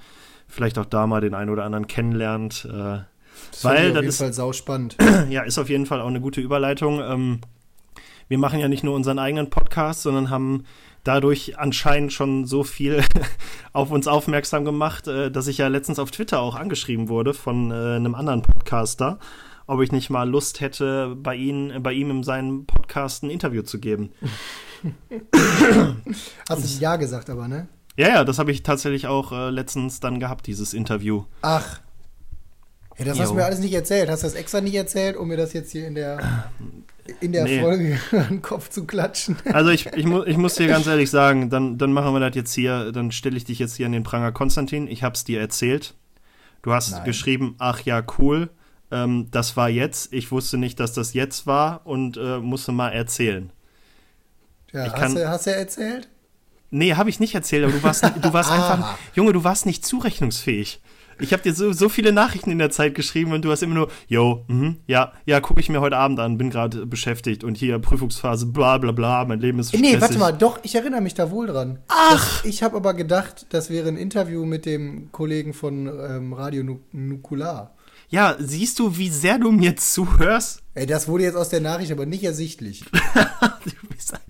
vielleicht 0.49 0.77
auch 0.77 0.85
da 0.85 1.07
mal 1.07 1.21
den 1.21 1.33
einen 1.33 1.49
oder 1.49 1.63
anderen 1.63 1.87
kennenlernt. 1.87 2.67
Äh, 2.69 2.99
das 3.51 3.63
weil 3.63 3.93
das 3.93 4.05
ist 4.05 4.17
Fall 4.17 4.33
sau 4.33 4.51
spannend. 4.51 4.97
ja, 5.29 5.43
ist 5.43 5.57
auf 5.57 5.69
jeden 5.69 5.85
Fall 5.85 6.01
auch 6.01 6.07
eine 6.07 6.19
gute 6.19 6.41
Überleitung. 6.41 6.99
Ähm, 6.99 7.39
wir 8.27 8.37
machen 8.37 8.59
ja 8.59 8.67
nicht 8.67 8.83
nur 8.83 8.95
unseren 8.95 9.19
eigenen 9.19 9.49
Podcast, 9.49 10.01
sondern 10.01 10.29
haben 10.29 10.63
dadurch 11.03 11.57
anscheinend 11.57 12.11
schon 12.11 12.45
so 12.45 12.63
viel 12.63 13.03
auf 13.73 13.91
uns 13.91 14.07
aufmerksam 14.07 14.65
gemacht, 14.65 15.07
äh, 15.07 15.31
dass 15.31 15.47
ich 15.47 15.57
ja 15.57 15.67
letztens 15.67 15.99
auf 15.99 16.11
Twitter 16.11 16.39
auch 16.39 16.55
angeschrieben 16.55 17.07
wurde 17.09 17.33
von 17.33 17.71
äh, 17.71 17.95
einem 17.95 18.15
anderen 18.15 18.41
Podcaster, 18.41 19.19
ob 19.67 19.81
ich 19.81 19.91
nicht 19.91 20.09
mal 20.09 20.29
Lust 20.29 20.59
hätte, 20.59 21.15
bei, 21.15 21.35
ihn, 21.35 21.81
bei 21.81 21.93
ihm 21.93 22.09
in 22.11 22.23
seinem 22.23 22.65
Podcast 22.65 23.23
ein 23.23 23.29
Interview 23.29 23.61
zu 23.61 23.79
geben. 23.79 24.11
Hast 26.49 26.63
du 26.63 26.79
Ja 26.81 26.97
gesagt, 26.97 27.29
aber, 27.29 27.47
ne? 27.47 27.67
Ja, 27.95 28.09
ja, 28.09 28.23
das 28.23 28.37
habe 28.37 28.51
ich 28.51 28.61
tatsächlich 28.61 29.07
auch 29.07 29.31
äh, 29.31 29.49
letztens 29.49 29.99
dann 29.99 30.19
gehabt, 30.19 30.45
dieses 30.45 30.73
Interview. 30.73 31.23
Ach. 31.41 31.81
Ja, 32.97 33.05
das 33.05 33.17
jo. 33.17 33.23
hast 33.23 33.29
du 33.31 33.35
mir 33.35 33.45
alles 33.45 33.59
nicht 33.59 33.73
erzählt. 33.73 34.09
Hast 34.09 34.23
du 34.23 34.27
das 34.27 34.35
extra 34.35 34.61
nicht 34.61 34.75
erzählt, 34.75 35.17
um 35.17 35.27
mir 35.27 35.37
das 35.37 35.53
jetzt 35.53 35.71
hier 35.71 35.87
in 35.87 35.95
der 35.95 36.51
in 37.19 37.31
der 37.31 37.43
nee. 37.43 37.61
Folge 37.61 37.99
den 38.29 38.41
Kopf 38.41 38.69
zu 38.69 38.85
klatschen. 38.85 39.37
Also 39.51 39.69
ich, 39.69 39.85
ich, 39.87 40.05
mu 40.05 40.23
ich 40.23 40.37
muss 40.37 40.55
dir 40.55 40.67
ganz 40.67 40.87
ehrlich 40.87 41.09
sagen, 41.09 41.49
dann, 41.49 41.77
dann 41.77 41.93
machen 41.93 42.13
wir 42.13 42.19
das 42.19 42.35
jetzt 42.35 42.53
hier, 42.53 42.91
dann 42.91 43.11
stelle 43.11 43.37
ich 43.37 43.45
dich 43.45 43.59
jetzt 43.59 43.75
hier 43.75 43.85
an 43.85 43.91
den 43.91 44.03
Pranger. 44.03 44.31
Konstantin, 44.31 44.87
ich 44.87 45.03
habe 45.03 45.15
es 45.15 45.23
dir 45.23 45.39
erzählt. 45.39 45.95
Du 46.61 46.73
hast 46.73 46.91
Nein. 46.91 47.05
geschrieben, 47.05 47.55
ach 47.59 47.81
ja, 47.81 48.03
cool, 48.17 48.49
ähm, 48.91 49.27
das 49.31 49.55
war 49.57 49.69
jetzt. 49.69 50.13
Ich 50.13 50.31
wusste 50.31 50.57
nicht, 50.57 50.79
dass 50.79 50.93
das 50.93 51.13
jetzt 51.13 51.47
war 51.47 51.81
und 51.85 52.17
äh, 52.17 52.39
musste 52.39 52.71
mal 52.71 52.89
erzählen. 52.89 53.51
Ja, 54.71 54.85
ich 54.85 54.91
hast, 54.91 54.99
kann, 54.99 55.15
du, 55.15 55.29
hast 55.29 55.47
du 55.47 55.55
erzählt? 55.55 56.09
Nee, 56.69 56.95
habe 56.95 57.09
ich 57.09 57.19
nicht 57.19 57.33
erzählt, 57.33 57.63
aber 57.63 57.73
du 57.73 57.83
warst, 57.83 58.03
du 58.03 58.33
warst 58.33 58.51
einfach, 58.51 58.97
Junge, 59.13 59.33
du 59.33 59.43
warst 59.43 59.65
nicht 59.65 59.85
zurechnungsfähig. 59.85 60.81
Ich 61.19 61.33
habe 61.33 61.43
dir 61.43 61.53
so, 61.53 61.71
so 61.73 61.89
viele 61.89 62.11
Nachrichten 62.11 62.51
in 62.51 62.59
der 62.59 62.69
Zeit 62.69 62.95
geschrieben 62.95 63.33
und 63.33 63.43
du 63.43 63.51
hast 63.51 63.63
immer 63.63 63.75
nur, 63.75 63.89
yo, 64.07 64.45
mh, 64.47 64.75
ja, 64.87 65.13
ja, 65.25 65.39
gucke 65.39 65.59
ich 65.59 65.69
mir 65.69 65.81
heute 65.81 65.97
Abend 65.97 66.19
an, 66.19 66.37
bin 66.37 66.49
gerade 66.49 66.85
beschäftigt 66.85 67.43
und 67.43 67.57
hier 67.57 67.79
Prüfungsphase, 67.79 68.47
bla 68.47 68.77
bla 68.77 68.91
bla, 68.91 69.25
mein 69.25 69.39
Leben 69.39 69.59
ist 69.59 69.71
so 69.71 69.77
Nee, 69.77 69.99
warte 69.99 70.17
mal, 70.17 70.31
doch, 70.31 70.59
ich 70.63 70.75
erinnere 70.75 71.01
mich 71.01 71.13
da 71.13 71.31
wohl 71.31 71.47
dran. 71.47 71.79
Ach! 71.87 72.41
Das, 72.41 72.45
ich 72.45 72.63
habe 72.63 72.77
aber 72.77 72.93
gedacht, 72.93 73.47
das 73.49 73.69
wäre 73.69 73.87
ein 73.87 73.97
Interview 73.97 74.45
mit 74.45 74.65
dem 74.65 75.11
Kollegen 75.11 75.53
von 75.53 75.87
ähm, 75.87 76.33
Radio 76.33 76.63
Nukular. 76.91 77.76
Ja, 78.09 78.35
siehst 78.39 78.79
du, 78.79 78.97
wie 78.97 79.09
sehr 79.09 79.37
du 79.37 79.51
mir 79.51 79.75
zuhörst? 79.75 80.63
Ey, 80.73 80.85
das 80.85 81.07
wurde 81.07 81.25
jetzt 81.25 81.35
aus 81.35 81.49
der 81.49 81.59
Nachricht 81.59 81.91
aber 81.91 82.05
nicht 82.05 82.23
ersichtlich. 82.23 82.85
du 82.93 83.87
bist 83.89 84.13
halt. 84.13 84.21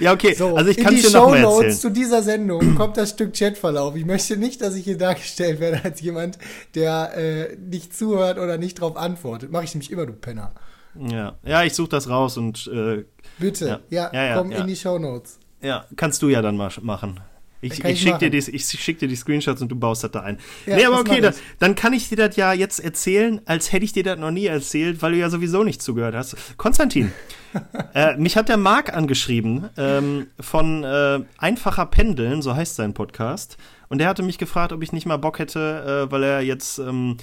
Ja, 0.00 0.12
okay. 0.12 0.34
So, 0.34 0.56
also 0.56 0.70
ich 0.70 0.76
kann 0.76 0.94
es 0.94 1.02
dir 1.02 1.12
noch 1.12 1.30
mal 1.30 1.38
erzählen. 1.38 1.72
zu 1.72 1.90
dieser 1.90 2.22
Sendung 2.22 2.74
kommt 2.74 2.98
das 2.98 3.10
Stück 3.10 3.32
Chatverlauf. 3.32 3.96
Ich 3.96 4.04
möchte 4.04 4.36
nicht, 4.36 4.60
dass 4.60 4.74
ich 4.74 4.84
hier 4.84 4.98
dargestellt 4.98 5.58
werde 5.58 5.84
als 5.84 6.02
jemand, 6.02 6.38
der 6.74 7.16
äh, 7.16 7.56
nicht 7.56 7.96
zuhört 7.96 8.38
oder 8.38 8.58
nicht 8.58 8.80
drauf 8.80 8.96
antwortet. 8.96 9.50
Mache 9.50 9.64
ich 9.64 9.74
nämlich 9.74 9.90
immer, 9.90 10.04
du 10.04 10.12
Penner. 10.12 10.52
Ja, 10.94 11.36
ja, 11.44 11.62
ich 11.62 11.74
suche 11.74 11.90
das 11.90 12.08
raus 12.08 12.36
und 12.36 12.68
äh, 12.72 13.04
bitte, 13.38 13.66
ja, 13.66 13.80
ja, 13.88 14.10
ja, 14.12 14.24
ja 14.26 14.36
komm 14.36 14.50
in 14.50 14.66
die 14.66 14.76
Show 14.76 14.98
Notes. 14.98 15.38
Ja, 15.62 15.86
kannst 15.96 16.22
du 16.22 16.28
ja 16.28 16.42
dann 16.42 16.56
mal 16.56 16.70
machen. 16.82 17.20
Ich, 17.60 17.84
ich 17.84 18.00
schicke 18.00 18.18
dir, 18.18 18.30
die, 18.30 18.58
schick 18.58 18.98
dir 19.00 19.08
die 19.08 19.16
Screenshots 19.16 19.60
und 19.60 19.68
du 19.68 19.76
baust 19.76 20.04
das 20.04 20.12
da 20.12 20.20
ein. 20.20 20.38
Ja, 20.64 20.76
nee, 20.76 20.84
aber 20.84 21.00
okay, 21.00 21.20
da, 21.20 21.32
dann 21.58 21.74
kann 21.74 21.92
ich 21.92 22.08
dir 22.08 22.16
das 22.16 22.36
ja 22.36 22.52
jetzt 22.52 22.78
erzählen, 22.78 23.40
als 23.46 23.72
hätte 23.72 23.84
ich 23.84 23.92
dir 23.92 24.04
das 24.04 24.18
noch 24.18 24.30
nie 24.30 24.46
erzählt, 24.46 25.02
weil 25.02 25.12
du 25.12 25.18
ja 25.18 25.28
sowieso 25.28 25.64
nicht 25.64 25.82
zugehört 25.82 26.14
hast. 26.14 26.36
Konstantin, 26.56 27.12
äh, 27.94 28.16
mich 28.16 28.36
hat 28.36 28.48
der 28.48 28.58
Marc 28.58 28.94
angeschrieben 28.94 29.68
ähm, 29.76 30.28
von 30.38 30.84
äh, 30.84 31.20
Einfacher 31.38 31.86
Pendeln, 31.86 32.42
so 32.42 32.54
heißt 32.54 32.76
sein 32.76 32.94
Podcast. 32.94 33.56
Und 33.88 33.98
der 33.98 34.08
hatte 34.08 34.22
mich 34.22 34.38
gefragt, 34.38 34.72
ob 34.72 34.82
ich 34.82 34.92
nicht 34.92 35.06
mal 35.06 35.16
Bock 35.16 35.38
hätte, 35.38 36.06
äh, 36.08 36.12
weil 36.12 36.22
er 36.22 36.40
jetzt 36.42 36.78
ähm, 36.78 37.16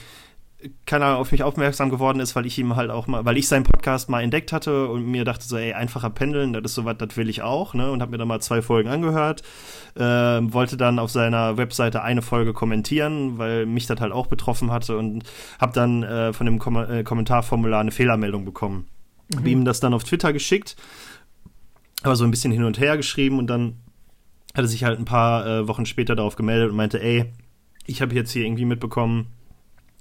keiner 0.85 1.17
auf 1.17 1.31
mich 1.31 1.43
aufmerksam 1.43 1.89
geworden 1.89 2.19
ist, 2.19 2.35
weil 2.35 2.45
ich 2.45 2.57
ihm 2.57 2.75
halt 2.75 2.89
auch 2.89 3.07
mal, 3.07 3.25
weil 3.25 3.37
ich 3.37 3.47
seinen 3.47 3.63
Podcast 3.63 4.09
mal 4.09 4.21
entdeckt 4.21 4.51
hatte 4.51 4.87
und 4.87 5.05
mir 5.05 5.25
dachte 5.25 5.45
so, 5.45 5.57
ey, 5.57 5.73
einfacher 5.73 6.09
pendeln, 6.09 6.53
das 6.53 6.63
ist 6.63 6.75
sowas, 6.75 6.95
das 6.97 7.17
will 7.17 7.29
ich 7.29 7.41
auch, 7.41 7.73
ne? 7.73 7.91
Und 7.91 8.01
habe 8.01 8.11
mir 8.11 8.17
dann 8.17 8.27
mal 8.27 8.39
zwei 8.39 8.61
Folgen 8.61 8.89
angehört, 8.89 9.43
äh, 9.95 10.01
wollte 10.01 10.77
dann 10.77 10.97
auf 10.97 11.11
seiner 11.11 11.57
Webseite 11.57 12.01
eine 12.01 12.21
Folge 12.21 12.53
kommentieren, 12.53 13.37
weil 13.37 13.65
mich 13.65 13.85
das 13.85 13.99
halt 13.99 14.11
auch 14.11 14.27
betroffen 14.27 14.71
hatte 14.71 14.97
und 14.97 15.23
habe 15.59 15.73
dann 15.73 16.03
äh, 16.03 16.33
von 16.33 16.45
dem 16.45 16.57
Kom 16.57 16.77
äh, 16.77 17.03
Kommentarformular 17.03 17.81
eine 17.81 17.91
Fehlermeldung 17.91 18.45
bekommen. 18.45 18.87
Mhm. 19.29 19.37
Hab 19.37 19.47
ihm 19.47 19.65
das 19.65 19.79
dann 19.79 19.93
auf 19.93 20.03
Twitter 20.03 20.33
geschickt, 20.33 20.75
aber 22.01 22.15
so 22.15 22.23
ein 22.23 22.31
bisschen 22.31 22.51
hin 22.51 22.63
und 22.63 22.79
her 22.79 22.97
geschrieben 22.97 23.39
und 23.39 23.47
dann 23.47 23.77
hat 24.55 24.63
er 24.63 24.67
sich 24.67 24.83
halt 24.85 24.99
ein 24.99 25.05
paar 25.05 25.45
äh, 25.45 25.67
Wochen 25.67 25.85
später 25.85 26.15
darauf 26.15 26.37
gemeldet 26.37 26.69
und 26.69 26.77
meinte, 26.77 27.03
ey, 27.03 27.25
ich 27.85 28.01
habe 28.01 28.15
jetzt 28.15 28.31
hier 28.31 28.45
irgendwie 28.45 28.65
mitbekommen, 28.65 29.27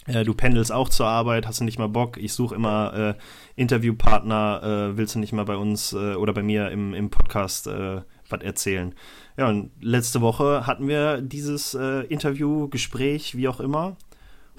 du 0.06 0.34
pendelst 0.34 0.70
auch 0.70 0.88
zur 0.88 1.06
Arbeit, 1.06 1.46
hast 1.46 1.60
du 1.60 1.64
nicht 1.64 1.78
mal 1.78 1.88
Bock? 1.88 2.18
Ich 2.18 2.32
suche 2.34 2.54
immer 2.54 3.16
äh, 3.16 3.60
Interviewpartner, 3.60 4.90
äh, 4.92 4.96
willst 4.96 5.14
du 5.14 5.18
nicht 5.18 5.32
mal 5.32 5.44
bei 5.44 5.56
uns 5.56 5.92
äh, 5.92 6.14
oder 6.14 6.32
bei 6.32 6.42
mir 6.42 6.70
im, 6.70 6.94
im 6.94 7.10
Podcast 7.10 7.66
äh, 7.66 8.02
was 8.28 8.40
erzählen? 8.42 8.94
Ja, 9.36 9.48
und 9.48 9.70
letzte 9.80 10.20
Woche 10.20 10.66
hatten 10.66 10.88
wir 10.88 11.20
dieses 11.20 11.74
äh, 11.74 12.00
Interview, 12.02 12.68
Gespräch, 12.68 13.36
wie 13.36 13.48
auch 13.48 13.60
immer. 13.60 13.96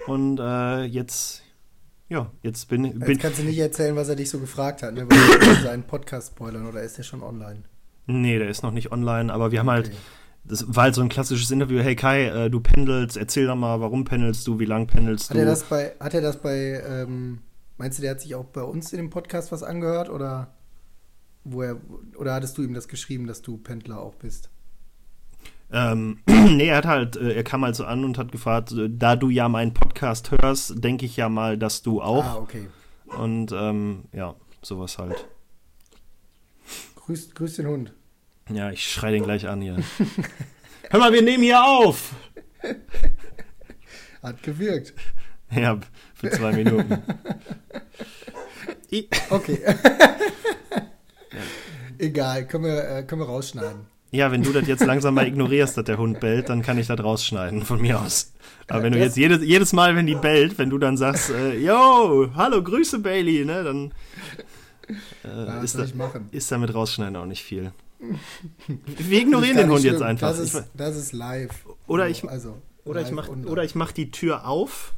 Und 0.08 0.38
jetzt, 0.92 1.42
ja, 2.10 2.30
jetzt 2.44 2.68
bin, 2.70 3.00
bin. 3.00 3.10
Jetzt 3.10 3.22
kannst 3.22 3.40
du 3.40 3.44
nicht 3.44 3.58
erzählen, 3.58 3.96
was 3.96 4.10
er 4.10 4.16
dich 4.16 4.30
so 4.30 4.40
gefragt 4.40 4.84
hat, 4.84 4.94
ne? 4.94 5.08
Weil 5.10 5.56
seinen 5.64 5.84
Podcast 5.84 6.34
spoilern 6.34 6.68
oder 6.68 6.82
ist 6.82 6.98
der 6.98 7.04
schon 7.04 7.24
online? 7.24 7.64
Nee, 8.06 8.38
der 8.38 8.50
ist 8.50 8.62
noch 8.62 8.72
nicht 8.72 8.92
online, 8.92 9.34
aber 9.34 9.52
wir 9.52 9.60
haben 9.60 9.70
halt 9.70 9.92
das 10.48 10.66
war 10.68 10.84
halt 10.84 10.96
so 10.96 11.02
ein 11.02 11.10
klassisches 11.10 11.50
Interview, 11.52 11.80
hey 11.80 11.96
Kai, 11.96 12.26
äh, 12.26 12.50
du 12.50 12.60
pendelst, 12.60 13.18
erzähl 13.18 13.48
doch 13.48 13.56
mal, 13.56 13.80
warum 13.82 14.06
pendelst 14.06 14.46
du, 14.48 14.60
wie 14.60 14.66
lang 14.66 14.88
pendelst 14.88 15.30
hat 15.30 15.38
du? 15.38 15.40
Er 15.40 15.46
das 15.46 15.64
bei, 15.64 15.94
hat 16.00 16.14
er 16.14 16.22
das 16.22 16.42
bei, 16.42 16.84
ähm, 16.88 17.40
meinst 17.78 17.98
du, 17.98 18.02
der 18.02 18.12
hat 18.12 18.22
sich 18.22 18.36
auch 18.36 18.46
bei 18.46 18.62
uns 18.62 18.94
in 18.94 18.98
dem 18.98 19.10
Podcast 19.10 19.52
was 19.52 19.64
angehört 19.64 20.10
oder, 20.10 20.54
wo 21.44 21.64
er, 21.64 21.78
oder 22.18 22.34
hattest 22.34 22.58
du 22.58 22.64
ihm 22.64 22.74
das 22.74 22.88
geschrieben, 22.88 23.28
dass 23.28 23.42
du 23.42 23.58
Pendler 23.58 24.00
auch 24.00 24.16
bist? 24.16 24.50
Ähm, 25.72 26.20
nee, 26.28 26.68
er 26.68 26.78
hat 26.78 26.86
halt, 26.86 27.16
äh, 27.16 27.34
er 27.34 27.44
kam 27.44 27.64
halt 27.64 27.76
so 27.76 27.86
an 27.86 28.06
und 28.06 28.18
hat 28.18 28.32
gefragt, 28.32 28.72
äh, 28.72 28.88
da 28.90 29.16
du 29.16 29.30
ja 29.30 29.50
meinen 29.50 29.74
Podcast 29.74 30.32
hörst, 30.32 30.84
denke 30.84 31.06
ich 31.06 31.18
ja 31.18 31.28
mal, 31.28 31.58
dass 31.58 31.82
du 31.82 32.02
auch. 32.02 32.26
Ah, 32.26 32.38
okay. 32.38 32.68
Und 33.18 33.52
ähm, 33.52 34.04
ja, 34.14 34.36
sowas 34.62 34.98
halt. 35.00 35.28
Grüß, 36.96 37.34
grüß 37.34 37.56
den 37.56 37.68
Hund. 37.68 37.94
Ja, 38.52 38.70
ich 38.70 38.92
schrei 38.92 39.12
den 39.12 39.24
gleich 39.24 39.48
an 39.48 39.62
hier. 39.62 39.78
Hör 40.92 41.00
mal, 41.00 41.12
wir 41.12 41.24
nehmen 41.24 41.44
hier 41.44 41.64
auf! 41.64 42.14
Hat 44.22 44.44
gewirkt. 44.44 44.94
Ja, 45.52 45.80
für 46.14 46.30
zwei 46.30 46.52
Minuten. 46.52 47.02
okay. 49.32 49.60
Egal, 51.98 52.46
können 52.48 52.66
wir, 52.66 52.88
äh, 52.88 53.04
können 53.04 53.22
wir 53.22 53.28
rausschneiden. 53.28 53.88
Ja, 54.12 54.32
wenn 54.32 54.44
du 54.44 54.54
das 54.54 54.68
jetzt 54.68 54.86
langsam 54.86 55.16
mal 55.16 55.28
ignorierst, 55.28 55.78
dass 55.78 55.86
der 55.86 55.98
Hund 55.98 56.20
bellt, 56.20 56.50
dann 56.50 56.62
kann 56.62 56.78
ich 56.78 56.86
das 56.86 57.04
rausschneiden 57.04 57.64
von 57.64 57.82
mir 57.82 58.00
aus. 58.00 58.32
Aber 58.68 58.84
wenn 58.84 58.94
du 58.94 59.00
jetzt 59.00 59.18
jedes, 59.18 59.44
jedes 59.44 59.74
Mal, 59.74 59.96
wenn 59.96 60.06
die 60.06 60.16
bellt, 60.16 60.60
wenn 60.60 60.70
du 60.70 60.78
dann 60.78 60.98
sagst, 60.98 61.32
äh, 61.32 61.58
yo, 61.58 62.30
hallo, 62.36 62.62
Grüße 62.62 63.00
Bailey, 63.00 63.44
ne, 63.44 63.64
dann 63.64 63.92
äh, 65.24 65.46
ja, 65.48 65.62
ist, 65.62 65.78
da, 65.78 65.86
ist 66.32 66.52
damit 66.52 66.74
rausschneiden 66.74 67.16
auch 67.16 67.26
nicht 67.26 67.44
viel. 67.44 67.72
Wir 68.68 69.22
ignorieren 69.22 69.58
den 69.58 69.70
Hund 69.70 69.82
schlimm. 69.82 69.94
jetzt 69.94 70.02
einfach. 70.02 70.30
Das 70.30 70.40
ist, 70.40 70.64
das 70.74 70.96
ist 70.96 71.14
live. 71.14 71.66
Oder 71.88 72.10
ich, 72.10 72.28
also, 72.28 72.58
oder 72.84 73.02
ich 73.02 73.12
mach, 73.12 73.30
oder 73.30 73.64
ich 73.64 73.76
mach 73.76 73.92
die 73.92 74.12
Tür 74.12 74.48
auf, 74.48 74.94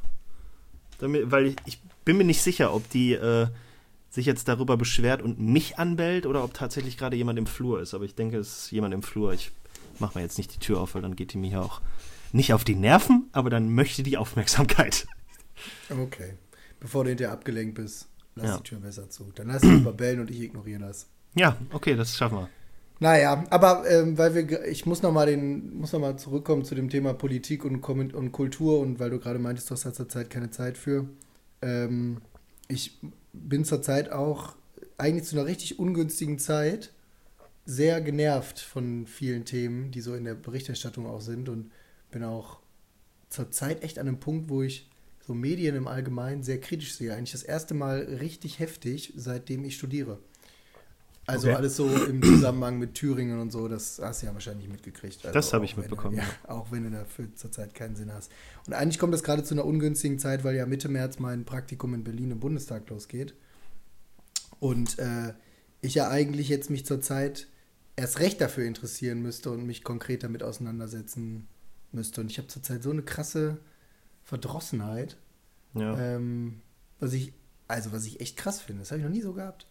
damit, 1.00 1.32
weil 1.32 1.48
ich, 1.48 1.56
ich 1.66 1.82
bin 2.06 2.18
mir 2.18 2.24
nicht 2.24 2.42
sicher, 2.42 2.74
ob 2.74 2.90
die 2.90 3.14
äh, 3.14 3.48
sich 4.10 4.26
jetzt 4.26 4.48
darüber 4.48 4.78
beschwert 4.78 5.22
und 5.22 5.40
mich 5.40 5.78
anbellt 5.78 6.26
oder 6.26 6.44
ob 6.44 6.54
tatsächlich 6.54 6.98
gerade 6.98 7.16
jemand 7.16 7.38
im 7.38 7.46
Flur 7.46 7.82
ist. 7.82 7.94
Aber 7.94 8.06
ich 8.06 8.16
denke, 8.16 8.38
es 8.38 8.64
ist 8.64 8.72
jemand 8.72 8.94
im 8.94 9.04
Flur. 9.04 9.34
Ich 9.34 9.52
mach 10.00 10.16
mal 10.16 10.22
jetzt 10.22 10.38
nicht 10.38 10.54
die 10.54 10.60
Tür 10.60 10.82
auf, 10.82 10.96
weil 10.96 11.02
dann 11.02 11.16
geht 11.16 11.34
die 11.34 11.38
mir 11.38 11.62
auch 11.62 11.82
nicht 12.32 12.54
auf 12.54 12.64
die 12.64 12.76
Nerven, 12.76 13.30
aber 13.32 13.50
dann 13.50 13.74
möchte 13.74 14.04
die 14.04 14.18
Aufmerksamkeit. 14.18 15.08
Okay. 15.90 16.34
Bevor 16.80 17.04
du 17.04 17.10
hinterher 17.10 17.34
abgelenkt 17.34 17.76
bist, 17.76 18.08
lass 18.36 18.48
ja. 18.48 18.58
die 18.58 18.64
Tür 18.64 18.80
besser 18.80 19.10
zu. 19.10 19.32
Dann 19.36 19.48
lass 19.48 19.64
ihn 19.64 19.84
bellen 19.98 20.20
und 20.20 20.30
ich 20.30 20.42
ignoriere 20.42 20.82
das. 20.82 21.08
Ja, 21.36 21.58
okay, 21.72 21.96
das 21.96 22.16
schaffen 22.16 22.40
wir. 22.40 22.50
Naja, 23.00 23.44
aber 23.52 23.90
ähm, 23.90 24.18
weil 24.18 24.34
wir, 24.34 24.66
ich 24.66 24.86
muss 24.86 25.04
nochmal 25.04 25.36
noch 25.38 26.16
zurückkommen 26.18 26.66
zu 26.66 26.74
dem 26.74 26.90
Thema 26.90 27.14
Politik 27.14 27.64
und, 27.64 27.84
und 27.86 28.32
Kultur 28.32 28.80
und 28.80 29.00
weil 29.00 29.12
du 29.12 29.20
gerade 29.20 29.40
meintest, 29.40 29.70
du 29.70 29.76
hast 29.76 29.96
zurzeit 29.96 30.30
keine 30.30 30.50
Zeit 30.50 30.78
für. 30.78 31.08
Ähm, 31.62 32.22
ich 32.68 33.00
bin 33.34 33.66
zurzeit 33.66 34.12
auch 34.12 34.56
eigentlich 34.98 35.26
zu 35.26 35.36
einer 35.38 35.46
richtig 35.46 35.78
ungünstigen 35.78 36.40
Zeit 36.40 36.92
sehr 37.66 38.02
genervt 38.02 38.60
von 38.60 39.06
vielen 39.06 39.46
Themen, 39.46 39.92
die 39.92 40.02
so 40.02 40.16
in 40.16 40.24
der 40.24 40.36
Berichterstattung 40.36 41.06
auch 41.06 41.22
sind 41.22 41.50
und 41.50 41.72
bin 42.12 42.24
auch 42.24 42.60
zurzeit 43.30 43.84
echt 43.84 44.00
an 44.00 44.08
einem 44.08 44.20
Punkt, 44.20 44.50
wo 44.50 44.64
ich 44.64 44.90
so 45.26 45.34
Medien 45.34 45.76
im 45.76 45.88
Allgemeinen 45.88 46.42
sehr 46.42 46.60
kritisch 46.60 46.96
sehe. 46.96 47.14
Eigentlich 47.14 47.34
das 47.34 47.44
erste 47.44 47.74
Mal 47.74 48.00
richtig 48.22 48.60
heftig, 48.60 49.14
seitdem 49.18 49.66
ich 49.66 49.76
studiere. 49.76 50.20
Also 51.28 51.50
okay. 51.50 51.58
alles 51.58 51.76
so 51.76 51.90
im 51.90 52.24
Zusammenhang 52.24 52.80
mit 52.80 52.94
Thüringen 52.94 53.40
und 53.42 53.52
so, 53.52 53.68
das 53.68 54.00
hast 54.02 54.22
du 54.22 54.28
ja 54.28 54.34
wahrscheinlich 54.34 54.70
mitgekriegt. 54.70 55.26
Also 55.26 55.34
das 55.34 55.52
habe 55.52 55.66
ich 55.66 55.76
mitbekommen. 55.76 56.16
Du, 56.16 56.22
ja, 56.22 56.28
auch 56.48 56.72
wenn 56.72 56.86
du 56.86 56.90
dafür 56.90 57.28
zurzeit 57.36 57.76
keinen 57.76 57.98
Sinn 57.98 58.13
hast. 58.13 58.32
Und 58.66 58.74
eigentlich 58.74 58.98
kommt 58.98 59.13
das 59.13 59.24
gerade 59.24 59.44
zu 59.44 59.54
einer 59.54 59.66
ungünstigen 59.66 60.20
Zeit, 60.20 60.46
weil 60.46 60.56
ja 60.56 60.66
Mitte 60.66 60.88
März 60.88 61.20
mein 61.20 61.44
Praktikum 61.44 61.94
in 61.94 62.06
Berlin 62.06 62.32
im 62.32 62.40
Bundestag 62.40 62.90
losgeht. 62.90 63.34
Und 64.62 65.00
äh, 65.00 65.34
ich 65.82 65.96
ja 65.96 66.10
eigentlich 66.10 66.48
jetzt 66.48 66.70
mich 66.70 66.86
zurzeit 66.86 67.48
erst 67.98 68.20
recht 68.20 68.40
dafür 68.40 68.63
interessieren 68.63 69.22
müsste 69.22 69.52
und 69.52 69.66
mich 69.66 69.84
konkret 69.84 70.24
damit 70.24 70.44
auseinandersetzen 70.44 71.50
müsste. 71.92 72.22
Und 72.22 72.32
ich 72.32 72.38
habe 72.38 72.48
zurzeit 72.48 72.84
so 72.84 72.92
eine 72.92 73.02
krasse 73.02 73.58
Verdrossenheit. 74.24 75.18
Ja. 75.74 76.00
Ähm, 76.00 76.62
was 77.02 77.12
ich, 77.12 77.34
also 77.68 77.92
was 77.92 78.06
ich 78.06 78.22
echt 78.22 78.38
krass 78.38 78.62
finde. 78.62 78.84
Das 78.84 78.92
habe 78.92 79.00
ich 79.00 79.06
noch 79.06 79.13
nie 79.13 79.22
so 79.22 79.34
gehabt. 79.34 79.68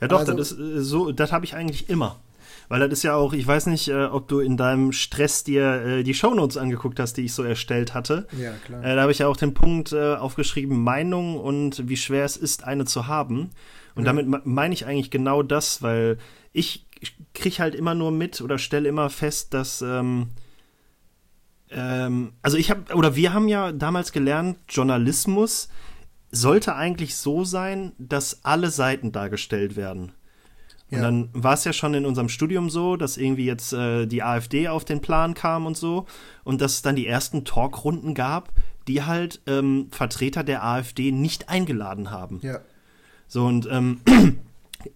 Ja, 0.00 0.08
doch, 0.08 0.20
also, 0.20 0.34
das 0.34 0.52
ist 0.52 0.58
äh, 0.58 0.80
so, 0.82 1.12
das 1.12 1.32
habe 1.32 1.44
ich 1.44 1.54
eigentlich 1.54 1.88
immer. 1.88 2.20
Weil 2.68 2.80
das 2.80 2.90
ist 2.90 3.02
ja 3.02 3.14
auch, 3.14 3.32
ich 3.32 3.46
weiß 3.46 3.66
nicht, 3.66 3.88
äh, 3.88 4.04
ob 4.04 4.28
du 4.28 4.40
in 4.40 4.56
deinem 4.56 4.92
Stress 4.92 5.44
dir 5.44 5.82
äh, 5.84 6.02
die 6.02 6.14
Shownotes 6.14 6.56
angeguckt 6.56 6.98
hast, 7.00 7.14
die 7.14 7.22
ich 7.22 7.34
so 7.34 7.42
erstellt 7.42 7.92
hatte. 7.92 8.26
Ja, 8.38 8.52
klar. 8.64 8.82
Äh, 8.84 8.94
da 8.94 9.02
habe 9.02 9.12
ich 9.12 9.18
ja 9.18 9.26
auch 9.26 9.36
den 9.36 9.52
Punkt 9.52 9.92
äh, 9.92 10.14
aufgeschrieben, 10.14 10.82
Meinung 10.82 11.38
und 11.38 11.88
wie 11.88 11.96
schwer 11.96 12.24
es 12.24 12.36
ist, 12.36 12.64
eine 12.64 12.84
zu 12.84 13.06
haben. 13.06 13.50
Und 13.94 14.04
ja. 14.04 14.12
damit 14.12 14.46
meine 14.46 14.72
ich 14.72 14.86
eigentlich 14.86 15.10
genau 15.10 15.42
das, 15.42 15.82
weil 15.82 16.18
ich 16.52 16.86
kriege 17.34 17.58
halt 17.58 17.74
immer 17.74 17.94
nur 17.94 18.10
mit 18.10 18.40
oder 18.40 18.58
stelle 18.58 18.88
immer 18.88 19.10
fest, 19.10 19.52
dass 19.54 19.82
ähm, 19.82 20.28
ähm, 21.70 22.32
also 22.42 22.56
ich 22.56 22.70
habe 22.70 22.94
oder 22.94 23.16
wir 23.16 23.32
haben 23.32 23.48
ja 23.48 23.72
damals 23.72 24.12
gelernt, 24.12 24.58
Journalismus 24.68 25.68
sollte 26.32 26.74
eigentlich 26.74 27.14
so 27.16 27.44
sein, 27.44 27.92
dass 27.98 28.44
alle 28.44 28.70
Seiten 28.70 29.12
dargestellt 29.12 29.76
werden. 29.76 30.12
Und 30.90 30.98
ja. 30.98 31.04
dann 31.04 31.28
war 31.32 31.54
es 31.54 31.64
ja 31.64 31.72
schon 31.72 31.94
in 31.94 32.04
unserem 32.04 32.28
Studium 32.28 32.68
so, 32.68 32.96
dass 32.96 33.16
irgendwie 33.16 33.46
jetzt 33.46 33.72
äh, 33.72 34.06
die 34.06 34.22
AfD 34.22 34.68
auf 34.68 34.84
den 34.84 35.00
Plan 35.00 35.34
kam 35.34 35.66
und 35.66 35.76
so 35.76 36.06
und 36.44 36.60
dass 36.60 36.74
es 36.74 36.82
dann 36.82 36.96
die 36.96 37.06
ersten 37.06 37.44
Talkrunden 37.44 38.14
gab, 38.14 38.50
die 38.88 39.02
halt 39.02 39.40
ähm, 39.46 39.88
Vertreter 39.90 40.42
der 40.42 40.64
AfD 40.64 41.12
nicht 41.12 41.48
eingeladen 41.48 42.10
haben. 42.10 42.40
Ja. 42.42 42.60
So 43.26 43.46
und 43.46 43.66
ähm, 43.70 44.00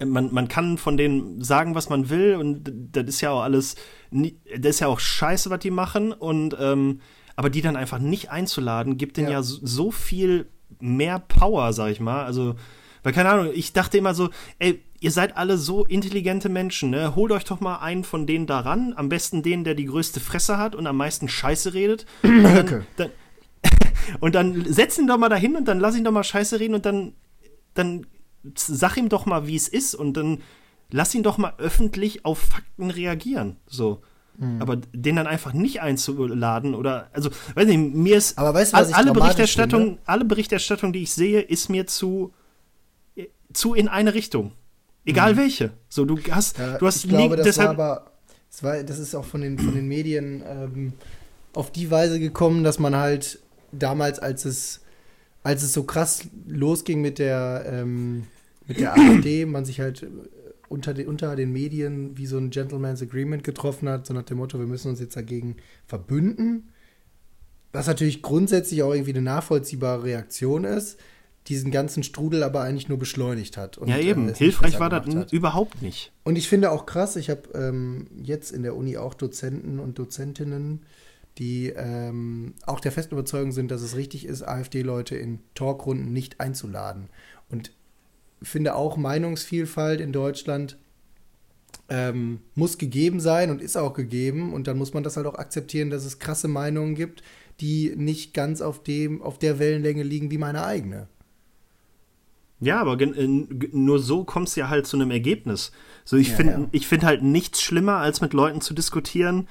man, 0.05 0.32
man 0.34 0.49
kann 0.49 0.76
von 0.76 0.99
denen 0.99 1.43
sagen, 1.43 1.74
was 1.74 1.89
man 1.89 2.11
will 2.11 2.37
und 2.37 2.70
das 2.93 3.05
ist 3.07 3.20
ja 3.22 3.30
auch 3.30 3.43
alles, 3.43 3.76
das 4.11 4.76
ist 4.76 4.80
ja 4.80 4.89
auch 4.89 5.01
scheiße, 5.01 5.49
was 5.49 5.61
die 5.61 5.70
machen 5.70 6.12
und 6.12 6.57
ähm, 6.61 7.01
aber 7.37 7.51
die 7.51 7.61
dann 7.61 7.76
einfach 7.76 7.99
nicht 7.99 8.30
einzuladen, 8.30 8.99
gibt 8.99 9.16
denen 9.18 9.28
ja, 9.28 9.34
ja 9.34 9.43
so, 9.43 9.59
so 9.62 9.91
viel 9.91 10.47
mehr 10.81 11.19
Power, 11.19 11.73
sag 11.73 11.91
ich 11.91 12.01
mal. 12.01 12.25
Also, 12.25 12.57
weil 13.03 13.12
keine 13.12 13.29
Ahnung, 13.31 13.51
ich 13.55 13.73
dachte 13.73 13.99
immer 13.99 14.14
so, 14.14 14.31
ey, 14.59 14.83
ihr 15.01 15.11
seid 15.11 15.37
alle 15.37 15.59
so 15.59 15.85
intelligente 15.85 16.49
Menschen, 16.49 16.91
ne? 16.91 17.14
Holt 17.14 17.33
euch 17.33 17.45
doch 17.45 17.61
mal 17.61 17.77
einen 17.77 18.05
von 18.05 18.27
denen 18.27 18.47
daran, 18.47 18.95
am 18.97 19.09
besten 19.09 19.43
den, 19.43 19.64
der 19.64 19.75
die 19.75 19.87
größte 19.87 20.21
Fresse 20.21 20.59
hat 20.59 20.75
und 20.75 20.87
am 20.87 20.97
meisten 20.97 21.29
Scheiße 21.29 21.75
redet. 21.75 22.07
Und 22.23 22.43
dann, 22.43 22.87
dann, 22.97 23.11
und 24.21 24.35
dann 24.35 24.73
setz 24.73 24.99
ihn 24.99 25.07
doch 25.07 25.19
mal 25.19 25.29
dahin 25.29 25.57
und 25.57 25.67
dann 25.67 25.81
lass 25.81 25.97
ihn 25.97 26.05
doch 26.05 26.12
mal 26.12 26.23
Scheiße 26.23 26.61
reden 26.61 26.75
und 26.75 26.87
dann, 26.87 27.14
dann 27.75 28.07
sag 28.55 28.97
ihm 28.97 29.09
doch 29.09 29.27
mal, 29.27 29.47
wie 29.49 29.57
es 29.57 29.67
ist 29.67 29.95
und 29.95 30.14
dann 30.14 30.43
lass 30.91 31.14
ihn 31.14 31.23
doch 31.23 31.39
mal 31.39 31.55
öffentlich 31.59 32.25
auf 32.25 32.39
Fakten 32.39 32.91
reagieren. 32.91 33.57
So. 33.67 34.03
Mhm. 34.39 34.61
Aber 34.61 34.76
den 34.76 35.16
dann 35.16 35.26
einfach 35.26 35.53
nicht 35.53 35.80
einzuladen 35.80 36.74
oder, 36.74 37.09
also, 37.12 37.30
weiß 37.55 37.66
nicht, 37.66 37.95
mir 37.95 38.16
ist 38.16 38.39
aber 38.39 38.55
weißt 38.55 38.72
du, 38.72 38.76
was 38.78 38.93
alle 38.93 39.12
Berichterstattung, 39.12 39.84
finde? 39.84 40.01
alle 40.07 40.24
Berichterstattung, 40.24 40.93
die 40.93 41.03
ich 41.03 41.12
sehe, 41.12 41.41
ist 41.41 41.68
mir 41.68 41.87
zu, 41.87 42.32
zu 43.53 43.74
in 43.74 43.89
eine 43.89 44.14
Richtung. 44.14 44.53
Egal 45.05 45.34
mhm. 45.34 45.39
welche. 45.39 45.70
So, 45.89 46.05
du 46.05 46.18
hast, 46.30 46.59
ja, 46.59 46.78
du 46.78 46.87
hast 46.87 47.05
ich 47.05 47.09
glaube, 47.09 47.37
das 47.37 47.47
deshalb, 47.47 47.78
war 47.78 47.91
aber, 47.99 48.11
das, 48.51 48.62
war, 48.62 48.82
das 48.82 48.99
ist 48.99 49.14
auch 49.14 49.24
von 49.24 49.41
den, 49.41 49.59
von 49.59 49.74
den 49.74 49.87
Medien 49.87 50.43
ähm, 50.47 50.93
auf 51.55 51.70
die 51.70 51.91
Weise 51.91 52.18
gekommen, 52.18 52.64
dass 52.64 52.78
man 52.78 52.97
halt 52.97 53.41
damals, 53.72 54.18
als 54.18 54.45
es, 54.45 54.80
als 55.43 55.62
es 55.62 55.72
so 55.72 55.84
krass 55.84 56.28
losging 56.47 57.01
mit 57.01 57.18
der, 57.18 57.64
ähm, 57.68 58.24
mit 58.66 58.80
der 58.80 58.95
AfD, 58.95 59.47
man 59.47 59.64
sich 59.64 59.80
halt 59.80 60.07
unter, 60.69 60.95
de, 60.95 61.07
unter 61.07 61.37
den 61.37 61.53
Medien 61.53 62.17
wie 62.17 62.27
so 62.27 62.39
ein 62.39 62.51
Gentleman's 62.51 63.03
Agreement 63.03 63.45
getroffen 63.45 63.89
hat, 63.89 64.07
so 64.07 64.14
nach 64.14 64.23
dem 64.23 64.39
Motto, 64.39 64.59
wir 64.59 64.67
müssen 64.67 64.89
uns 64.89 65.01
jetzt 65.01 65.17
dagegen 65.17 65.57
verbünden. 65.87 66.71
Was 67.73 67.87
natürlich 67.87 68.23
grundsätzlich 68.23 68.83
auch 68.83 68.93
irgendwie 68.93 69.12
eine 69.12 69.23
nachvollziehbare 69.23 70.05
Reaktion 70.05 70.64
ist, 70.64 70.99
diesen 71.49 71.71
ganzen 71.71 72.03
Strudel 72.03 72.43
aber 72.43 72.62
eigentlich 72.62 72.89
nur 72.89 72.99
beschleunigt 72.99 73.57
hat. 73.57 73.79
Und, 73.79 73.89
ja, 73.89 73.99
eben. 73.99 74.29
Äh, 74.29 74.35
Hilfreich 74.35 74.81
war 74.81 74.91
das 74.91 75.14
hat. 75.14 75.33
überhaupt 75.33 75.83
nicht. 75.83 76.12
Und 76.25 76.37
ich 76.37 76.49
finde 76.49 76.71
auch 76.73 76.87
krass, 76.87 77.17
ich 77.17 77.31
habe 77.31 77.43
ähm, 77.55 78.09
jetzt 78.23 78.51
in 78.51 78.62
der 78.62 78.75
Uni 78.75 78.97
auch 78.97 79.14
Dozenten 79.14 79.79
und 79.79 79.99
Dozentinnen, 79.99 80.85
die 81.39 81.69
ähm, 81.69 82.55
auch 82.64 82.81
der 82.81 82.93
festen 82.93 83.14
Überzeugung 83.14 83.53
sind, 83.53 83.71
dass 83.71 83.83
es 83.83 83.95
richtig 83.95 84.25
ist, 84.25 84.43
AfD-Leute 84.43 85.17
in 85.17 85.41
Talkrunden 85.55 86.12
nicht 86.12 86.41
einzuladen. 86.41 87.09
Und 87.49 87.73
finde 88.43 88.74
auch 88.74 88.97
Meinungsvielfalt 88.97 90.01
in 90.01 90.12
Deutschland 90.12 90.76
ähm, 91.89 92.41
muss 92.55 92.78
gegeben 92.78 93.20
sein 93.20 93.51
und 93.51 93.62
ist 93.62 93.76
auch 93.76 93.95
gegeben. 93.95 94.53
Und 94.53 94.66
dann 94.66 94.78
muss 94.78 94.95
man 94.95 95.03
das 95.03 95.16
halt 95.16 95.26
auch 95.26 95.37
akzeptieren, 95.37 95.91
dass 95.91 96.05
es 96.05 96.18
krasse 96.18 96.49
Meinungen 96.49 96.95
gibt, 96.95 97.22
die 97.61 97.95
nicht 97.97 98.34
ganz 98.34 98.61
auf, 98.61 98.82
dem, 98.82 99.22
auf 99.22 99.39
der 99.39 99.59
Wellenlänge 99.59 100.03
liegen 100.03 100.30
wie 100.30 100.39
meine 100.39 100.64
eigene. 100.64 101.09
Ja, 102.59 102.80
aber 102.80 102.97
nur 103.72 103.99
so 103.99 104.24
kommst 104.24 104.57
du 104.57 104.61
ja 104.61 104.70
halt 104.70 104.87
zu 104.87 104.97
einem 104.97 105.11
Ergebnis. 105.11 105.72
So, 106.05 106.16
ich 106.16 106.30
ja, 106.30 106.37
finde 106.37 106.53
ja. 106.53 106.68
ich 106.72 106.91
halt 106.91 107.22
nichts 107.22 107.61
schlimmer, 107.61 107.99
als 107.99 108.20
mit 108.20 108.32
Leuten 108.32 108.62
zu 108.62 108.72
diskutieren, 108.72 109.47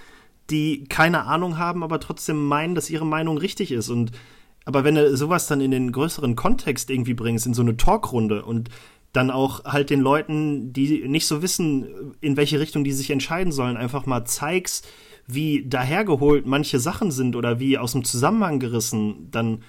die 0.49 0.85
keine 0.85 1.25
Ahnung 1.25 1.57
haben, 1.57 1.83
aber 1.83 1.99
trotzdem 1.99 2.45
meinen, 2.45 2.75
dass 2.75 2.89
ihre 2.89 3.05
Meinung 3.05 3.37
richtig 3.37 3.71
ist. 3.71 3.89
Und 3.89 4.11
aber 4.65 4.83
wenn 4.83 4.95
du 4.95 5.15
sowas 5.15 5.47
dann 5.47 5.61
in 5.61 5.71
den 5.71 5.91
größeren 5.91 6.35
Kontext 6.35 6.89
irgendwie 6.89 7.13
bringst, 7.13 7.45
in 7.45 7.53
so 7.53 7.61
eine 7.61 7.77
Talkrunde 7.77 8.43
und 8.43 8.69
dann 9.13 9.31
auch 9.31 9.63
halt 9.63 9.89
den 9.89 10.01
Leuten, 10.01 10.73
die 10.73 11.07
nicht 11.07 11.27
so 11.27 11.41
wissen, 11.41 12.15
in 12.19 12.35
welche 12.35 12.59
Richtung 12.59 12.83
die 12.83 12.91
sich 12.91 13.11
entscheiden 13.11 13.53
sollen, 13.53 13.77
einfach 13.77 14.05
mal 14.05 14.25
zeigst, 14.25 14.87
wie 15.27 15.65
dahergeholt 15.67 16.45
manche 16.45 16.79
Sachen 16.79 17.11
sind 17.11 17.35
oder 17.35 17.59
wie 17.59 17.77
aus 17.77 17.93
dem 17.93 18.03
Zusammenhang 18.03 18.59
gerissen, 18.59 19.29
dann, 19.31 19.63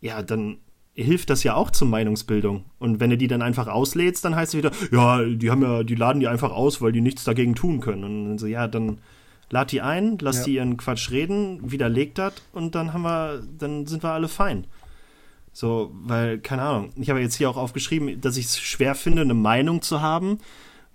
ja, 0.00 0.22
dann 0.22 0.58
hilft 0.94 1.30
das 1.30 1.42
ja 1.42 1.54
auch 1.54 1.70
zur 1.70 1.88
Meinungsbildung. 1.88 2.64
Und 2.78 3.00
wenn 3.00 3.10
du 3.10 3.16
die 3.16 3.28
dann 3.28 3.42
einfach 3.42 3.66
auslädst, 3.66 4.24
dann 4.24 4.36
heißt 4.36 4.54
es 4.54 4.58
wieder, 4.58 4.72
ja, 4.90 5.22
die 5.22 5.50
haben 5.50 5.62
ja, 5.62 5.82
die 5.82 5.94
laden 5.94 6.20
die 6.20 6.28
einfach 6.28 6.50
aus, 6.50 6.80
weil 6.80 6.92
die 6.92 7.00
nichts 7.00 7.24
dagegen 7.24 7.54
tun 7.54 7.80
können. 7.80 8.30
Und 8.30 8.38
so, 8.38 8.46
ja, 8.46 8.68
dann 8.68 8.98
lad 9.52 9.70
die 9.70 9.82
ein, 9.82 10.16
lass 10.18 10.38
ja. 10.38 10.44
die 10.44 10.54
ihren 10.54 10.78
Quatsch 10.78 11.10
reden, 11.10 11.70
widerlegt 11.70 12.18
das 12.18 12.32
und 12.52 12.74
dann 12.74 12.94
haben 12.94 13.02
wir, 13.02 13.42
dann 13.58 13.86
sind 13.86 14.02
wir 14.02 14.10
alle 14.10 14.28
fein. 14.28 14.66
So, 15.52 15.90
weil, 15.92 16.38
keine 16.38 16.62
Ahnung, 16.62 16.92
ich 16.96 17.10
habe 17.10 17.20
jetzt 17.20 17.34
hier 17.34 17.50
auch 17.50 17.58
aufgeschrieben, 17.58 18.18
dass 18.22 18.38
ich 18.38 18.46
es 18.46 18.58
schwer 18.58 18.94
finde, 18.94 19.20
eine 19.20 19.34
Meinung 19.34 19.82
zu 19.82 20.00
haben, 20.00 20.38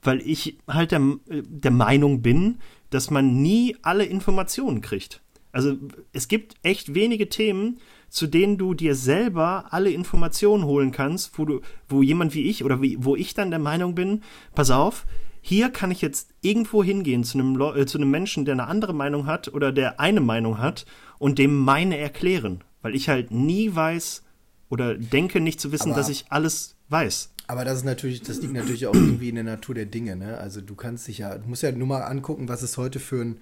weil 0.02 0.22
ich 0.22 0.58
halt 0.68 0.92
der, 0.92 1.02
der 1.28 1.72
Meinung 1.72 2.24
bin, 2.24 2.58
dass 2.90 3.12
man 3.12 3.44
nie 3.44 3.78
alle 3.84 4.06
Informationen 4.06 4.82
kriegt. 4.82 5.22
Also 5.52 5.76
es 6.12 6.28
gibt 6.28 6.56
echt 6.64 6.96
wenige 6.96 7.30
Themen, 7.30 7.78
zu 8.10 8.26
denen 8.26 8.58
du 8.58 8.74
dir 8.74 8.96
selber 8.96 9.66
alle 9.70 9.92
Informationen 9.92 10.66
holen 10.66 10.92
kannst, 10.92 11.38
wo 11.38 11.46
du, 11.46 11.62
wo 11.88 12.02
jemand 12.02 12.34
wie 12.34 12.50
ich 12.50 12.64
oder 12.64 12.82
wie, 12.82 12.98
wo 13.00 13.16
ich 13.16 13.36
dann 13.36 13.52
der 13.52 13.60
Meinung 13.60 13.94
bin, 13.94 14.24
pass 14.56 14.72
auf, 14.72 15.06
hier 15.42 15.70
kann 15.70 15.92
ich 15.92 16.02
jetzt 16.02 16.30
irgendwo 16.42 16.84
hingehen 16.84 17.24
zu 17.24 17.38
einem, 17.38 17.60
äh, 17.60 17.86
zu 17.86 17.98
einem 17.98 18.12
Menschen, 18.12 18.46
der 18.46 18.54
eine 18.54 18.68
andere 18.68 18.94
Meinung 18.94 19.26
hat 19.28 19.54
oder 19.54 19.72
der 19.72 20.00
eine 20.00 20.22
Meinung 20.22 20.58
hat 20.58 20.86
und 21.20 21.40
dem 21.40 21.56
meine 21.58 21.98
erklären. 21.98 22.64
Weil 22.82 22.96
ich 22.96 23.10
halt 23.10 23.32
nie 23.32 23.74
weiß 23.74 24.24
oder 24.70 24.96
denke 24.96 25.40
nicht 25.40 25.60
zu 25.60 25.72
wissen, 25.72 25.92
aber, 25.92 26.02
dass 26.02 26.10
ich 26.10 26.26
alles 26.30 26.76
weiß. 26.90 27.32
Aber 27.48 27.66
das 27.66 27.80
ist 27.80 27.86
natürlich, 27.86 28.22
das 28.22 28.42
liegt 28.42 28.54
natürlich 28.54 28.88
auch 28.88 28.94
irgendwie 28.94 29.30
in 29.30 29.36
der 29.36 29.44
Natur 29.44 29.76
der 29.76 29.86
Dinge, 29.86 30.16
ne? 30.16 30.38
Also 30.38 30.62
du 30.62 30.76
kannst 30.76 31.08
dich 31.08 31.20
ja, 31.20 31.38
du 31.38 31.48
musst 31.48 31.64
ja 31.64 31.72
nur 31.72 31.88
mal 31.88 32.02
angucken, 32.02 32.50
was 32.50 32.62
es 32.62 32.78
heute 32.78 33.00
für 33.00 33.22
ein 33.22 33.38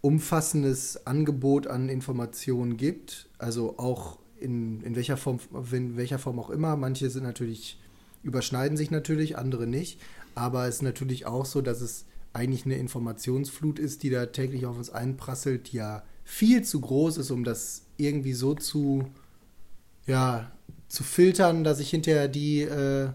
umfassendes 0.00 1.06
Angebot 1.06 1.66
an 1.66 1.88
Informationen 1.88 2.76
gibt. 2.76 3.28
Also 3.38 3.78
auch 3.78 4.18
in, 4.38 4.82
in 4.82 4.96
welcher 4.96 5.16
Form, 5.16 5.40
in 5.72 5.96
welcher 5.96 6.18
Form 6.18 6.38
auch 6.38 6.50
immer. 6.50 6.76
Manche 6.76 7.10
sind 7.10 7.22
natürlich, 7.22 7.78
überschneiden 8.22 8.76
sich 8.76 8.90
natürlich, 8.90 9.38
andere 9.38 9.66
nicht. 9.66 10.00
Aber 10.34 10.66
es 10.66 10.76
ist 10.76 10.82
natürlich 10.82 11.26
auch 11.26 11.46
so, 11.46 11.60
dass 11.60 11.80
es 11.80 12.06
eigentlich 12.32 12.64
eine 12.64 12.76
Informationsflut 12.76 13.78
ist, 13.78 14.02
die 14.02 14.10
da 14.10 14.26
täglich 14.26 14.66
auf 14.66 14.76
uns 14.76 14.90
einprasselt, 14.90 15.72
die 15.72 15.76
ja 15.76 16.02
viel 16.24 16.62
zu 16.64 16.80
groß 16.80 17.18
ist, 17.18 17.30
um 17.30 17.44
das 17.44 17.86
irgendwie 17.96 18.32
so 18.32 18.54
zu, 18.54 19.04
ja, 20.06 20.50
zu 20.88 21.04
filtern, 21.04 21.64
dass 21.64 21.80
ich 21.80 21.90
hinterher 21.90 22.28
die, 22.28 22.62
äh, 22.62 23.10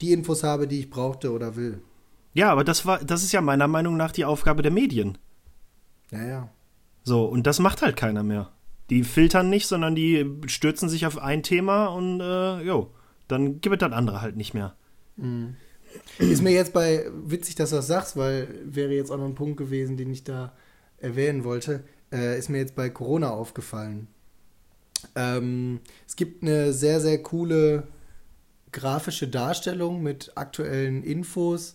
die 0.00 0.12
Infos 0.12 0.42
habe, 0.42 0.66
die 0.66 0.80
ich 0.80 0.90
brauchte 0.90 1.32
oder 1.32 1.56
will. 1.56 1.80
Ja, 2.34 2.50
aber 2.50 2.64
das 2.64 2.84
war, 2.84 3.02
das 3.02 3.22
ist 3.22 3.32
ja 3.32 3.40
meiner 3.40 3.68
Meinung 3.68 3.96
nach 3.96 4.12
die 4.12 4.24
Aufgabe 4.24 4.62
der 4.62 4.72
Medien. 4.72 5.16
Ja, 6.10 6.24
ja. 6.24 6.50
So, 7.02 7.24
und 7.24 7.46
das 7.46 7.60
macht 7.60 7.82
halt 7.82 7.96
keiner 7.96 8.22
mehr. 8.22 8.50
Die 8.90 9.04
filtern 9.04 9.48
nicht, 9.48 9.66
sondern 9.66 9.94
die 9.94 10.26
stürzen 10.46 10.88
sich 10.88 11.06
auf 11.06 11.18
ein 11.18 11.42
Thema 11.42 11.86
und 11.86 12.20
äh, 12.20 12.60
jo, 12.62 12.92
dann 13.28 13.60
gibt 13.60 13.74
es 13.74 13.88
das 13.88 13.96
andere 13.96 14.20
halt 14.20 14.36
nicht 14.36 14.54
mehr. 14.54 14.74
Mhm. 15.16 15.56
Ist 16.18 16.42
mir 16.42 16.52
jetzt 16.52 16.72
bei, 16.72 17.06
witzig, 17.12 17.54
dass 17.54 17.70
du 17.70 17.76
das 17.76 17.86
sagst, 17.86 18.16
weil 18.16 18.48
wäre 18.64 18.92
jetzt 18.92 19.10
auch 19.10 19.18
noch 19.18 19.26
ein 19.26 19.34
Punkt 19.34 19.56
gewesen, 19.56 19.96
den 19.96 20.10
ich 20.10 20.24
da 20.24 20.52
erwähnen 20.98 21.44
wollte, 21.44 21.84
äh, 22.12 22.38
ist 22.38 22.48
mir 22.48 22.58
jetzt 22.58 22.74
bei 22.74 22.88
Corona 22.88 23.30
aufgefallen. 23.30 24.08
Ähm, 25.14 25.80
es 26.06 26.16
gibt 26.16 26.42
eine 26.42 26.72
sehr, 26.72 27.00
sehr 27.00 27.22
coole 27.22 27.86
grafische 28.72 29.28
Darstellung 29.28 30.02
mit 30.02 30.32
aktuellen 30.34 31.02
Infos 31.02 31.74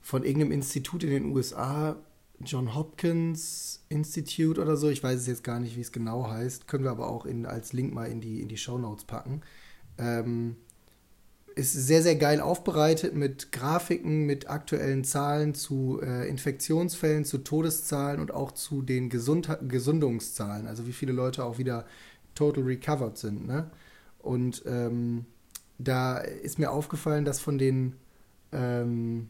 von 0.00 0.22
irgendeinem 0.22 0.52
Institut 0.52 1.02
in 1.02 1.10
den 1.10 1.36
USA, 1.36 1.96
John 2.40 2.74
Hopkins 2.74 3.84
Institute 3.88 4.60
oder 4.60 4.76
so. 4.76 4.88
Ich 4.88 5.02
weiß 5.02 5.18
es 5.18 5.26
jetzt 5.26 5.44
gar 5.44 5.58
nicht, 5.58 5.76
wie 5.76 5.80
es 5.80 5.90
genau 5.90 6.28
heißt. 6.28 6.68
Können 6.68 6.84
wir 6.84 6.92
aber 6.92 7.08
auch 7.08 7.26
in, 7.26 7.46
als 7.46 7.72
Link 7.72 7.92
mal 7.92 8.06
in 8.06 8.20
die, 8.20 8.40
in 8.40 8.48
die 8.48 8.56
Show 8.56 8.78
Notes 8.78 9.04
packen. 9.04 9.42
Ähm, 9.98 10.56
ist 11.58 11.72
sehr, 11.72 12.02
sehr 12.02 12.14
geil 12.14 12.40
aufbereitet 12.40 13.14
mit 13.14 13.50
Grafiken, 13.50 14.26
mit 14.26 14.48
aktuellen 14.48 15.02
Zahlen 15.02 15.54
zu 15.54 16.00
äh, 16.00 16.28
Infektionsfällen, 16.28 17.24
zu 17.24 17.38
Todeszahlen 17.38 18.20
und 18.20 18.32
auch 18.32 18.52
zu 18.52 18.80
den 18.80 19.10
Gesund 19.10 19.48
Gesundungszahlen, 19.68 20.68
also 20.68 20.86
wie 20.86 20.92
viele 20.92 21.12
Leute 21.12 21.44
auch 21.44 21.58
wieder 21.58 21.84
total 22.34 22.62
recovered 22.62 23.18
sind. 23.18 23.46
Ne? 23.46 23.70
Und 24.20 24.62
ähm, 24.66 25.26
da 25.78 26.18
ist 26.18 26.60
mir 26.60 26.70
aufgefallen, 26.70 27.24
dass 27.24 27.40
von 27.40 27.58
den, 27.58 27.94
ähm, 28.52 29.28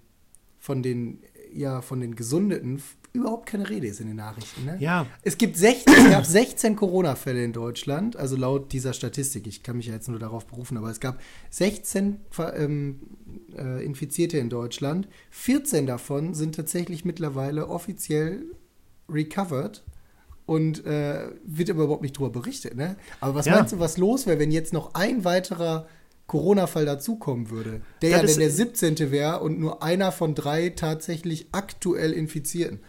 von 0.58 0.82
den, 0.82 1.20
ja, 1.52 1.80
von 1.80 2.00
den 2.00 2.14
Gesundeten 2.14 2.82
überhaupt 3.18 3.46
keine 3.46 3.68
Rede 3.68 3.86
ist 3.86 4.00
in 4.00 4.06
den 4.06 4.16
Nachrichten. 4.16 4.64
Ne? 4.64 4.76
Ja. 4.80 5.06
Es 5.22 5.38
gibt 5.38 5.56
16, 5.56 5.92
es 5.94 6.10
gab 6.10 6.24
16 6.24 6.76
Corona-Fälle 6.76 7.44
in 7.44 7.52
Deutschland, 7.52 8.16
also 8.16 8.36
laut 8.36 8.72
dieser 8.72 8.92
Statistik. 8.92 9.46
Ich 9.46 9.62
kann 9.62 9.76
mich 9.76 9.86
ja 9.86 9.94
jetzt 9.94 10.08
nur 10.08 10.18
darauf 10.18 10.46
berufen, 10.46 10.76
aber 10.76 10.90
es 10.90 11.00
gab 11.00 11.20
16 11.50 12.20
ähm, 12.56 13.00
äh, 13.56 13.84
Infizierte 13.84 14.38
in 14.38 14.48
Deutschland. 14.48 15.08
14 15.30 15.86
davon 15.86 16.34
sind 16.34 16.54
tatsächlich 16.54 17.04
mittlerweile 17.04 17.68
offiziell 17.68 18.44
recovered 19.08 19.84
und 20.46 20.84
äh, 20.86 21.28
wird 21.44 21.68
aber 21.70 21.84
überhaupt 21.84 22.02
nicht 22.02 22.16
darüber 22.16 22.40
berichtet. 22.40 22.74
Ne? 22.74 22.96
Aber 23.20 23.34
was 23.34 23.46
ja. 23.46 23.56
meinst 23.56 23.72
du, 23.72 23.78
was 23.78 23.98
los 23.98 24.26
wäre, 24.26 24.38
wenn 24.38 24.50
jetzt 24.50 24.72
noch 24.72 24.94
ein 24.94 25.24
weiterer 25.24 25.86
Corona-Fall 26.28 26.84
dazukommen 26.84 27.50
würde, 27.50 27.80
der 28.02 28.10
das 28.10 28.20
ja 28.20 28.26
dann 28.26 28.40
der 28.40 28.50
17. 28.50 29.10
wäre 29.10 29.40
und 29.40 29.58
nur 29.58 29.82
einer 29.82 30.12
von 30.12 30.34
drei 30.34 30.68
tatsächlich 30.70 31.48
aktuell 31.52 32.12
Infizierten. 32.12 32.80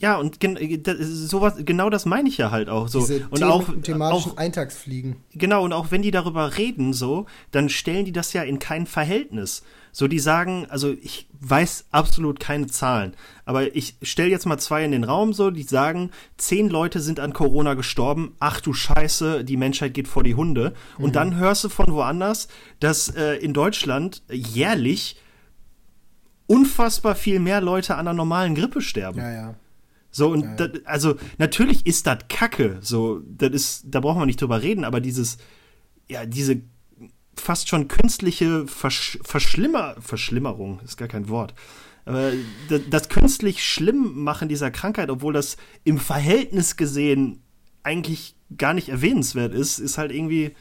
Ja, 0.00 0.16
und 0.16 0.38
gen 0.38 0.56
sowas, 1.00 1.54
genau 1.58 1.90
das 1.90 2.06
meine 2.06 2.28
ich 2.28 2.38
ja 2.38 2.52
halt 2.52 2.68
auch 2.68 2.86
so. 2.86 3.00
Diese 3.00 3.26
und 3.30 3.42
auch 3.42 3.64
thematischen 3.82 4.32
auch, 4.32 4.36
Eintagsfliegen. 4.36 5.16
Genau, 5.34 5.64
und 5.64 5.72
auch 5.72 5.90
wenn 5.90 6.02
die 6.02 6.12
darüber 6.12 6.56
reden, 6.56 6.92
so, 6.92 7.26
dann 7.50 7.68
stellen 7.68 8.04
die 8.04 8.12
das 8.12 8.32
ja 8.32 8.42
in 8.42 8.60
kein 8.60 8.86
Verhältnis. 8.86 9.64
So, 9.90 10.06
die 10.06 10.20
sagen, 10.20 10.66
also 10.68 10.92
ich 11.02 11.26
weiß 11.40 11.86
absolut 11.90 12.38
keine 12.38 12.68
Zahlen, 12.68 13.14
aber 13.44 13.74
ich 13.74 13.96
stelle 14.02 14.30
jetzt 14.30 14.46
mal 14.46 14.58
zwei 14.58 14.84
in 14.84 14.92
den 14.92 15.02
Raum, 15.02 15.32
so, 15.32 15.50
die 15.50 15.64
sagen, 15.64 16.10
zehn 16.36 16.68
Leute 16.68 17.00
sind 17.00 17.18
an 17.18 17.32
Corona 17.32 17.74
gestorben, 17.74 18.36
ach 18.38 18.60
du 18.60 18.72
Scheiße, 18.74 19.42
die 19.44 19.56
Menschheit 19.56 19.94
geht 19.94 20.06
vor 20.06 20.22
die 20.22 20.36
Hunde. 20.36 20.74
Mhm. 20.98 21.04
Und 21.04 21.16
dann 21.16 21.34
hörst 21.34 21.64
du 21.64 21.68
von 21.70 21.92
woanders, 21.92 22.46
dass 22.78 23.08
äh, 23.08 23.34
in 23.34 23.52
Deutschland 23.52 24.22
jährlich 24.30 25.16
unfassbar 26.46 27.16
viel 27.16 27.40
mehr 27.40 27.60
Leute 27.60 27.96
an 27.96 28.06
einer 28.06 28.14
normalen 28.14 28.54
Grippe 28.54 28.80
sterben. 28.80 29.18
Ja, 29.18 29.32
ja. 29.32 29.54
So, 30.10 30.30
und 30.30 30.42
ja. 30.42 30.54
Das, 30.54 30.86
also 30.86 31.16
natürlich 31.38 31.86
ist 31.86 32.06
das 32.06 32.18
Kacke. 32.28 32.78
So, 32.80 33.20
das 33.26 33.50
ist, 33.50 33.84
da 33.86 34.00
brauchen 34.00 34.20
wir 34.20 34.26
nicht 34.26 34.40
drüber 34.40 34.62
reden, 34.62 34.84
aber 34.84 35.00
dieses, 35.00 35.38
ja, 36.08 36.26
diese 36.26 36.62
fast 37.36 37.68
schon 37.68 37.88
künstliche 37.88 38.66
Versch 38.66 39.18
Verschlimmer, 39.22 39.96
Verschlimmerung, 40.00 40.80
ist 40.84 40.96
gar 40.96 41.08
kein 41.08 41.28
Wort. 41.28 41.54
Aber 42.04 42.32
das, 42.68 42.80
das 42.88 43.08
künstlich 43.08 43.62
Schlimmmachen 43.62 44.48
dieser 44.48 44.70
Krankheit, 44.70 45.10
obwohl 45.10 45.34
das 45.34 45.56
im 45.84 45.98
Verhältnis 45.98 46.76
gesehen 46.76 47.42
eigentlich 47.82 48.34
gar 48.56 48.74
nicht 48.74 48.88
erwähnenswert 48.88 49.52
ist, 49.52 49.78
ist 49.78 49.98
halt 49.98 50.10
irgendwie 50.10 50.52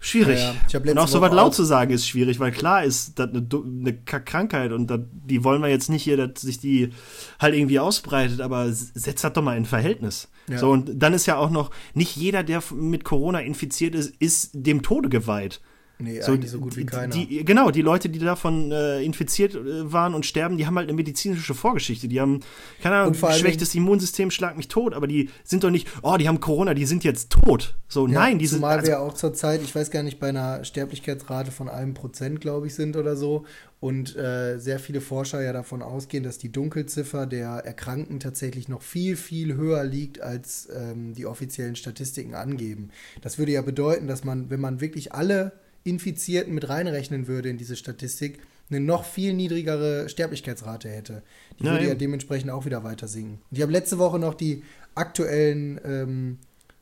schwierig. 0.00 0.38
Ja, 0.38 0.54
ja. 0.68 0.80
Und 0.80 0.98
auch 0.98 1.08
so 1.08 1.20
was 1.20 1.32
laut 1.32 1.54
zu 1.54 1.64
sagen 1.64 1.92
ist 1.92 2.06
schwierig, 2.06 2.40
weil 2.40 2.52
klar 2.52 2.84
ist 2.84 3.18
das 3.18 3.30
eine, 3.30 3.46
eine 3.64 3.96
Krankheit 3.96 4.72
und 4.72 4.88
dat, 4.88 5.02
die 5.12 5.44
wollen 5.44 5.62
wir 5.62 5.68
jetzt 5.68 5.88
nicht 5.90 6.02
hier, 6.02 6.16
dass 6.16 6.42
sich 6.42 6.58
die 6.58 6.90
halt 7.38 7.54
irgendwie 7.54 7.78
ausbreitet, 7.78 8.40
aber 8.40 8.72
setzt 8.72 9.24
das 9.24 9.32
doch 9.32 9.42
mal 9.42 9.56
in 9.56 9.64
Verhältnis. 9.64 10.28
Ja. 10.48 10.58
So, 10.58 10.70
und 10.70 10.90
dann 10.94 11.12
ist 11.14 11.26
ja 11.26 11.36
auch 11.36 11.50
noch, 11.50 11.70
nicht 11.94 12.16
jeder, 12.16 12.42
der 12.42 12.62
mit 12.72 13.04
Corona 13.04 13.40
infiziert 13.40 13.94
ist, 13.94 14.14
ist 14.18 14.50
dem 14.54 14.82
Tode 14.82 15.08
geweiht. 15.08 15.60
Nee, 16.00 16.20
so, 16.20 16.40
so 16.40 16.60
gut 16.60 16.76
wie 16.76 16.86
keiner. 16.86 17.12
Die, 17.12 17.44
genau, 17.44 17.72
die 17.72 17.82
Leute, 17.82 18.08
die 18.08 18.20
davon 18.20 18.70
äh, 18.70 19.02
infiziert 19.02 19.56
äh, 19.56 19.92
waren 19.92 20.14
und 20.14 20.24
sterben, 20.24 20.56
die 20.56 20.64
haben 20.64 20.76
halt 20.76 20.88
eine 20.88 20.96
medizinische 20.96 21.54
Vorgeschichte. 21.54 22.06
Die 22.06 22.20
haben, 22.20 22.40
keine 22.80 22.96
Ahnung, 22.96 23.14
schlechtes 23.14 23.74
Immunsystem, 23.74 24.30
schlag 24.30 24.56
mich 24.56 24.68
tot, 24.68 24.94
aber 24.94 25.08
die 25.08 25.30
sind 25.42 25.64
doch 25.64 25.70
nicht, 25.70 25.88
oh, 26.02 26.16
die 26.16 26.28
haben 26.28 26.38
Corona, 26.38 26.74
die 26.74 26.86
sind 26.86 27.02
jetzt 27.02 27.30
tot. 27.30 27.74
So, 27.88 28.06
ja, 28.06 28.14
nein, 28.14 28.38
die 28.38 28.46
sind. 28.46 28.58
Zumal 28.58 28.78
also, 28.78 28.88
wir 28.88 29.00
auch 29.00 29.14
zur 29.14 29.34
Zeit, 29.34 29.60
ich 29.62 29.74
weiß 29.74 29.90
gar 29.90 30.04
nicht, 30.04 30.20
bei 30.20 30.28
einer 30.28 30.64
Sterblichkeitsrate 30.64 31.50
von 31.50 31.68
einem 31.68 31.94
Prozent, 31.94 32.40
glaube 32.40 32.68
ich, 32.68 32.76
sind 32.76 32.96
oder 32.96 33.16
so. 33.16 33.44
Und 33.80 34.16
äh, 34.16 34.58
sehr 34.58 34.80
viele 34.80 35.00
Forscher 35.00 35.40
ja 35.40 35.52
davon 35.52 35.82
ausgehen, 35.82 36.24
dass 36.24 36.38
die 36.38 36.50
Dunkelziffer 36.50 37.26
der 37.26 37.48
Erkrankten 37.64 38.18
tatsächlich 38.18 38.68
noch 38.68 38.82
viel, 38.82 39.16
viel 39.16 39.54
höher 39.54 39.84
liegt, 39.84 40.20
als 40.20 40.68
ähm, 40.74 41.14
die 41.14 41.26
offiziellen 41.26 41.76
Statistiken 41.76 42.34
angeben. 42.34 42.90
Das 43.22 43.38
würde 43.38 43.52
ja 43.52 43.62
bedeuten, 43.62 44.08
dass 44.08 44.24
man, 44.24 44.50
wenn 44.50 44.60
man 44.60 44.80
wirklich 44.80 45.12
alle 45.12 45.52
Infizierten 45.88 46.54
mit 46.54 46.68
reinrechnen 46.68 47.26
würde 47.26 47.48
in 47.48 47.58
diese 47.58 47.76
Statistik, 47.76 48.40
eine 48.70 48.80
noch 48.80 49.04
viel 49.04 49.32
niedrigere 49.32 50.08
Sterblichkeitsrate 50.08 50.88
hätte. 50.88 51.22
Die 51.58 51.64
Nein. 51.64 51.74
würde 51.74 51.88
ja 51.88 51.94
dementsprechend 51.94 52.50
auch 52.50 52.66
wieder 52.66 52.84
weiter 52.84 53.08
sinken. 53.08 53.40
Und 53.50 53.56
ich 53.56 53.62
habe 53.62 53.72
letzte 53.72 53.98
Woche 53.98 54.18
noch 54.18 54.34
die 54.34 54.62
aktuellen, 54.94 55.80
ähm, 55.84 56.38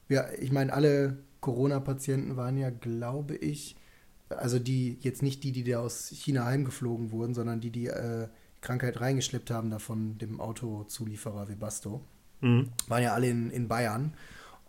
ja, 0.09 0.27
ich 0.41 0.51
meine, 0.51 0.73
alle 0.73 1.19
Corona-Patienten 1.41 2.37
waren 2.37 2.57
ja, 2.57 2.71
glaube 2.71 3.37
ich, 3.37 3.77
also 4.29 4.59
die, 4.59 4.99
jetzt 5.01 5.23
nicht 5.23 5.45
die, 5.45 5.53
die 5.53 5.65
da 5.65 5.81
aus 5.81 6.09
China 6.09 6.45
heimgeflogen 6.45 7.13
wurden, 7.13 7.35
sondern 7.35 7.61
die, 7.61 7.71
die 7.71 7.87
äh, 7.87 8.27
Krankheit 8.61 9.01
reingeschleppt 9.01 9.51
haben, 9.51 9.71
da 9.71 9.79
von 9.79 10.19
dem 10.19 10.41
Autozulieferer 10.41 11.49
Webasto, 11.49 12.01
mhm. 12.41 12.71
waren 12.89 13.03
ja 13.03 13.15
alle 13.15 13.29
in, 13.29 13.51
in 13.51 13.69
Bayern. 13.69 14.15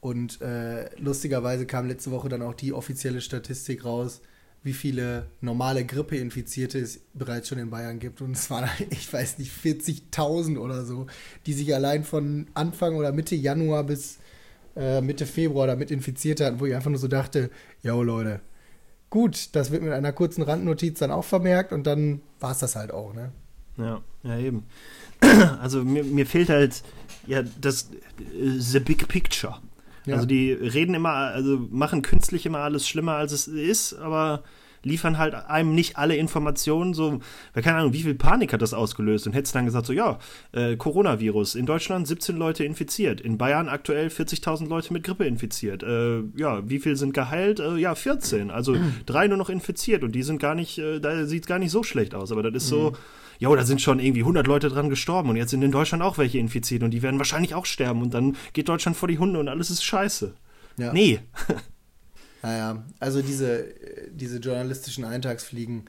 Und 0.08 0.40
äh, 0.40 0.90
lustigerweise 1.00 1.66
kam 1.66 1.86
letzte 1.86 2.12
Woche 2.12 2.30
dann 2.30 2.42
auch 2.42 2.54
die 2.54 2.72
offizielle 2.72 3.20
Statistik 3.20 3.84
raus, 3.84 4.22
wie 4.64 4.72
viele 4.72 5.28
normale 5.42 5.84
Grippeinfizierte 5.84 6.80
es 6.80 7.02
bereits 7.14 7.50
schon 7.50 7.58
in 7.58 7.70
Bayern 7.70 8.00
gibt. 8.00 8.22
Und 8.22 8.32
es 8.32 8.50
waren, 8.50 8.70
ich 8.90 9.12
weiß 9.12 9.38
nicht, 9.38 9.52
40.000 9.52 10.60
oder 10.60 10.86
so, 10.86 11.08
die 11.46 11.52
sich 11.52 11.76
allein 11.76 12.06
von 12.06 12.48
Anfang 12.54 12.96
oder 12.96 13.12
Mitte 13.12 13.36
Januar 13.36 13.84
bis 13.84 14.20
äh, 14.78 15.02
Mitte 15.02 15.26
Februar 15.26 15.68
damit 15.68 15.92
infiziert 15.92 16.40
hatten, 16.40 16.62
wo 16.62 16.66
ich 16.68 16.74
einfach 16.74 16.90
nur 16.90 17.00
so 17.00 17.10
dachte, 17.10 17.50
yo 17.84 18.02
Leute, 18.02 18.40
gut, 19.10 19.50
das 19.58 19.72
wird 19.72 19.84
mit 19.84 19.92
einer 19.92 20.14
kurzen 20.14 20.42
Randnotiz 20.42 21.00
dann 21.00 21.12
auch 21.12 21.26
vermerkt 21.26 21.74
und 21.74 21.86
dann 21.86 22.22
war 22.40 22.52
es 22.54 22.60
das 22.60 22.78
halt 22.78 22.92
auch, 22.92 23.14
ne? 23.14 23.34
Ja, 23.78 24.02
ja 24.24 24.40
eben. 24.40 24.64
Also 25.62 25.84
mir, 25.84 26.06
mir 26.06 26.26
fehlt 26.26 26.48
halt 26.48 26.82
ja 27.26 27.44
das 27.60 27.90
äh, 28.20 28.58
the 28.58 28.80
big 28.80 29.06
picture. 29.10 29.60
Ja. 30.08 30.16
Also 30.16 30.26
die 30.26 30.52
reden 30.52 30.96
immer, 30.96 31.10
also 31.10 31.68
machen 31.70 32.02
künstlich 32.02 32.46
immer 32.46 32.60
alles 32.60 32.88
schlimmer, 32.88 33.14
als 33.14 33.32
es 33.32 33.48
ist, 33.48 33.94
aber 33.94 34.44
liefern 34.84 35.18
halt 35.18 35.36
einem 35.36 35.76
nicht 35.76 35.98
alle 35.98 36.16
Informationen. 36.16 36.94
So, 36.94 37.20
keine 37.54 37.78
Ahnung, 37.78 37.94
wie 37.94 38.04
viel 38.04 38.16
Panik 38.16 38.54
hat 38.54 38.62
das 38.62 38.74
ausgelöst? 38.74 39.28
Und 39.28 39.34
hättest 39.34 39.54
dann 39.54 39.66
gesagt, 39.66 39.86
so, 39.86 39.94
ja, 39.94 40.18
äh, 40.54 40.78
Coronavirus, 40.78 41.56
in 41.56 41.66
Deutschland 41.66 42.08
17 42.08 42.38
Leute 42.38 42.64
infiziert, 42.64 43.22
in 43.22 43.38
Bayern 43.38 43.70
aktuell 43.70 44.08
40.000 44.08 44.68
Leute 44.68 44.94
mit 44.94 45.04
Grippe 45.04 45.26
infiziert. 45.26 45.84
Äh, 45.84 46.22
ja, 46.36 46.68
wie 46.68 46.80
viel 46.80 46.96
sind 46.96 47.14
geheilt? 47.14 47.60
Äh, 47.60 47.78
ja, 47.78 47.94
14. 47.94 48.50
Also 48.50 48.78
drei 49.06 49.28
nur 49.28 49.38
noch 49.38 49.50
infiziert 49.50 50.04
und 50.04 50.14
die 50.14 50.24
sind 50.24 50.40
gar 50.40 50.56
nicht, 50.56 50.78
äh, 50.80 51.00
da 51.00 51.26
sieht 51.26 51.48
gar 51.48 51.60
nicht 51.60 51.72
so 51.72 51.84
schlecht 51.84 52.16
aus. 52.16 52.32
Aber 52.32 52.44
das 52.44 52.64
ist 52.64 52.70
so, 52.70 52.92
mhm 52.92 52.96
jo, 53.40 53.56
da 53.56 53.66
sind 53.66 53.82
schon 53.82 54.00
irgendwie 54.00 54.22
100 54.22 54.48
Leute 54.48 54.70
dran 54.70 54.90
gestorben 54.90 55.30
und 55.30 55.36
jetzt 55.36 55.52
sind 55.52 55.62
in 55.62 55.72
Deutschland 55.72 56.04
auch 56.04 56.18
welche 56.18 56.40
infiziert 56.40 56.84
und 56.84 56.92
die 56.92 57.02
werden 57.02 57.20
wahrscheinlich 57.20 57.54
auch 57.54 57.66
sterben 57.66 58.02
und 58.02 58.14
dann 58.14 58.36
geht 58.54 58.70
Deutschland 58.70 58.98
vor 58.98 59.08
die 59.08 59.20
Hunde 59.20 59.40
und 59.40 59.48
alles 59.48 59.70
ist 59.70 59.84
scheiße. 59.84 60.34
Ja. 60.78 60.94
Nee. 60.94 61.20
naja, 62.42 62.84
also 63.00 63.22
diese, 63.22 63.74
diese 64.12 64.38
journalistischen 64.40 65.04
Eintagsfliegen, 65.04 65.86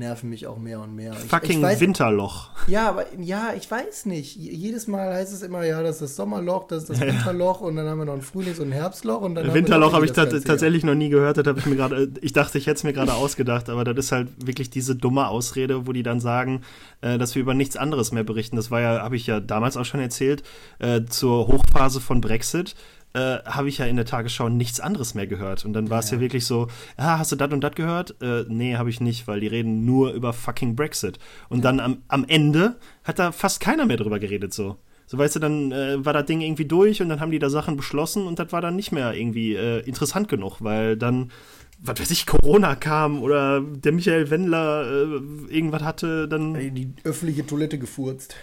nerven 0.00 0.28
mich 0.28 0.48
auch 0.48 0.58
mehr 0.58 0.80
und 0.80 0.96
mehr. 0.96 1.12
Fucking 1.12 1.50
ich, 1.50 1.56
ich 1.58 1.62
weiß, 1.62 1.80
Winterloch. 1.80 2.48
Ja, 2.66 2.88
aber 2.88 3.04
ja, 3.16 3.52
ich 3.56 3.70
weiß 3.70 4.06
nicht. 4.06 4.34
Jedes 4.34 4.88
Mal 4.88 5.14
heißt 5.14 5.32
es 5.32 5.42
immer, 5.42 5.64
ja, 5.64 5.80
das 5.82 5.96
ist 5.96 6.02
das 6.02 6.16
Sommerloch, 6.16 6.66
das 6.66 6.82
ist 6.82 6.90
das 6.90 6.98
ja, 6.98 7.06
Winterloch 7.06 7.60
und 7.60 7.76
dann 7.76 7.86
haben 7.86 7.98
wir 7.98 8.06
noch 8.06 8.14
ein 8.14 8.22
Frühlings- 8.22 8.58
und 8.58 8.70
ein 8.70 8.72
Herbstloch 8.72 9.20
und 9.20 9.36
dann 9.36 9.54
Winterloch 9.54 9.92
habe 9.92 10.04
ich 10.04 10.12
tatsächlich 10.12 10.82
noch 10.82 10.96
nie 10.96 11.08
gehört, 11.08 11.36
das 11.36 11.46
habe 11.46 11.60
ich 11.60 11.66
mir 11.66 11.76
gerade, 11.76 12.10
ich 12.20 12.32
dachte, 12.32 12.58
ich 12.58 12.66
hätte 12.66 12.78
es 12.78 12.84
mir 12.84 12.92
gerade 12.92 13.14
ausgedacht, 13.14 13.68
aber 13.68 13.84
das 13.84 14.06
ist 14.06 14.12
halt 14.12 14.28
wirklich 14.44 14.70
diese 14.70 14.96
dumme 14.96 15.28
Ausrede, 15.28 15.86
wo 15.86 15.92
die 15.92 16.02
dann 16.02 16.18
sagen, 16.18 16.62
äh, 17.02 17.18
dass 17.18 17.34
wir 17.36 17.42
über 17.42 17.54
nichts 17.54 17.76
anderes 17.76 18.10
mehr 18.10 18.24
berichten. 18.24 18.56
Das 18.56 18.70
war 18.70 18.80
ja, 18.80 19.02
habe 19.02 19.16
ich 19.16 19.26
ja 19.26 19.38
damals 19.38 19.76
auch 19.76 19.84
schon 19.84 20.00
erzählt, 20.00 20.42
äh, 20.80 21.02
zur 21.04 21.46
Hochphase 21.46 22.00
von 22.00 22.20
Brexit 22.20 22.74
äh, 23.12 23.38
habe 23.44 23.68
ich 23.68 23.78
ja 23.78 23.86
in 23.86 23.96
der 23.96 24.04
Tagesschau 24.04 24.48
nichts 24.48 24.80
anderes 24.80 25.14
mehr 25.14 25.26
gehört. 25.26 25.64
Und 25.64 25.72
dann 25.72 25.90
war 25.90 26.00
es 26.00 26.10
ja. 26.10 26.16
ja. 26.16 26.20
wirklich 26.20 26.44
so, 26.44 26.68
ah, 26.96 27.18
hast 27.18 27.32
du 27.32 27.36
das 27.36 27.52
und 27.52 27.62
das 27.62 27.74
gehört? 27.74 28.14
Äh, 28.22 28.44
nee, 28.48 28.76
habe 28.76 28.90
ich 28.90 29.00
nicht, 29.00 29.26
weil 29.26 29.40
die 29.40 29.48
reden 29.48 29.84
nur 29.84 30.12
über 30.12 30.32
fucking 30.32 30.76
Brexit. 30.76 31.18
Und 31.48 31.58
ja. 31.58 31.62
dann 31.64 31.80
am, 31.80 32.02
am 32.08 32.24
Ende 32.28 32.76
hat 33.04 33.18
da 33.18 33.32
fast 33.32 33.60
keiner 33.60 33.86
mehr 33.86 33.96
drüber 33.96 34.18
geredet 34.18 34.54
so. 34.54 34.76
So 35.06 35.18
weißt 35.18 35.34
du, 35.34 35.40
dann 35.40 35.72
äh, 35.72 36.04
war 36.04 36.12
das 36.12 36.26
Ding 36.26 36.40
irgendwie 36.40 36.66
durch 36.66 37.02
und 37.02 37.08
dann 37.08 37.18
haben 37.18 37.32
die 37.32 37.40
da 37.40 37.50
Sachen 37.50 37.76
beschlossen 37.76 38.28
und 38.28 38.38
das 38.38 38.52
war 38.52 38.60
dann 38.60 38.76
nicht 38.76 38.92
mehr 38.92 39.12
irgendwie 39.12 39.56
äh, 39.56 39.80
interessant 39.80 40.28
genug, 40.28 40.58
weil 40.60 40.96
dann, 40.96 41.32
was 41.80 41.98
weiß 41.98 42.12
ich, 42.12 42.26
Corona 42.26 42.76
kam 42.76 43.20
oder 43.20 43.60
der 43.60 43.90
Michael 43.90 44.30
Wendler 44.30 44.84
äh, 44.88 45.52
irgendwas 45.52 45.82
hatte, 45.82 46.28
dann. 46.28 46.54
Die 46.54 46.92
öffentliche 47.02 47.44
Toilette 47.44 47.76
gefurzt. 47.76 48.36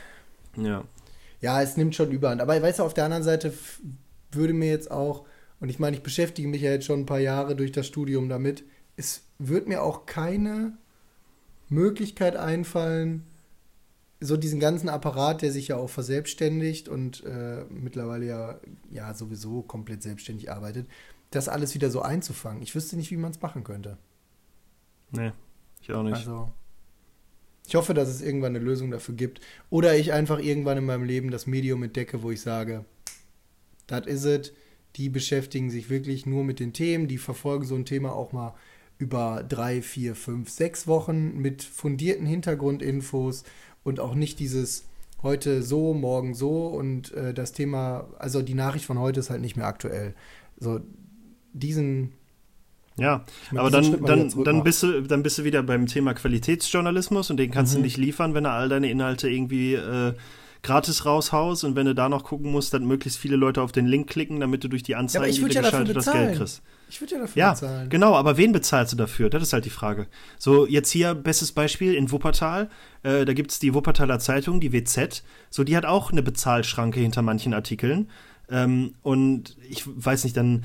Ja. 0.57 0.83
Ja, 1.39 1.61
es 1.61 1.77
nimmt 1.77 1.95
schon 1.95 2.11
überhand. 2.11 2.41
Aber 2.41 2.61
weißt 2.61 2.79
du, 2.79 2.83
auf 2.83 2.93
der 2.93 3.05
anderen 3.05 3.23
Seite 3.23 3.53
würde 4.31 4.53
mir 4.53 4.69
jetzt 4.69 4.91
auch, 4.91 5.25
und 5.59 5.69
ich 5.69 5.79
meine, 5.79 5.95
ich 5.95 6.03
beschäftige 6.03 6.47
mich 6.47 6.61
ja 6.61 6.71
jetzt 6.71 6.85
schon 6.85 7.01
ein 7.01 7.05
paar 7.05 7.19
Jahre 7.19 7.55
durch 7.55 7.71
das 7.71 7.87
Studium 7.87 8.29
damit, 8.29 8.63
es 8.95 9.23
wird 9.37 9.67
mir 9.67 9.83
auch 9.83 10.05
keine 10.05 10.77
Möglichkeit 11.69 12.35
einfallen, 12.35 13.23
so 14.19 14.35
diesen 14.35 14.59
ganzen 14.59 14.89
Apparat, 14.89 15.41
der 15.41 15.51
sich 15.51 15.67
ja 15.67 15.77
auch 15.77 15.89
verselbstständigt 15.89 16.89
und 16.89 17.23
äh, 17.23 17.65
mittlerweile 17.69 18.25
ja, 18.25 18.59
ja 18.89 19.13
sowieso 19.13 19.61
komplett 19.61 20.01
selbstständig 20.01 20.51
arbeitet, 20.51 20.87
das 21.29 21.49
alles 21.49 21.75
wieder 21.75 21.91
so 21.91 22.01
einzufangen. 22.01 22.63
Ich 22.63 22.73
wüsste 22.73 22.95
nicht, 22.95 23.11
wie 23.11 23.17
man 23.17 23.31
es 23.31 23.41
machen 23.41 23.63
könnte. 23.63 23.97
Nee, 25.11 25.33
ich 25.81 25.91
auch 25.91 26.03
nicht. 26.03 26.15
Also, 26.15 26.51
ich 27.67 27.75
hoffe, 27.75 27.93
dass 27.93 28.07
es 28.07 28.21
irgendwann 28.21 28.55
eine 28.55 28.63
Lösung 28.63 28.91
dafür 28.91 29.13
gibt. 29.13 29.41
Oder 29.69 29.97
ich 29.97 30.13
einfach 30.13 30.39
irgendwann 30.39 30.77
in 30.77 30.85
meinem 30.85 31.03
Leben 31.03 31.31
das 31.31 31.47
Medium 31.47 31.83
entdecke, 31.83 32.23
wo 32.23 32.31
ich 32.31 32.41
sage, 32.41 32.85
das 33.87 34.05
is 34.05 34.25
ist 34.25 34.47
es. 34.47 34.53
Die 34.95 35.09
beschäftigen 35.09 35.69
sich 35.69 35.89
wirklich 35.89 36.25
nur 36.25 36.43
mit 36.43 36.59
den 36.59 36.73
Themen, 36.73 37.07
die 37.07 37.17
verfolgen 37.17 37.65
so 37.65 37.75
ein 37.75 37.85
Thema 37.85 38.13
auch 38.13 38.31
mal 38.31 38.55
über 38.97 39.45
drei, 39.47 39.81
vier, 39.81 40.15
fünf, 40.15 40.49
sechs 40.49 40.87
Wochen 40.87 41.37
mit 41.37 41.61
fundierten 41.61 42.25
Hintergrundinfos 42.25 43.43
und 43.83 43.99
auch 43.99 44.15
nicht 44.15 44.39
dieses 44.39 44.85
heute 45.21 45.61
so, 45.61 45.93
morgen 45.93 46.33
so 46.33 46.67
und 46.67 47.13
äh, 47.13 47.33
das 47.33 47.51
Thema, 47.51 48.07
also 48.17 48.41
die 48.41 48.53
Nachricht 48.53 48.85
von 48.85 48.99
heute 48.99 49.19
ist 49.19 49.29
halt 49.29 49.41
nicht 49.41 49.55
mehr 49.55 49.67
aktuell. 49.67 50.15
So 50.59 50.79
diesen 51.53 52.13
ja, 52.97 53.23
meine, 53.51 53.61
aber 53.61 53.69
dann, 53.69 54.03
dann, 54.03 54.43
dann, 54.43 54.63
bist 54.63 54.81
du, 54.81 55.01
dann 55.01 55.21
bist 55.21 55.37
du 55.37 55.43
wieder 55.43 55.61
beim 55.61 55.85
Thema 55.85 56.15
Qualitätsjournalismus 56.15 57.29
und 57.29 57.37
den 57.37 57.51
kannst 57.51 57.73
mhm. 57.73 57.79
du 57.79 57.83
nicht 57.83 57.97
liefern, 57.97 58.33
wenn 58.33 58.45
du 58.45 58.49
all 58.49 58.69
deine 58.69 58.89
Inhalte 58.89 59.29
irgendwie 59.29 59.75
äh, 59.75 60.13
gratis 60.63 61.05
raushaust 61.05 61.63
und 61.63 61.75
wenn 61.75 61.85
du 61.85 61.95
da 61.95 62.09
noch 62.09 62.23
gucken 62.23 62.51
musst, 62.51 62.73
dann 62.73 62.85
möglichst 62.85 63.19
viele 63.19 63.35
Leute 63.35 63.61
auf 63.61 63.71
den 63.71 63.85
Link 63.85 64.09
klicken, 64.09 64.39
damit 64.39 64.63
du 64.63 64.67
durch 64.67 64.83
die 64.83 64.95
Anzeigen, 64.95 65.25
ja, 65.25 65.31
die 65.31 65.41
du 65.41 65.53
ja 65.53 65.61
geschaltet 65.61 65.95
das 65.95 66.11
Geld 66.11 66.37
kriegst. 66.37 66.61
Ich 66.89 67.01
würde 67.01 67.15
ja 67.15 67.21
dafür 67.21 67.39
ja, 67.39 67.51
bezahlen. 67.51 67.89
Genau, 67.89 68.15
aber 68.15 68.37
wen 68.37 68.51
bezahlst 68.51 68.93
du 68.93 68.97
dafür? 68.97 69.29
Das 69.29 69.43
ist 69.43 69.53
halt 69.53 69.65
die 69.65 69.69
Frage. 69.69 70.07
So, 70.37 70.65
jetzt 70.65 70.89
hier, 70.89 71.15
bestes 71.15 71.51
Beispiel 71.51 71.93
in 71.93 72.11
Wuppertal. 72.11 72.69
Äh, 73.03 73.25
da 73.25 73.33
gibt 73.33 73.51
es 73.51 73.59
die 73.59 73.73
Wuppertaler 73.73 74.19
Zeitung, 74.19 74.61
die 74.61 74.71
WZ. 74.71 75.23
So, 75.49 75.63
die 75.63 75.75
hat 75.75 75.85
auch 75.85 76.11
eine 76.11 76.23
Bezahlschranke 76.23 76.99
hinter 76.99 77.21
manchen 77.21 77.53
Artikeln. 77.53 78.09
Ähm, 78.49 78.93
und 79.03 79.57
ich 79.69 79.83
weiß 79.85 80.23
nicht, 80.23 80.37
dann 80.37 80.63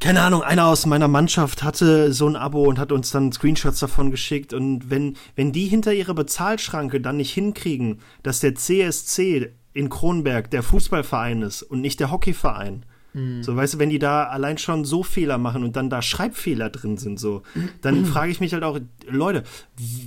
keine 0.00 0.22
Ahnung, 0.22 0.42
einer 0.42 0.66
aus 0.66 0.86
meiner 0.86 1.08
Mannschaft 1.08 1.62
hatte 1.62 2.12
so 2.12 2.26
ein 2.26 2.36
Abo 2.36 2.64
und 2.64 2.78
hat 2.78 2.90
uns 2.90 3.10
dann 3.10 3.32
Screenshots 3.32 3.80
davon 3.80 4.10
geschickt. 4.10 4.54
Und 4.54 4.88
wenn, 4.88 5.16
wenn 5.36 5.52
die 5.52 5.66
hinter 5.66 5.92
ihrer 5.92 6.14
Bezahlschranke 6.14 7.00
dann 7.00 7.18
nicht 7.18 7.32
hinkriegen, 7.32 8.00
dass 8.22 8.40
der 8.40 8.54
CSC 8.54 9.52
in 9.74 9.88
Kronberg 9.90 10.50
der 10.50 10.62
Fußballverein 10.62 11.42
ist 11.42 11.62
und 11.62 11.82
nicht 11.82 12.00
der 12.00 12.10
Hockeyverein. 12.10 12.86
Mhm. 13.12 13.42
So, 13.42 13.56
weißt 13.56 13.74
du, 13.74 13.78
wenn 13.78 13.90
die 13.90 13.98
da 13.98 14.24
allein 14.24 14.58
schon 14.58 14.84
so 14.84 15.02
Fehler 15.02 15.38
machen 15.38 15.64
und 15.64 15.76
dann 15.76 15.90
da 15.90 16.02
Schreibfehler 16.02 16.70
drin 16.70 16.96
sind, 16.96 17.18
so, 17.18 17.42
dann 17.80 18.04
frage 18.06 18.30
ich 18.30 18.40
mich 18.40 18.52
halt 18.52 18.62
auch, 18.62 18.78
Leute, 19.08 19.42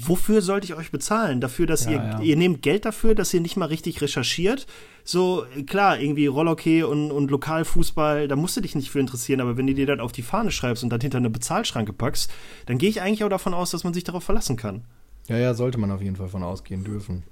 wofür 0.01 0.41
sollte 0.41 0.65
ich 0.65 0.75
euch 0.75 0.91
bezahlen? 0.91 1.41
Dafür, 1.41 1.65
dass 1.65 1.85
ja, 1.85 1.91
ihr, 1.91 1.97
ja. 1.97 2.21
ihr 2.21 2.35
nehmt 2.37 2.61
Geld 2.61 2.85
dafür, 2.85 3.15
dass 3.15 3.33
ihr 3.33 3.41
nicht 3.41 3.57
mal 3.57 3.65
richtig 3.65 4.01
recherchiert? 4.01 4.67
So, 5.03 5.45
klar, 5.67 5.99
irgendwie 5.99 6.27
Rollhockey 6.27 6.83
und, 6.83 7.11
und 7.11 7.29
Lokalfußball, 7.29 8.27
da 8.27 8.35
musst 8.35 8.55
du 8.55 8.61
dich 8.61 8.75
nicht 8.75 8.89
für 8.89 8.99
interessieren, 8.99 9.41
aber 9.41 9.57
wenn 9.57 9.67
du 9.67 9.73
dir 9.73 9.85
das 9.85 9.99
auf 9.99 10.13
die 10.13 10.21
Fahne 10.21 10.51
schreibst 10.51 10.83
und 10.83 10.89
dann 10.89 11.01
hinter 11.01 11.17
eine 11.17 11.29
Bezahlschranke 11.29 11.91
packst, 11.91 12.31
dann 12.67 12.77
gehe 12.77 12.89
ich 12.89 13.01
eigentlich 13.01 13.23
auch 13.23 13.29
davon 13.29 13.53
aus, 13.53 13.71
dass 13.71 13.83
man 13.83 13.93
sich 13.93 14.05
darauf 14.05 14.23
verlassen 14.23 14.55
kann. 14.55 14.85
Ja, 15.27 15.37
ja, 15.37 15.53
sollte 15.53 15.77
man 15.77 15.91
auf 15.91 16.01
jeden 16.01 16.15
Fall 16.15 16.29
von 16.29 16.43
ausgehen 16.43 16.83
dürfen. 16.83 17.23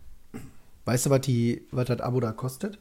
Weißt 0.85 1.05
du, 1.05 1.09
was, 1.09 1.21
die, 1.21 1.65
was 1.71 1.85
das 1.85 2.01
Abo 2.01 2.19
da 2.19 2.31
kostet? 2.31 2.79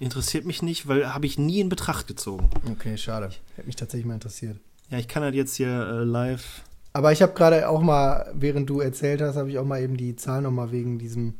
Interessiert 0.00 0.44
mich 0.44 0.62
nicht, 0.62 0.86
weil 0.86 1.12
habe 1.12 1.26
ich 1.26 1.38
nie 1.38 1.60
in 1.60 1.68
Betracht 1.68 2.06
gezogen. 2.06 2.48
Okay, 2.70 2.96
schade. 2.96 3.30
Hätte 3.56 3.66
mich 3.66 3.76
tatsächlich 3.76 4.06
mal 4.06 4.14
interessiert. 4.14 4.58
Ja, 4.90 4.98
ich 4.98 5.08
kann 5.08 5.22
halt 5.22 5.34
jetzt 5.34 5.56
hier 5.56 5.68
äh, 5.68 6.04
live. 6.04 6.62
Aber 6.92 7.12
ich 7.12 7.20
habe 7.20 7.34
gerade 7.34 7.68
auch 7.68 7.82
mal, 7.82 8.30
während 8.34 8.70
du 8.70 8.80
erzählt 8.80 9.20
hast, 9.20 9.36
habe 9.36 9.50
ich 9.50 9.58
auch 9.58 9.64
mal 9.64 9.82
eben 9.82 9.96
die 9.96 10.16
Zahl 10.16 10.42
nochmal 10.42 10.72
wegen 10.72 10.98
diesem, 10.98 11.34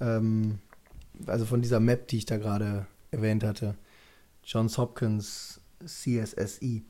ähm, 0.00 0.58
also 1.26 1.44
von 1.44 1.62
dieser 1.62 1.80
Map, 1.80 2.08
die 2.08 2.18
ich 2.18 2.26
da 2.26 2.38
gerade 2.38 2.86
erwähnt 3.10 3.44
hatte. 3.44 3.76
Johns 4.44 4.78
Hopkins 4.78 5.60
CSSI. 5.84 6.84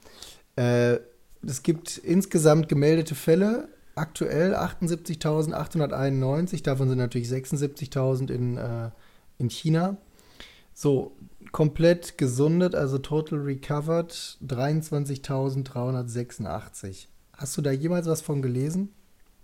Äh, 0.57 0.99
es 1.47 1.63
gibt 1.63 1.99
insgesamt 1.99 2.69
gemeldete 2.69 3.15
Fälle, 3.15 3.69
aktuell 3.95 4.55
78.891, 4.55 6.63
davon 6.63 6.89
sind 6.89 6.99
natürlich 6.99 7.29
76.000 7.29 8.31
in, 8.31 8.57
äh, 8.57 8.91
in 9.39 9.51
China. 9.51 9.97
So, 10.81 11.13
komplett 11.53 12.17
gesundet, 12.17 12.75
also 12.75 12.97
total 12.97 13.41
recovered 13.41 14.39
23.386. 14.43 17.09
Hast 17.37 17.59
du 17.59 17.61
da 17.61 17.71
jemals 17.71 18.07
was 18.07 18.23
von 18.23 18.41
gelesen? 18.41 18.89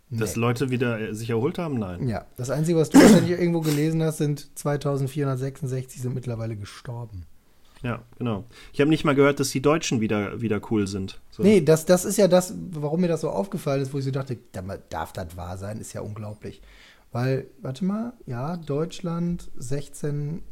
Nee. 0.09 0.21
Dass 0.21 0.37
Leute 0.37 0.71
wieder 0.71 0.99
äh, 0.99 1.15
sich 1.15 1.29
erholt 1.29 1.59
haben? 1.59 1.79
Nein. 1.79 2.09
Ja, 2.09 2.25
das 2.39 2.49
Einzige, 2.49 2.79
was 2.79 2.89
du 2.89 2.99
irgendwo 2.99 3.61
gelesen 3.61 4.03
hast, 4.03 4.17
sind 4.17 4.59
2466 4.59 6.01
sind 6.01 6.15
mittlerweile 6.15 6.57
gestorben. 6.57 7.27
Ja, 7.83 8.01
genau. 8.17 8.47
Ich 8.73 8.81
habe 8.81 8.89
nicht 8.89 9.05
mal 9.05 9.15
gehört, 9.15 9.39
dass 9.39 9.51
die 9.51 9.61
Deutschen 9.61 10.01
wieder, 10.01 10.41
wieder 10.41 10.63
cool 10.71 10.87
sind. 10.87 11.21
So. 11.31 11.43
Nee, 11.43 11.61
das, 11.61 11.85
das 11.85 12.07
ist 12.07 12.17
ja 12.17 12.29
das, 12.29 12.55
warum 12.71 13.03
mir 13.03 13.09
das 13.09 13.21
so 13.21 13.29
aufgefallen 13.29 13.83
ist, 13.83 13.93
wo 13.93 13.99
ich 13.99 14.07
so 14.07 14.11
dachte, 14.11 14.39
darf 14.89 15.13
das 15.13 15.37
wahr 15.37 15.59
sein? 15.59 15.83
Ist 15.83 15.93
ja 15.93 16.01
unglaublich. 16.01 16.63
Weil, 17.13 17.49
warte 17.61 17.85
mal, 17.85 18.15
ja, 18.25 18.57
Deutschland 18.57 19.51
16 19.59 20.43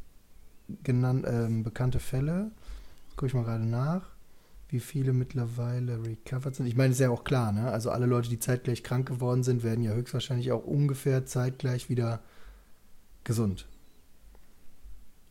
genannt, 0.83 1.25
ähm, 1.29 1.63
bekannte 1.63 1.99
Fälle. 1.99 2.51
Gucke 3.11 3.27
ich 3.27 3.35
mal 3.35 3.45
gerade 3.45 3.65
nach, 3.65 4.03
wie 4.69 4.81
viele 4.81 5.13
mittlerweile 5.13 6.05
recovered 6.05 6.55
sind. 6.57 6.67
Ich 6.67 6.77
meine, 6.77 6.93
ist 6.93 7.01
ja 7.01 7.11
auch 7.11 7.25
klar, 7.25 7.53
ne? 7.53 7.71
Also 7.71 7.91
alle 7.91 8.07
Leute, 8.07 8.29
die 8.29 8.39
zeitgleich 8.39 8.83
krank 8.83 9.07
geworden 9.07 9.43
sind, 9.43 9.63
werden 9.63 9.85
ja 9.85 9.93
höchstwahrscheinlich 9.93 10.53
auch 10.53 10.65
ungefähr 10.65 11.27
zeitgleich 11.27 11.89
wieder 11.89 12.21
gesund. 13.23 13.67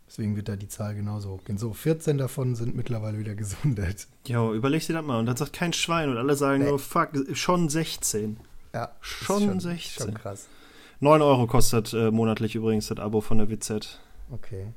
Deswegen 0.08 0.36
wird 0.36 0.48
da 0.48 0.56
die 0.56 0.68
Zahl 0.68 0.94
genauso 0.94 1.32
hochgehen. 1.32 1.58
So, 1.58 1.74
14 1.74 2.20
davon 2.20 2.54
sind 2.54 2.76
mittlerweile 2.76 3.18
wieder 3.18 3.34
gesundet. 3.36 4.08
Ja, 4.28 4.52
überleg 4.52 4.86
dir 4.86 4.94
das 4.94 5.04
mal. 5.04 5.20
Und 5.20 5.26
dann 5.26 5.38
sagt 5.38 5.54
kein 5.54 5.74
Schwein 5.74 6.10
und 6.10 6.18
alle 6.18 6.36
sagen 6.36 6.64
nee. 6.64 6.70
nur, 6.70 6.78
fuck, 6.78 7.10
schon 7.34 7.68
16. 7.68 8.38
Ja, 8.74 8.92
schon, 9.02 9.42
schon 9.42 9.60
16. 9.60 10.06
Schon 10.06 10.14
krass. 10.14 10.48
9 11.00 11.22
Euro 11.22 11.48
kostet 11.48 11.94
äh, 11.94 12.12
monatlich 12.12 12.56
übrigens 12.56 12.88
das 12.88 13.00
Abo 13.00 13.22
von 13.22 13.40
der 13.40 13.50
WZ. 13.50 14.00
Okay. 14.32 14.68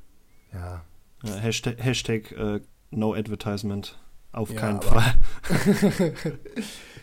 Ja. 0.53 0.85
ja 1.25 1.35
Hashtag, 1.35 1.77
Hashtag 1.79 2.33
äh, 2.33 2.61
No 2.91 3.15
Advertisement. 3.15 3.99
Auf 4.33 4.53
ja, 4.53 4.61
keinen 4.61 4.83
Fall. 4.83 5.15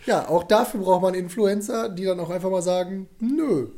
ja, 0.05 0.27
auch 0.29 0.43
dafür 0.43 0.81
braucht 0.81 1.01
man 1.01 1.15
Influencer, 1.15 1.89
die 1.89 2.03
dann 2.05 2.19
auch 2.19 2.29
einfach 2.29 2.51
mal 2.51 2.61
sagen, 2.61 3.07
nö. 3.19 3.69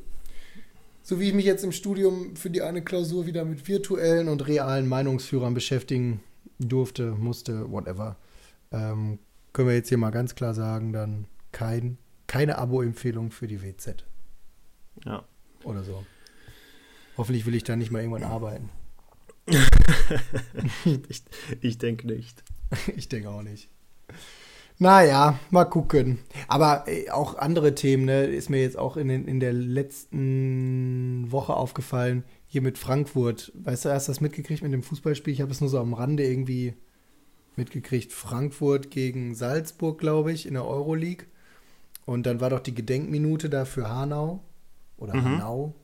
So 1.04 1.20
wie 1.20 1.30
ich 1.30 1.34
mich 1.34 1.46
jetzt 1.46 1.64
im 1.64 1.72
Studium 1.72 2.36
für 2.36 2.50
die 2.50 2.62
eine 2.62 2.84
Klausur 2.84 3.28
wieder 3.28 3.46
mit 3.46 3.68
virtuellen 3.68 4.28
und 4.28 4.46
realen 4.46 4.90
Meinungsführern 4.90 5.54
beschäftigen 5.54 6.22
durfte, 6.60 7.12
musste, 7.12 7.72
whatever, 7.72 8.18
ähm, 8.72 9.20
können 9.54 9.70
wir 9.70 9.76
jetzt 9.76 9.90
hier 9.90 9.98
mal 9.98 10.12
ganz 10.12 10.36
klar 10.36 10.54
sagen, 10.54 10.92
dann 10.92 11.26
kein, 11.54 11.98
keine 12.28 12.58
Abo-Empfehlung 12.58 13.32
für 13.32 13.48
die 13.48 13.62
WZ. 13.62 14.04
Ja. 15.06 15.24
Oder 15.64 15.84
so. 15.84 16.06
Hoffentlich 17.18 17.46
will 17.46 17.56
ich 17.56 17.64
da 17.64 17.78
nicht 17.78 17.92
mal 17.92 18.00
irgendwann 18.00 18.24
arbeiten. 18.24 18.70
ich, 21.08 21.24
ich 21.62 21.78
denke 21.78 22.08
nicht. 22.08 22.44
Ich 22.96 23.08
denke 23.08 23.30
auch 23.30 23.44
nicht. 23.44 23.70
Naja, 24.78 25.40
mal 25.50 25.66
gucken. 25.66 26.20
Aber 26.48 26.86
äh, 26.88 27.10
auch 27.10 27.38
andere 27.38 27.76
Themen, 27.76 28.06
ne, 28.06 28.26
ist 28.26 28.50
mir 28.50 28.62
jetzt 28.62 28.78
auch 28.78 28.98
in, 28.98 29.10
in 29.10 29.40
der 29.40 29.54
letzten 29.54 31.32
Woche 31.32 31.54
aufgefallen. 31.54 32.24
Hier 32.48 32.62
mit 32.62 32.78
Frankfurt. 32.78 33.52
Weißt 33.56 33.86
du, 33.86 33.94
hast 33.94 34.08
du 34.08 34.12
das 34.12 34.20
mitgekriegt 34.20 34.64
mit 34.64 34.74
dem 34.74 34.84
Fußballspiel? 34.84 35.34
Ich 35.34 35.42
habe 35.42 35.52
es 35.52 35.62
nur 35.62 35.70
so 35.70 35.80
am 35.80 35.94
Rande 35.94 36.24
irgendwie 36.24 36.74
mitgekriegt. 37.56 38.12
Frankfurt 38.12 38.92
gegen 38.92 39.36
Salzburg, 39.36 40.00
glaube 40.00 40.34
ich, 40.34 40.46
in 40.46 40.56
der 40.56 40.66
Euroleague. 40.66 41.28
Und 42.06 42.26
dann 42.26 42.42
war 42.42 42.50
doch 42.50 42.60
die 42.60 42.76
Gedenkminute 42.76 43.50
da 43.50 43.66
für 43.66 43.90
Hanau. 43.90 44.44
Oder 44.98 45.16
mhm. 45.16 45.26
Hanau. 45.26 45.76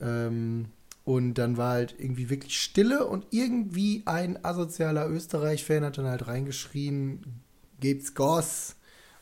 Ähm, 0.00 0.66
und 1.06 1.34
dann 1.34 1.56
war 1.56 1.74
halt 1.74 1.94
irgendwie 1.98 2.30
wirklich 2.30 2.60
Stille 2.60 3.06
und 3.06 3.28
irgendwie 3.30 4.02
ein 4.06 4.44
asozialer 4.44 5.08
Österreich-Fan 5.08 5.84
hat 5.84 5.98
dann 5.98 6.06
halt 6.06 6.26
reingeschrien, 6.26 7.22
gebt's 7.78 8.16
Goss. 8.16 8.74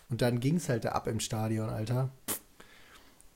Und 0.08 0.22
dann 0.22 0.40
ging 0.40 0.56
es 0.56 0.70
halt 0.70 0.86
da 0.86 0.92
ab 0.92 1.06
im 1.08 1.20
Stadion, 1.20 1.68
Alter. 1.68 2.10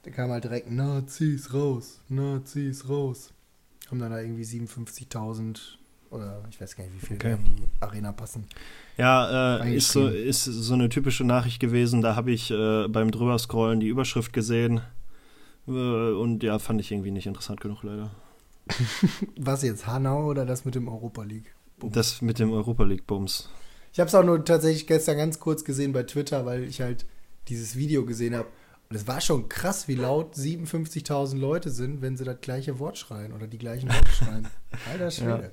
Da 0.03 0.11
kam 0.11 0.31
halt 0.31 0.45
direkt 0.45 0.71
Nazis 0.71 1.53
raus, 1.53 2.01
Nazis 2.09 2.89
raus. 2.89 3.35
Haben 3.91 3.99
dann 3.99 4.13
da 4.13 4.21
irgendwie 4.21 4.45
57.000 4.45 5.59
oder 6.09 6.43
ich 6.51 6.59
weiß 6.59 6.75
gar 6.75 6.85
nicht, 6.85 7.03
wie 7.03 7.07
viel 7.07 7.17
okay. 7.17 7.35
in 7.35 7.57
die 7.57 7.69
Arena 7.81 8.13
passen. 8.13 8.47
Ja, 8.97 9.59
äh, 9.63 9.77
ist, 9.77 9.93
so, 9.93 10.09
ist 10.09 10.45
so 10.45 10.73
eine 10.73 10.89
typische 10.89 11.25
Nachricht 11.25 11.61
gewesen. 11.61 12.01
Da 12.01 12.17
habe 12.17 12.31
ich 12.31 12.51
äh, 12.51 12.89
beim 12.89 13.11
Drüberscrollen 13.11 13.81
die 13.81 13.89
Überschrift 13.89 14.33
gesehen. 14.33 14.81
Äh, 15.67 15.71
und 15.71 16.43
ja, 16.43 16.59
fand 16.59 16.81
ich 16.81 16.91
irgendwie 16.91 17.11
nicht 17.11 17.27
interessant 17.27 17.61
genug, 17.61 17.83
leider. 17.83 18.11
Was 19.37 19.63
jetzt, 19.63 19.87
Hanau 19.87 20.27
oder 20.27 20.47
das 20.47 20.65
mit 20.65 20.75
dem 20.75 20.89
Europa 20.89 21.23
League? 21.23 21.55
-Bums? 21.81 21.93
Das 21.93 22.23
mit 22.23 22.39
dem 22.39 22.53
Europa 22.53 22.85
League 22.85 23.07
Bums. 23.07 23.49
Ich 23.93 24.01
habe 24.01 24.09
es 24.09 24.15
auch 24.15 24.25
nur 24.25 24.45
tatsächlich 24.45 24.87
gestern 24.87 25.17
ganz 25.17 25.39
kurz 25.39 25.65
gesehen 25.65 25.93
bei 25.93 26.03
Twitter, 26.03 26.47
weil 26.47 26.65
ich 26.65 26.81
halt 26.81 27.07
dieses 27.49 27.77
Video 27.77 28.05
gesehen 28.05 28.35
habe. 28.35 28.49
Und 28.91 28.97
es 28.97 29.07
war 29.07 29.21
schon 29.21 29.49
krass, 29.49 29.87
wie 29.89 29.97
laut 29.97 30.35
57.000 30.35 31.37
Leute 31.37 31.71
sind, 31.71 32.01
wenn 32.01 32.17
sie 32.17 32.25
das 32.25 32.41
gleiche 32.41 32.79
Wort 32.79 32.97
schreien 32.97 33.33
oder 33.33 33.47
die 33.47 33.59
gleichen 33.59 33.89
Worte 33.89 34.11
schreien. 34.11 34.49
Alter 34.91 35.11
Schwede. 35.11 35.53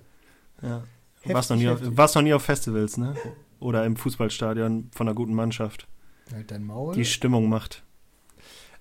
Ja. 0.61 0.67
ja. 0.67 0.83
Heftig, 1.15 1.33
warst, 1.33 1.49
noch 1.49 1.57
nie 1.57 1.67
auf, 1.67 1.79
warst 1.81 2.15
noch 2.15 2.21
nie 2.21 2.33
auf 2.33 2.43
Festivals, 2.43 2.97
ne? 2.97 3.15
Oder 3.59 3.85
im 3.85 3.95
Fußballstadion 3.95 4.89
von 4.93 5.07
einer 5.07 5.15
guten 5.15 5.33
Mannschaft. 5.33 5.87
Halt 6.31 6.51
dein 6.51 6.63
Maul. 6.63 6.93
Die 6.93 7.05
Stimmung 7.05 7.49
macht. 7.49 7.83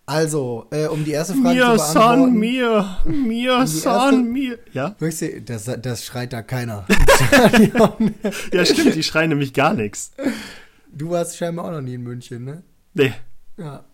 Also, 0.07 0.67
äh, 0.71 0.87
um 0.87 1.03
die 1.03 1.13
erste 1.13 1.35
Frage 1.35 1.55
mir, 1.55 1.77
zu 1.77 1.77
beantworten. 1.77 2.21
Son, 2.21 2.39
mir, 2.39 2.99
mir, 3.07 3.55
um 3.55 3.61
erste, 3.61 4.13
mir. 4.13 4.59
Ja? 4.73 4.97
Das, 5.47 5.65
das 5.81 6.05
schreit 6.05 6.33
da 6.35 6.43
keiner. 6.43 6.87
ja, 8.53 8.65
stimmt, 8.67 8.95
die 8.95 9.03
schreien 9.03 9.31
nämlich 9.31 9.55
gar 9.55 9.73
nichts. 9.73 10.13
Du 10.93 11.11
warst 11.11 11.39
scheinbar 11.39 11.67
auch 11.67 11.71
noch 11.71 11.81
nie 11.81 11.95
in 11.95 12.03
München, 12.03 12.45
ne? 12.45 12.63
Nee. 12.93 13.15
Ja. 13.57 13.85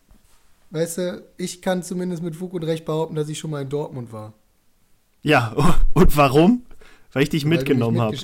Weißt 0.70 0.98
du, 0.98 1.24
ich 1.36 1.62
kann 1.62 1.82
zumindest 1.82 2.22
mit 2.22 2.34
Fug 2.36 2.54
und 2.54 2.64
Recht 2.64 2.84
behaupten, 2.84 3.14
dass 3.14 3.28
ich 3.28 3.38
schon 3.38 3.50
mal 3.50 3.62
in 3.62 3.68
Dortmund 3.68 4.12
war. 4.12 4.34
Ja, 5.22 5.54
und 5.94 6.16
warum? 6.16 6.62
Weil 7.12 7.22
ich 7.24 7.30
dich 7.30 7.44
Weil 7.44 7.50
mitgenommen 7.50 8.00
habe. 8.00 8.16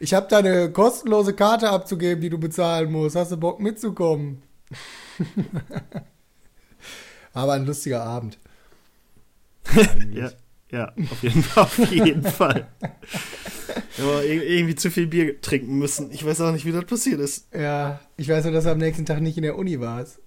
ich 0.00 0.14
habe 0.14 0.26
da 0.28 0.38
eine 0.38 0.70
kostenlose 0.70 1.34
Karte 1.34 1.70
abzugeben, 1.70 2.20
die 2.20 2.30
du 2.30 2.38
bezahlen 2.38 2.90
musst. 2.90 3.16
Hast 3.16 3.32
du 3.32 3.36
Bock 3.36 3.60
mitzukommen? 3.60 4.42
Aber 7.32 7.54
ein 7.54 7.66
lustiger 7.66 8.04
Abend. 8.04 8.38
ja, 10.12 10.30
ja, 10.70 10.92
auf 11.10 11.22
jeden 11.22 11.42
Fall. 11.42 11.64
Auf 11.64 11.92
jeden 11.92 12.22
Fall. 12.30 12.68
Aber 13.98 14.24
irgendwie 14.24 14.74
zu 14.74 14.90
viel 14.90 15.06
Bier 15.06 15.40
trinken 15.40 15.78
müssen. 15.78 16.10
Ich 16.10 16.24
weiß 16.24 16.40
auch 16.42 16.52
nicht, 16.52 16.64
wie 16.64 16.72
das 16.72 16.84
passiert 16.84 17.20
ist. 17.20 17.52
Ja, 17.54 18.00
ich 18.16 18.28
weiß 18.28 18.44
nur, 18.44 18.52
dass 18.52 18.64
du 18.64 18.70
am 18.70 18.78
nächsten 18.78 19.06
Tag 19.06 19.20
nicht 19.20 19.36
in 19.36 19.42
der 19.42 19.56
Uni 19.56 19.80
warst. 19.80 20.20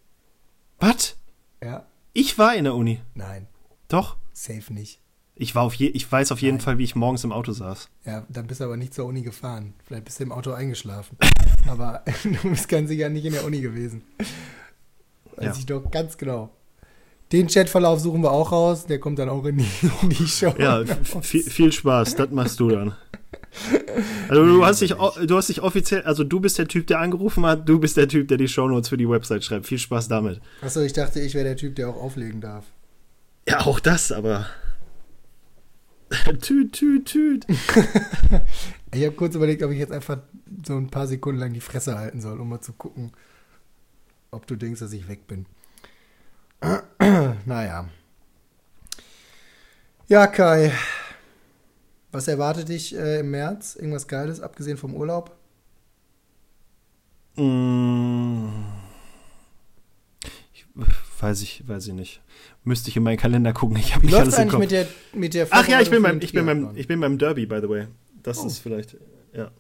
Was? 0.80 1.18
Ja. 1.64 1.86
Ich 2.14 2.38
war 2.38 2.56
in 2.56 2.66
der 2.66 2.76
Uni. 2.76 3.02
Nein. 3.14 3.48
Doch? 3.88 4.18
Safe 4.34 4.74
nicht. 4.74 5.00
Ich, 5.40 5.54
war 5.54 5.64
auf 5.64 5.76
je, 5.76 5.88
ich 5.88 6.12
weiß 6.12 6.32
auf 6.32 6.42
jeden 6.42 6.58
Nein. 6.58 6.64
Fall, 6.64 6.78
wie 6.80 6.84
ich 6.84 6.96
morgens 6.96 7.24
im 7.24 7.32
Auto 7.32 7.52
saß. 7.52 7.90
Ja, 8.06 8.26
dann 8.28 8.48
bist 8.48 8.60
du 8.60 8.66
aber 8.66 8.76
nicht 8.76 8.94
zur 8.94 9.06
Uni 9.06 9.22
gefahren. 9.22 9.74
Vielleicht 9.86 10.06
bist 10.06 10.20
du 10.20 10.24
im 10.24 10.32
Auto 10.32 10.52
eingeschlafen. 10.52 11.16
aber 11.68 12.04
du 12.24 12.50
bist 12.50 12.68
ganz 12.68 12.90
sicher 12.90 13.10
nicht 13.10 13.26
in 13.26 13.34
der 13.34 13.46
Uni 13.46 13.62
gewesen. 13.62 14.02
Weiß 15.36 15.46
ja. 15.46 15.54
ich 15.58 15.66
doch 15.68 15.92
ganz 15.92 16.18
genau. 16.18 16.50
Den 17.32 17.48
Chatverlauf 17.48 18.00
suchen 18.00 18.24
wir 18.24 18.32
auch 18.32 18.52
raus. 18.52 18.88
Der 18.88 19.00
kommt 19.00 19.20
dann 19.20 19.30
auch 19.30 19.46
in 19.46 19.58
die, 19.58 19.68
in 20.02 20.10
die 20.10 20.28
Show. 20.28 20.54
Ja, 20.58 20.84
viel, 21.22 21.44
viel 21.44 21.72
Spaß. 21.72 22.16
Das 22.16 22.32
machst 22.32 22.60
du 22.60 22.70
dann. 22.70 22.96
Also 24.30 24.46
du 24.46 24.66
hast 24.66 24.82
dich, 24.82 24.92
du 24.94 25.38
hast 25.38 25.50
dich 25.50 25.62
offiziell, 25.62 26.04
also 26.04 26.24
du 26.24 26.40
bist 26.40 26.58
der 26.58 26.68
Typ, 26.68 26.88
der 26.88 27.00
angerufen 27.00 27.46
hat, 27.46 27.68
du 27.68 27.80
bist 27.80 27.98
der 27.98 28.08
Typ, 28.08 28.28
der 28.28 28.38
die 28.38 28.48
Shownotes 28.48 28.90
für 28.90 28.98
die 28.98 29.10
Website 29.10 29.44
schreibt. 29.44 29.66
Viel 29.66 29.80
Spaß 29.80 30.08
damit. 30.08 30.40
Achso, 30.62 30.82
ich 30.82 30.94
dachte, 30.94 31.20
ich 31.20 31.34
wäre 31.34 31.46
der 31.46 31.58
Typ, 31.58 31.76
der 31.76 31.90
auch 31.90 31.96
auflegen 31.96 32.42
darf. 32.42 32.66
Ja, 33.48 33.66
auch 33.66 33.80
das, 33.80 34.12
aber. 34.12 34.48
tüt, 36.42 36.74
tüt, 36.74 37.06
tüt. 37.06 37.46
ich 38.94 39.06
habe 39.06 39.16
kurz 39.16 39.36
überlegt, 39.36 39.64
ob 39.64 39.72
ich 39.72 39.80
jetzt 39.80 39.92
einfach 39.92 40.20
so 40.66 40.78
ein 40.78 40.90
paar 40.90 41.08
Sekunden 41.08 41.40
lang 41.40 41.54
die 41.54 41.62
Fresse 41.62 41.98
halten 41.98 42.22
soll, 42.22 42.40
um 42.40 42.50
mal 42.50 42.62
zu 42.62 42.74
gucken, 42.74 43.12
ob 44.32 44.48
du 44.48 44.56
denkst, 44.56 44.80
dass 44.80 44.94
ich 44.94 45.08
weg 45.08 45.28
bin. 45.28 45.46
naja. 47.46 47.90
Ja, 50.08 50.28
Kai. 50.28 50.72
Was 52.12 52.28
erwartet 52.28 52.70
dich 52.70 52.96
äh, 52.96 53.20
im 53.20 53.32
März? 53.32 53.76
Irgendwas 53.76 54.08
Geiles, 54.08 54.40
abgesehen 54.40 54.78
vom 54.78 54.96
Urlaub? 54.96 55.36
Mm. 57.36 58.48
Ich, 60.54 60.66
weiß 61.20 61.42
ich, 61.42 61.68
weiß 61.68 61.88
ich 61.88 61.94
nicht. 61.94 62.22
Müsste 62.64 62.90
ich 62.90 62.98
in 62.98 63.04
meinen 63.04 63.18
Kalender 63.18 63.54
gucken. 63.54 63.78
Ich 63.78 63.96
habe 63.96 64.06
nicht 64.06 64.16
alles 64.16 64.38
im 64.38 64.50
Kopf. 64.50 64.60
Mit 64.60 64.72
der, 64.72 64.88
mit 65.14 65.34
der 65.34 65.48
Ach 65.52 65.68
ja, 65.68 65.82
ich 65.82 65.90
bin, 65.90 66.02
beim, 66.04 66.20
ich, 66.22 66.34
bin 66.34 66.46
beim, 66.46 66.76
ich 66.76 66.88
bin 66.88 67.00
beim 67.00 67.18
Derby, 67.18 67.46
by 67.46 67.60
the 67.62 67.70
way. 67.70 67.88
Das 68.24 68.40
oh. 68.40 68.48
ist 68.48 68.60
vielleicht, 68.60 68.98
ja. 69.34 69.52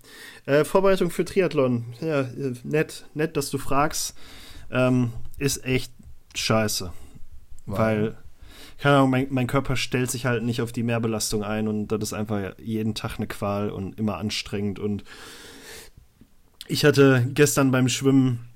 Äh, 0.45 0.65
Vorbereitung 0.65 1.09
für 1.09 1.25
Triathlon. 1.25 1.85
Ja, 2.01 2.21
äh, 2.21 2.53
nett, 2.63 3.05
nett, 3.13 3.37
dass 3.37 3.49
du 3.49 3.57
fragst. 3.57 4.15
Ähm, 4.71 5.11
ist 5.37 5.63
echt 5.65 5.91
scheiße. 6.35 6.91
Wow. 7.65 7.77
Weil 7.77 8.17
keine 8.77 8.97
Ahnung, 8.97 9.09
mein, 9.09 9.27
mein, 9.31 9.47
Körper 9.47 9.75
stellt 9.75 10.11
sich 10.11 10.25
halt 10.25 10.43
nicht 10.43 10.61
auf 10.61 10.71
die 10.71 10.83
Mehrbelastung 10.83 11.43
ein 11.43 11.67
und 11.67 11.87
das 11.87 11.99
ist 12.03 12.13
einfach 12.13 12.53
jeden 12.59 12.93
Tag 12.93 13.17
eine 13.17 13.25
Qual 13.25 13.71
und 13.71 13.97
immer 13.97 14.17
anstrengend. 14.17 14.77
Und 14.77 15.03
ich 16.67 16.85
hatte 16.85 17.25
gestern 17.33 17.71
beim 17.71 17.89
Schwimmen 17.89 18.47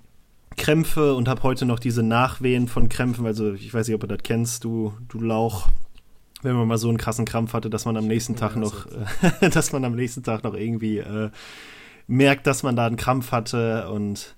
Krämpfe 0.57 1.13
und 1.15 1.27
habe 1.27 1.43
heute 1.43 1.65
noch 1.65 1.79
diese 1.79 2.03
Nachwehen 2.03 2.67
von 2.67 2.89
Krämpfen. 2.89 3.25
Also 3.25 3.53
ich 3.53 3.73
weiß 3.73 3.87
nicht, 3.87 3.95
ob 3.95 4.01
du 4.01 4.07
das 4.07 4.23
kennst, 4.23 4.63
du, 4.63 4.93
du 5.07 5.19
Lauch. 5.19 5.69
Wenn 6.43 6.55
man 6.55 6.67
mal 6.67 6.77
so 6.77 6.89
einen 6.89 6.97
krassen 6.97 7.25
Krampf 7.25 7.53
hatte, 7.53 7.69
dass 7.69 7.85
man 7.85 7.97
am 7.97 8.07
nächsten 8.07 8.35
Tag 8.35 8.55
noch, 8.55 8.87
dass 9.41 9.71
man 9.73 9.85
am 9.85 9.95
nächsten 9.95 10.23
Tag 10.23 10.43
noch 10.43 10.55
irgendwie 10.55 10.97
äh, 10.97 11.29
merkt, 12.07 12.47
dass 12.47 12.63
man 12.63 12.75
da 12.75 12.87
einen 12.87 12.97
Krampf 12.97 13.31
hatte 13.31 13.89
und 13.89 14.35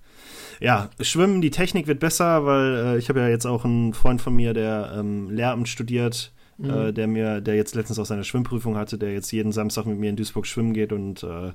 ja, 0.59 0.89
Schwimmen, 1.01 1.41
die 1.41 1.49
Technik 1.49 1.87
wird 1.87 1.99
besser, 1.99 2.45
weil 2.45 2.75
äh, 2.75 2.97
ich 2.97 3.09
habe 3.09 3.19
ja 3.19 3.27
jetzt 3.27 3.45
auch 3.45 3.65
einen 3.65 3.93
Freund 3.93 4.21
von 4.21 4.35
mir, 4.35 4.53
der 4.53 4.93
ähm, 4.97 5.29
Lehramt 5.29 5.67
studiert, 5.67 6.31
mhm. 6.57 6.69
äh, 6.69 6.93
der 6.93 7.07
mir, 7.07 7.41
der 7.41 7.55
jetzt 7.55 7.75
letztens 7.75 7.99
auch 7.99 8.05
seine 8.05 8.23
Schwimmprüfung 8.23 8.77
hatte, 8.77 8.97
der 8.97 9.13
jetzt 9.13 9.31
jeden 9.31 9.51
Samstag 9.51 9.85
mit 9.85 9.99
mir 9.99 10.09
in 10.09 10.15
Duisburg 10.15 10.45
schwimmen 10.45 10.73
geht 10.73 10.91
und 10.91 11.23
äh, 11.23 11.51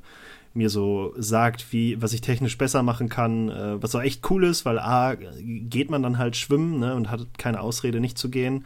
mir 0.55 0.71
so 0.71 1.15
sagt, 1.17 1.73
wie, 1.73 2.01
was 2.01 2.13
ich 2.13 2.21
technisch 2.21 2.59
besser 2.59 2.83
machen 2.83 3.09
kann, 3.09 3.49
äh, 3.49 3.83
was 3.83 3.95
auch 3.95 4.03
echt 4.03 4.29
cool 4.31 4.45
ist, 4.45 4.65
weil 4.65 4.79
A, 4.79 5.15
geht 5.15 5.91
man 5.91 6.03
dann 6.03 6.19
halt 6.19 6.37
schwimmen 6.37 6.81
ne, 6.81 6.95
und 6.95 7.11
hat 7.11 7.27
keine 7.39 7.61
Ausrede, 7.61 8.01
nicht 8.01 8.19
zu 8.19 8.31
gehen. 8.31 8.65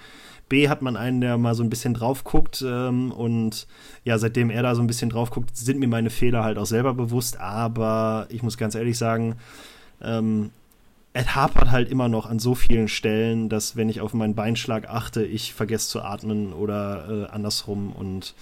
B 0.49 0.69
hat 0.69 0.83
man 0.83 0.97
einen, 0.97 1.21
der 1.21 1.39
mal 1.39 1.55
so 1.55 1.63
ein 1.63 1.71
bisschen 1.71 1.95
drauf 1.95 2.25
guckt 2.25 2.63
ähm, 2.67 3.11
und 3.11 3.67
ja, 4.05 4.19
seitdem 4.19 4.51
er 4.51 4.63
da 4.63 4.75
so 4.75 4.83
ein 4.83 4.87
bisschen 4.87 5.11
drauf 5.11 5.31
guckt, 5.31 5.57
sind 5.57 5.79
mir 5.79 5.89
meine 5.89 6.11
Fehler 6.11 6.45
halt 6.45 6.59
auch 6.59 6.67
selber 6.67 6.95
bewusst, 6.95 7.41
aber 7.41 8.27
ich 8.29 8.43
muss 8.43 8.59
ganz 8.59 8.75
ehrlich 8.75 8.99
sagen, 8.99 9.37
ähm, 10.03 10.51
es 11.15 11.35
hapert 11.35 11.71
halt 11.71 11.91
immer 11.91 12.09
noch 12.09 12.27
an 12.27 12.39
so 12.39 12.55
vielen 12.55 12.89
Stellen, 12.89 13.49
dass 13.49 13.77
wenn 13.77 13.89
ich 13.89 14.01
auf 14.01 14.15
meinen 14.15 14.35
Beinschlag 14.35 14.89
achte, 14.89 15.25
ich 15.25 15.53
vergesse 15.53 15.89
zu 15.89 16.03
atmen 16.03 16.53
oder 16.53 17.27
äh, 17.29 17.33
andersrum. 17.33 17.93
Und 17.93 18.35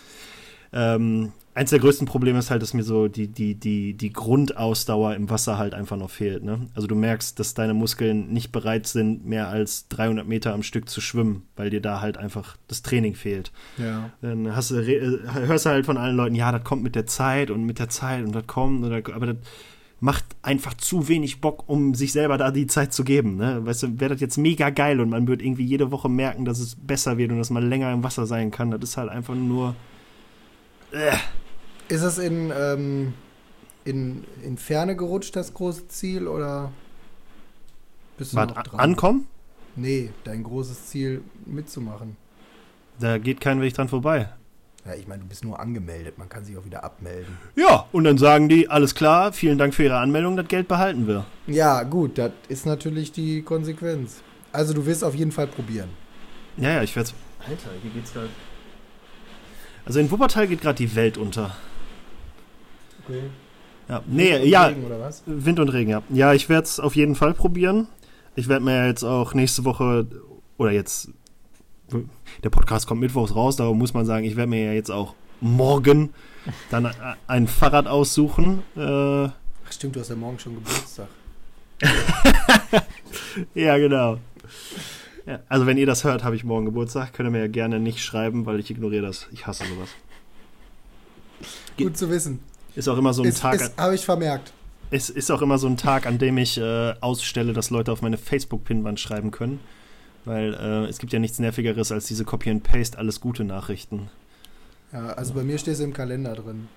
ähm, 0.73 1.33
eins 1.53 1.71
der 1.71 1.81
größten 1.81 2.07
Probleme 2.07 2.39
ist 2.39 2.53
halt, 2.53 2.63
dass 2.63 2.73
mir 2.73 2.85
so 2.85 3.09
die, 3.09 3.27
die, 3.27 3.57
die, 3.57 3.95
die 3.95 4.13
Grundausdauer 4.13 5.17
im 5.17 5.29
Wasser 5.31 5.59
halt 5.59 5.75
einfach 5.75 5.97
noch 5.97 6.11
fehlt. 6.11 6.45
Ne? 6.45 6.69
Also 6.77 6.87
du 6.87 6.95
merkst, 6.95 7.41
dass 7.41 7.55
deine 7.55 7.75
Muskeln 7.75 8.33
nicht 8.33 8.53
bereit 8.53 8.87
sind, 8.87 9.27
mehr 9.27 9.49
als 9.49 9.89
300 9.89 10.29
Meter 10.29 10.55
am 10.55 10.63
Stück 10.63 10.89
zu 10.89 11.01
schwimmen, 11.01 11.49
weil 11.57 11.71
dir 11.71 11.81
da 11.81 12.01
halt 12.01 12.19
einfach 12.19 12.57
das 12.69 12.83
Training 12.83 13.17
fehlt. 13.17 13.51
Ja. 13.79 14.11
Dann 14.23 14.55
hast 14.55 14.71
du, 14.71 14.77
hörst 14.77 15.67
du 15.67 15.71
halt 15.71 15.87
von 15.87 15.97
allen 15.97 16.17
Leuten, 16.17 16.37
ja, 16.37 16.53
das 16.53 16.63
kommt 16.63 16.85
mit 16.85 16.95
der 16.95 17.07
Zeit 17.07 17.51
und 17.51 17.65
mit 17.65 17.81
der 17.81 17.89
Zeit 17.89 18.25
und 18.25 18.33
das 18.33 18.47
kommt, 18.47 18.85
oder, 18.85 19.03
aber 19.13 19.27
das 19.27 19.37
macht 20.01 20.25
einfach 20.43 20.75
zu 20.75 21.09
wenig 21.09 21.43
Bock, 21.43 21.65
um 21.69 21.95
sich 21.95 22.13
selber 22.13 22.39
da 22.39 22.51
die 22.51 22.67
Zeit 22.67 22.93
zu 22.95 23.05
geben. 23.05 23.37
Ne? 23.37 23.65
Weißt 23.65 23.83
du, 23.83 24.01
wäre 24.01 24.13
das 24.15 24.21
jetzt 24.21 24.39
mega 24.39 24.71
geil 24.71 24.99
und 25.01 25.11
man 25.11 25.29
wird 25.29 25.43
irgendwie 25.43 25.65
jede 25.65 25.91
Woche 25.91 26.09
merken, 26.09 26.47
dass 26.47 26.59
es 26.59 26.75
besser 26.75 27.19
wird 27.19 27.31
und 27.31 27.39
dass 27.39 27.51
man 27.51 27.69
länger 27.69 27.93
im 27.93 28.03
Wasser 28.03 28.27
sein 28.27 28.51
kann. 28.51 28.71
Das 28.71 28.81
ist 28.83 28.97
halt 28.97 29.11
einfach 29.11 29.35
nur. 29.35 29.77
Äh. 30.93 31.17
Ist 31.89 32.03
es 32.03 32.19
in, 32.19 32.53
ähm, 32.57 33.13
in, 33.85 34.25
in 34.43 34.57
Ferne 34.57 34.97
gerutscht, 34.97 35.37
das 35.37 35.53
große 35.53 35.89
Ziel, 35.89 36.29
oder 36.29 36.71
bist 38.17 38.33
du 38.33 38.37
Wart, 38.37 38.55
noch 38.55 38.63
dran? 38.63 38.81
Ankommen? 38.81 39.27
Nee, 39.77 40.11
dein 40.25 40.45
großes 40.45 40.87
Ziel 40.87 41.23
mitzumachen. 41.47 42.17
Da 43.01 43.19
geht 43.19 43.41
kein 43.41 43.61
Weg 43.61 43.75
dran 43.75 43.89
vorbei. 43.89 44.29
Ja, 44.91 44.97
ich 44.97 45.07
meine, 45.07 45.23
du 45.23 45.29
bist 45.29 45.45
nur 45.45 45.61
angemeldet, 45.61 46.19
man 46.19 46.29
kann 46.29 46.45
sich 46.45 46.59
auch 46.59 46.65
wieder 46.65 46.83
abmelden. 46.83 47.39
Ja, 47.55 47.87
und 47.93 48.03
dann 48.03 48.19
sagen 48.19 48.49
die, 48.49 48.69
alles 48.69 48.97
klar, 48.97 49.33
vielen 49.33 49.57
Dank 49.57 49.73
für 49.73 49.85
Ihre 49.85 49.99
Anmeldung, 49.99 50.37
das 50.37 50.49
Geld 50.49 50.67
behalten 50.67 51.07
wir. 51.07 51.27
Ja, 51.47 51.85
gut, 51.85 52.19
das 52.19 52.33
ist 52.49 52.67
natürlich 52.67 53.13
die 53.13 53.43
Konsequenz. 53.43 54.17
Also 54.51 54.75
du 54.75 54.87
wirst 54.87 55.05
auf 55.05 55.15
jeden 55.15 55.31
Fall 55.31 55.47
probieren. 55.47 55.91
Ja, 56.57 56.73
ja, 56.73 56.83
ich 56.83 56.97
werde 56.97 57.11
Alter, 57.39 57.69
hier 57.81 57.91
geht's 57.93 58.13
gerade. 58.13 58.31
Also 59.85 60.01
in 60.01 60.11
Wuppertal 60.11 60.49
geht 60.49 60.61
gerade 60.61 60.79
die 60.79 60.93
Welt 60.97 61.19
unter. 61.19 61.55
Okay. 63.05 63.23
Ja, 63.89 64.03
nee, 64.09 64.33
Wind 64.33 64.43
und 64.43 64.49
ja. 64.49 64.67
Regen, 64.67 64.85
oder 64.87 65.01
was? 65.01 65.23
Wind 65.25 65.61
und 65.61 65.69
Regen, 65.69 65.91
ja. 65.91 66.03
Ja, 66.09 66.33
ich 66.33 66.49
werde 66.49 66.65
es 66.65 66.81
auf 66.81 66.97
jeden 66.97 67.15
Fall 67.15 67.33
probieren. 67.33 67.87
Ich 68.35 68.49
werde 68.49 68.65
mir 68.65 68.89
jetzt 68.89 69.05
auch 69.05 69.35
nächste 69.35 69.65
Woche 69.65 70.09
oder 70.59 70.73
jetzt 70.73 71.11
der 72.43 72.51
Podcast 72.51 72.87
kommt 72.87 73.01
mittwochs 73.01 73.35
raus, 73.35 73.57
darum 73.57 73.79
muss 73.79 73.95
man 73.95 74.05
sagen, 74.07 74.25
ich 74.25 74.37
werde 74.37 74.51
mir 74.51 74.65
ja 74.65 74.73
jetzt 74.73 74.91
auch 74.91 75.15
morgen 75.41 76.11
dann 76.71 76.91
ein 77.27 77.47
Fahrrad 77.47 77.87
aussuchen. 77.87 78.63
Äh, 78.77 78.81
Ach 78.81 79.33
stimmt, 79.71 79.97
du 79.97 80.01
hast 80.01 80.09
ja 80.09 80.17
morgen 80.17 80.39
schon 80.39 80.55
Geburtstag. 80.55 81.09
ja, 83.55 83.79
genau. 83.79 84.19
Ja, 85.27 85.41
also 85.49 85.67
wenn 85.67 85.79
ihr 85.79 85.87
das 85.87 86.05
hört, 86.05 86.25
habe 86.25 86.37
ich 86.37 86.45
morgen 86.45 86.67
Geburtstag. 86.67 87.13
Könnt 87.13 87.29
ihr 87.29 87.31
mir 87.31 87.41
ja 87.41 87.49
gerne 87.49 87.79
nicht 87.79 88.03
schreiben, 88.03 88.47
weil 88.47 88.61
ich 88.61 88.71
ignoriere 88.71 89.07
das. 89.07 89.29
Ich 89.33 89.47
hasse 89.47 89.65
sowas. 89.65 89.89
Gut 91.79 91.97
zu 91.97 92.11
wissen. 92.11 92.41
Ist 92.75 92.89
auch 92.89 92.99
immer 92.99 93.13
so 93.13 93.23
ein 93.23 93.29
ist, 93.29 93.41
Tag. 93.41 93.73
Habe 93.77 93.95
ich 93.95 94.05
vermerkt. 94.05 94.53
Es 94.91 95.09
ist 95.09 95.31
auch 95.31 95.41
immer 95.41 95.59
so 95.59 95.69
ein 95.69 95.77
Tag, 95.77 96.07
an 96.07 96.19
dem 96.19 96.37
ich 96.37 96.59
äh, 96.59 96.95
ausstelle, 97.01 97.53
dass 97.53 97.71
Leute 97.71 97.93
auf 97.93 98.03
meine 98.03 98.19
Facebook-Pinwand 98.19 98.99
schreiben 98.99 99.31
können. 99.31 99.61
Weil 100.25 100.55
äh, 100.55 100.87
es 100.87 100.99
gibt 100.99 101.13
ja 101.13 101.19
nichts 101.19 101.39
Nervigeres 101.39 101.93
als 101.93 102.07
diese 102.07 102.25
Copy 102.25 102.51
and 102.51 102.63
Paste, 102.63 102.99
alles 102.99 103.21
gute 103.21 103.45
Nachrichten. 103.45 104.11
Ja, 104.93 105.09
also 105.11 105.35
bei 105.35 105.43
mir 105.43 105.59
steht 105.59 105.75
es 105.75 105.81
im 105.81 105.93
Kalender 105.93 106.35
drin. 106.35 106.69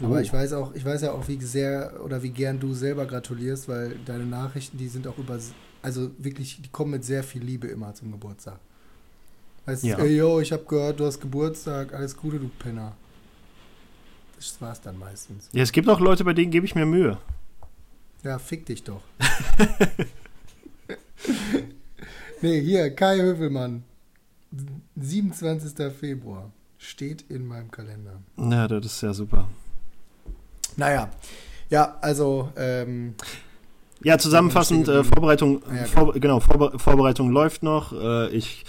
Aber 0.00 0.16
oh. 0.16 0.18
ich 0.18 0.32
weiß 0.32 0.54
auch, 0.54 0.74
ich 0.74 0.84
weiß 0.84 1.02
ja 1.02 1.12
auch, 1.12 1.28
wie 1.28 1.40
sehr 1.40 2.00
oder 2.04 2.22
wie 2.22 2.30
gern 2.30 2.58
du 2.58 2.74
selber 2.74 3.06
gratulierst, 3.06 3.68
weil 3.68 3.96
deine 4.04 4.24
Nachrichten, 4.24 4.78
die 4.78 4.88
sind 4.88 5.06
auch 5.06 5.18
über, 5.18 5.38
also 5.82 6.10
wirklich, 6.18 6.60
die 6.62 6.68
kommen 6.70 6.92
mit 6.92 7.04
sehr 7.04 7.22
viel 7.22 7.42
Liebe 7.42 7.68
immer 7.68 7.94
zum 7.94 8.10
Geburtstag. 8.10 8.58
Weißt 9.66 9.84
ja. 9.84 9.96
du, 9.96 10.02
ey, 10.02 10.16
yo, 10.16 10.40
ich 10.40 10.50
habe 10.50 10.64
gehört, 10.64 10.98
du 10.98 11.06
hast 11.06 11.20
Geburtstag, 11.20 11.94
alles 11.94 12.16
Gute, 12.16 12.38
du 12.38 12.50
Penner. 12.58 12.96
Das 14.36 14.60
war's 14.60 14.80
dann 14.80 14.98
meistens. 14.98 15.48
Ja, 15.52 15.62
es 15.62 15.70
gibt 15.70 15.88
auch 15.88 16.00
Leute, 16.00 16.24
bei 16.24 16.32
denen 16.32 16.50
gebe 16.50 16.66
ich 16.66 16.74
mir 16.74 16.84
Mühe. 16.84 17.18
Ja, 18.24 18.40
fick 18.40 18.66
dich 18.66 18.82
doch. 18.82 19.02
Nee, 22.42 22.60
hier, 22.60 22.90
Kai 22.94 23.18
Hövelmann. 23.18 23.84
27. 24.96 25.92
Februar. 25.92 26.50
Steht 26.76 27.24
in 27.30 27.46
meinem 27.46 27.70
Kalender. 27.70 28.20
Ja, 28.36 28.66
das 28.66 28.86
ist 28.86 29.00
ja 29.02 29.14
super. 29.14 29.48
Naja, 30.76 31.08
ja, 31.70 31.96
also. 32.00 32.50
Ähm, 32.56 33.14
ja, 34.02 34.18
zusammenfassend, 34.18 34.88
äh, 34.88 35.04
Vorbereitung, 35.04 35.62
ja, 35.72 35.84
vor, 35.84 36.12
genau, 36.14 36.40
Vorbe 36.40 36.76
Vorbereitung 36.80 37.30
läuft 37.30 37.62
noch. 37.62 37.92
Äh, 37.92 38.30
ich 38.30 38.64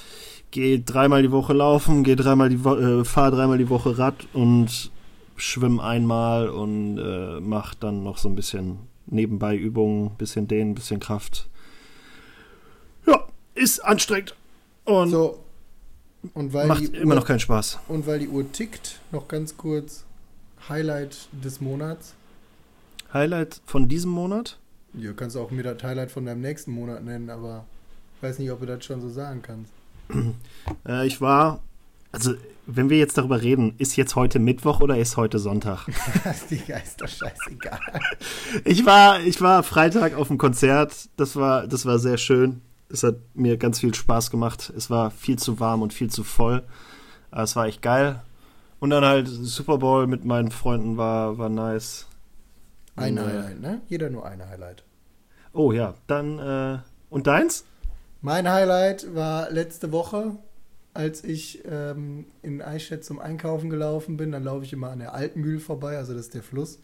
gehe 0.52 0.80
dreimal 0.80 1.24
die 1.24 1.32
Woche 1.32 1.54
laufen, 1.54 2.04
gehe 2.04 2.16
dreimal 2.16 2.50
die 2.50 2.56
äh, 2.56 3.04
fahre 3.04 3.36
dreimal 3.36 3.58
die 3.58 3.70
Woche 3.70 3.98
Rad 3.98 4.28
und 4.34 4.92
schwimme 5.36 5.82
einmal 5.84 6.50
und 6.50 7.00
äh, 7.00 7.40
mache 7.40 7.76
dann 7.80 8.04
noch 8.04 8.20
so 8.20 8.30
ein 8.30 8.36
bisschen 8.36 8.78
nebenbei 9.08 9.56
Übungen, 9.56 10.12
bisschen 10.18 10.48
Dehnen, 10.48 10.76
bisschen 10.76 11.00
Kraft. 11.00 11.50
Ist 13.56 13.80
anstrengend. 13.80 14.36
Und, 14.86 15.10
so. 15.10 15.40
und 16.34 16.54
weil 16.54 16.68
macht 16.68 16.84
immer 16.94 17.14
Uhr, 17.14 17.16
noch 17.16 17.26
keinen 17.26 17.40
Spaß. 17.40 17.80
Und 17.88 18.08
weil 18.08 18.20
die 18.20 18.28
Uhr 18.28 18.52
tickt, 18.52 19.00
noch 19.12 19.28
ganz 19.28 19.56
kurz 19.58 20.04
Highlight 20.70 21.28
des 21.32 21.62
Monats. 21.62 22.14
Highlight 23.14 23.62
von 23.66 23.88
diesem 23.88 24.12
Monat? 24.12 24.58
Ja, 24.94 25.14
kannst 25.14 25.36
du 25.36 25.40
auch 25.40 25.52
mir 25.52 25.64
das 25.64 25.82
Highlight 25.84 26.12
von 26.12 26.26
deinem 26.26 26.42
nächsten 26.42 26.72
Monat 26.72 27.04
nennen, 27.04 27.30
aber 27.30 27.66
ich 28.18 28.24
weiß 28.24 28.40
nicht, 28.40 28.52
ob 28.52 28.60
du 28.60 28.66
das 28.66 28.84
schon 28.86 29.02
so 29.02 29.10
sagen 29.10 29.42
kannst. 29.42 29.72
Äh, 30.88 31.08
ich 31.08 31.22
war, 31.22 31.62
also 32.12 32.34
wenn 32.66 32.90
wir 32.90 32.98
jetzt 32.98 33.18
darüber 33.18 33.42
reden, 33.42 33.76
ist 33.78 33.96
jetzt 33.96 34.16
heute 34.16 34.40
Mittwoch 34.40 34.80
oder 34.82 34.98
ist 34.98 35.18
heute 35.18 35.40
Sonntag? 35.40 35.88
Die 36.50 36.58
Geister 36.58 37.08
scheißegal. 37.08 37.80
Ich 38.66 38.86
war, 38.86 39.20
ich 39.22 39.42
war 39.42 39.64
Freitag 39.64 40.16
auf 40.16 40.28
dem 40.28 40.38
Konzert. 40.38 41.10
Das 41.18 41.36
war, 41.36 41.68
das 41.68 41.86
war 41.86 42.00
sehr 42.00 42.18
schön. 42.18 42.62
Es 42.90 43.04
hat 43.04 43.16
mir 43.34 43.58
ganz 43.58 43.80
viel 43.80 43.94
Spaß 43.94 44.30
gemacht. 44.32 44.72
Es 44.76 44.90
war 44.90 45.12
viel 45.12 45.38
zu 45.38 45.60
warm 45.60 45.82
und 45.82 45.94
viel 45.94 46.10
zu 46.10 46.24
voll. 46.24 46.64
Aber 47.32 47.44
es 47.44 47.56
war 47.56 47.66
echt 47.66 47.82
geil. 47.82 48.22
Und 48.80 48.90
dann 48.90 49.04
halt 49.06 49.28
Super 49.28 49.78
Bowl 49.78 50.08
mit 50.08 50.26
meinen 50.26 50.52
Freunden 50.52 50.98
war, 50.98 51.38
war 51.38 51.50
nice. 51.50 52.08
Ein 52.96 53.18
und, 53.18 53.26
Highlight, 53.26 53.62
ne? 53.62 53.82
Jeder 53.88 54.10
nur 54.10 54.26
ein 54.26 54.46
Highlight. 54.48 54.84
Oh 55.54 55.72
ja, 55.72 55.96
dann, 56.08 56.40
äh, 56.40 56.80
und 57.10 57.28
deins? 57.28 57.66
Mein 58.22 58.50
Highlight 58.50 59.16
war 59.16 59.50
letzte 59.50 59.92
Woche 59.92 60.38
als 60.94 61.24
ich 61.24 61.64
ähm, 61.70 62.26
in 62.44 62.62
Eichstätt 62.62 63.04
zum 63.04 63.20
Einkaufen 63.20 63.70
gelaufen 63.70 64.16
bin, 64.18 64.32
dann 64.32 64.44
laufe 64.44 64.64
ich 64.64 64.74
immer 64.74 64.92
an 64.92 65.00
der 65.00 65.14
Altmühl 65.14 65.60
vorbei, 65.60 65.98
also 65.98 66.14
das 66.14 66.24
ist 66.24 66.36
der 66.36 66.44
Fluss. 66.44 66.80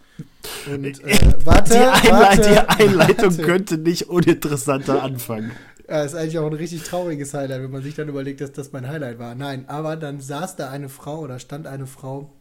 Und 0.72 0.86
äh, 1.04 1.34
warte, 1.46 1.74
die, 1.74 2.10
warte, 2.10 2.50
die 2.50 2.84
Einleitung 2.84 3.30
warte. 3.38 3.44
könnte 3.44 3.78
nicht 3.78 4.10
uninteressanter 4.10 5.04
anfangen. 5.04 5.52
Ja, 5.90 6.04
ist 6.04 6.14
eigentlich 6.14 6.38
auch 6.38 6.46
ein 6.46 6.54
richtig 6.54 6.84
trauriges 6.84 7.34
Highlight, 7.34 7.64
wenn 7.64 7.72
man 7.72 7.82
sich 7.82 7.96
dann 7.96 8.10
überlegt, 8.10 8.42
dass 8.42 8.52
das 8.52 8.72
mein 8.72 8.88
Highlight 8.88 9.18
war. 9.18 9.34
Nein, 9.34 9.68
aber 9.68 9.96
dann 9.96 10.22
saß 10.22 10.56
da 10.56 10.70
eine 10.70 10.88
Frau 10.88 11.22
oder 11.22 11.40
stand 11.40 11.66
eine 11.66 11.88
Frau 11.88 12.32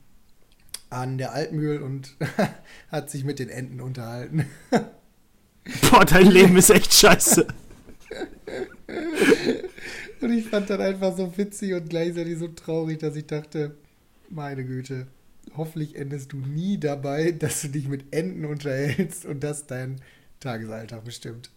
an 0.90 1.16
der 1.16 1.32
Altmühl 1.32 1.80
und 1.80 2.14
hat 2.90 3.08
sich 3.10 3.24
mit 3.24 3.38
den 3.38 3.48
Enten 3.48 3.80
unterhalten. 3.80 4.44
Boah, 5.90 6.04
dein 6.04 6.26
Leben 6.26 6.56
ist 6.56 6.68
echt 6.68 6.92
scheiße. 6.92 7.46
Und 10.20 10.32
ich 10.32 10.46
fand 10.46 10.68
das 10.68 10.80
einfach 10.80 11.16
so 11.16 11.36
witzig 11.36 11.74
und 11.74 11.88
gleichzeitig 11.90 12.38
so 12.38 12.48
traurig, 12.48 12.98
dass 12.98 13.14
ich 13.14 13.26
dachte, 13.26 13.76
meine 14.28 14.64
Güte, 14.64 15.06
hoffentlich 15.56 15.94
endest 15.94 16.32
du 16.32 16.38
nie 16.38 16.76
dabei, 16.78 17.30
dass 17.30 17.62
du 17.62 17.68
dich 17.68 17.86
mit 17.86 18.12
Enten 18.12 18.44
unterhältst 18.44 19.26
und 19.26 19.44
das 19.44 19.68
dein 19.68 20.00
Tagesalltag 20.40 21.04
bestimmt. 21.04 21.50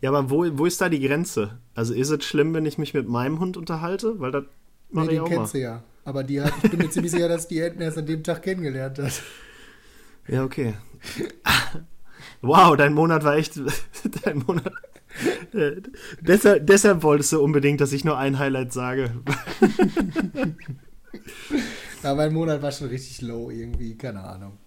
Ja, 0.00 0.10
aber 0.10 0.30
wo, 0.30 0.46
wo 0.58 0.66
ist 0.66 0.80
da 0.80 0.88
die 0.88 1.00
Grenze? 1.00 1.58
Also 1.74 1.94
ist 1.94 2.10
es 2.10 2.24
schlimm, 2.24 2.54
wenn 2.54 2.66
ich 2.66 2.78
mich 2.78 2.94
mit 2.94 3.08
meinem 3.08 3.40
Hund 3.40 3.56
unterhalte? 3.56 4.18
Weil 4.20 4.32
das 4.32 4.44
mache 4.90 5.06
nee, 5.06 5.14
ich 5.14 5.20
auch 5.20 5.28
kennst 5.28 5.54
mal. 5.54 5.58
du 5.60 5.64
ja. 5.64 5.82
Aber 6.04 6.22
die 6.22 6.40
hat, 6.40 6.52
ich 6.62 6.70
bin 6.70 6.78
mir 6.78 6.90
ziemlich 6.90 7.12
sicher, 7.12 7.28
dass 7.28 7.48
die 7.48 7.60
Enten 7.60 7.82
erst 7.82 7.98
an 7.98 8.06
dem 8.06 8.22
Tag 8.22 8.42
kennengelernt 8.42 8.98
hat. 8.98 9.22
Ja, 10.28 10.44
okay. 10.44 10.74
Wow, 12.42 12.76
dein 12.76 12.94
Monat 12.94 13.24
war 13.24 13.36
echt. 13.36 13.60
Dein 14.24 14.38
Monat, 14.46 14.72
äh, 15.52 15.80
deshalb, 16.20 16.66
deshalb 16.66 17.02
wolltest 17.02 17.32
du 17.32 17.42
unbedingt, 17.42 17.80
dass 17.80 17.92
ich 17.92 18.04
nur 18.04 18.18
ein 18.18 18.38
Highlight 18.38 18.72
sage. 18.72 19.10
ja, 22.02 22.14
mein 22.14 22.32
Monat 22.32 22.62
war 22.62 22.72
schon 22.72 22.88
richtig 22.88 23.22
low 23.22 23.50
irgendwie, 23.50 23.96
keine 23.96 24.22
Ahnung. 24.22 24.58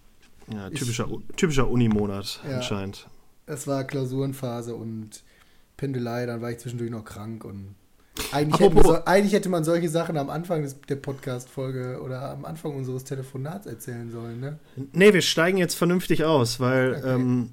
Ja, 0.52 0.68
typischer, 0.70 1.08
ich, 1.10 1.36
typischer 1.36 1.68
Unimonat 1.68 2.40
ja, 2.48 2.56
anscheinend. 2.56 3.08
Es 3.50 3.66
war 3.66 3.84
Klausurenphase 3.84 4.74
und 4.76 5.24
Pendelei, 5.76 6.24
dann 6.26 6.40
war 6.40 6.52
ich 6.52 6.58
zwischendurch 6.58 6.90
noch 6.90 7.04
krank 7.04 7.44
und 7.44 7.74
eigentlich, 8.32 8.60
hätte 8.60 8.74
man, 8.74 9.02
eigentlich 9.06 9.32
hätte 9.32 9.48
man, 9.48 9.64
solche 9.64 9.88
Sachen 9.88 10.16
am 10.16 10.30
Anfang 10.30 10.62
des, 10.62 10.80
der 10.82 10.96
Podcast-Folge 10.96 12.00
oder 12.02 12.30
am 12.30 12.44
Anfang 12.44 12.76
unseres 12.76 13.04
Telefonats 13.04 13.66
erzählen 13.66 14.10
sollen, 14.10 14.40
ne? 14.40 14.58
Nee, 14.92 15.14
wir 15.14 15.22
steigen 15.22 15.58
jetzt 15.58 15.74
vernünftig 15.74 16.24
aus, 16.24 16.60
weil 16.60 16.96
okay. 16.96 17.14
ähm, 17.14 17.50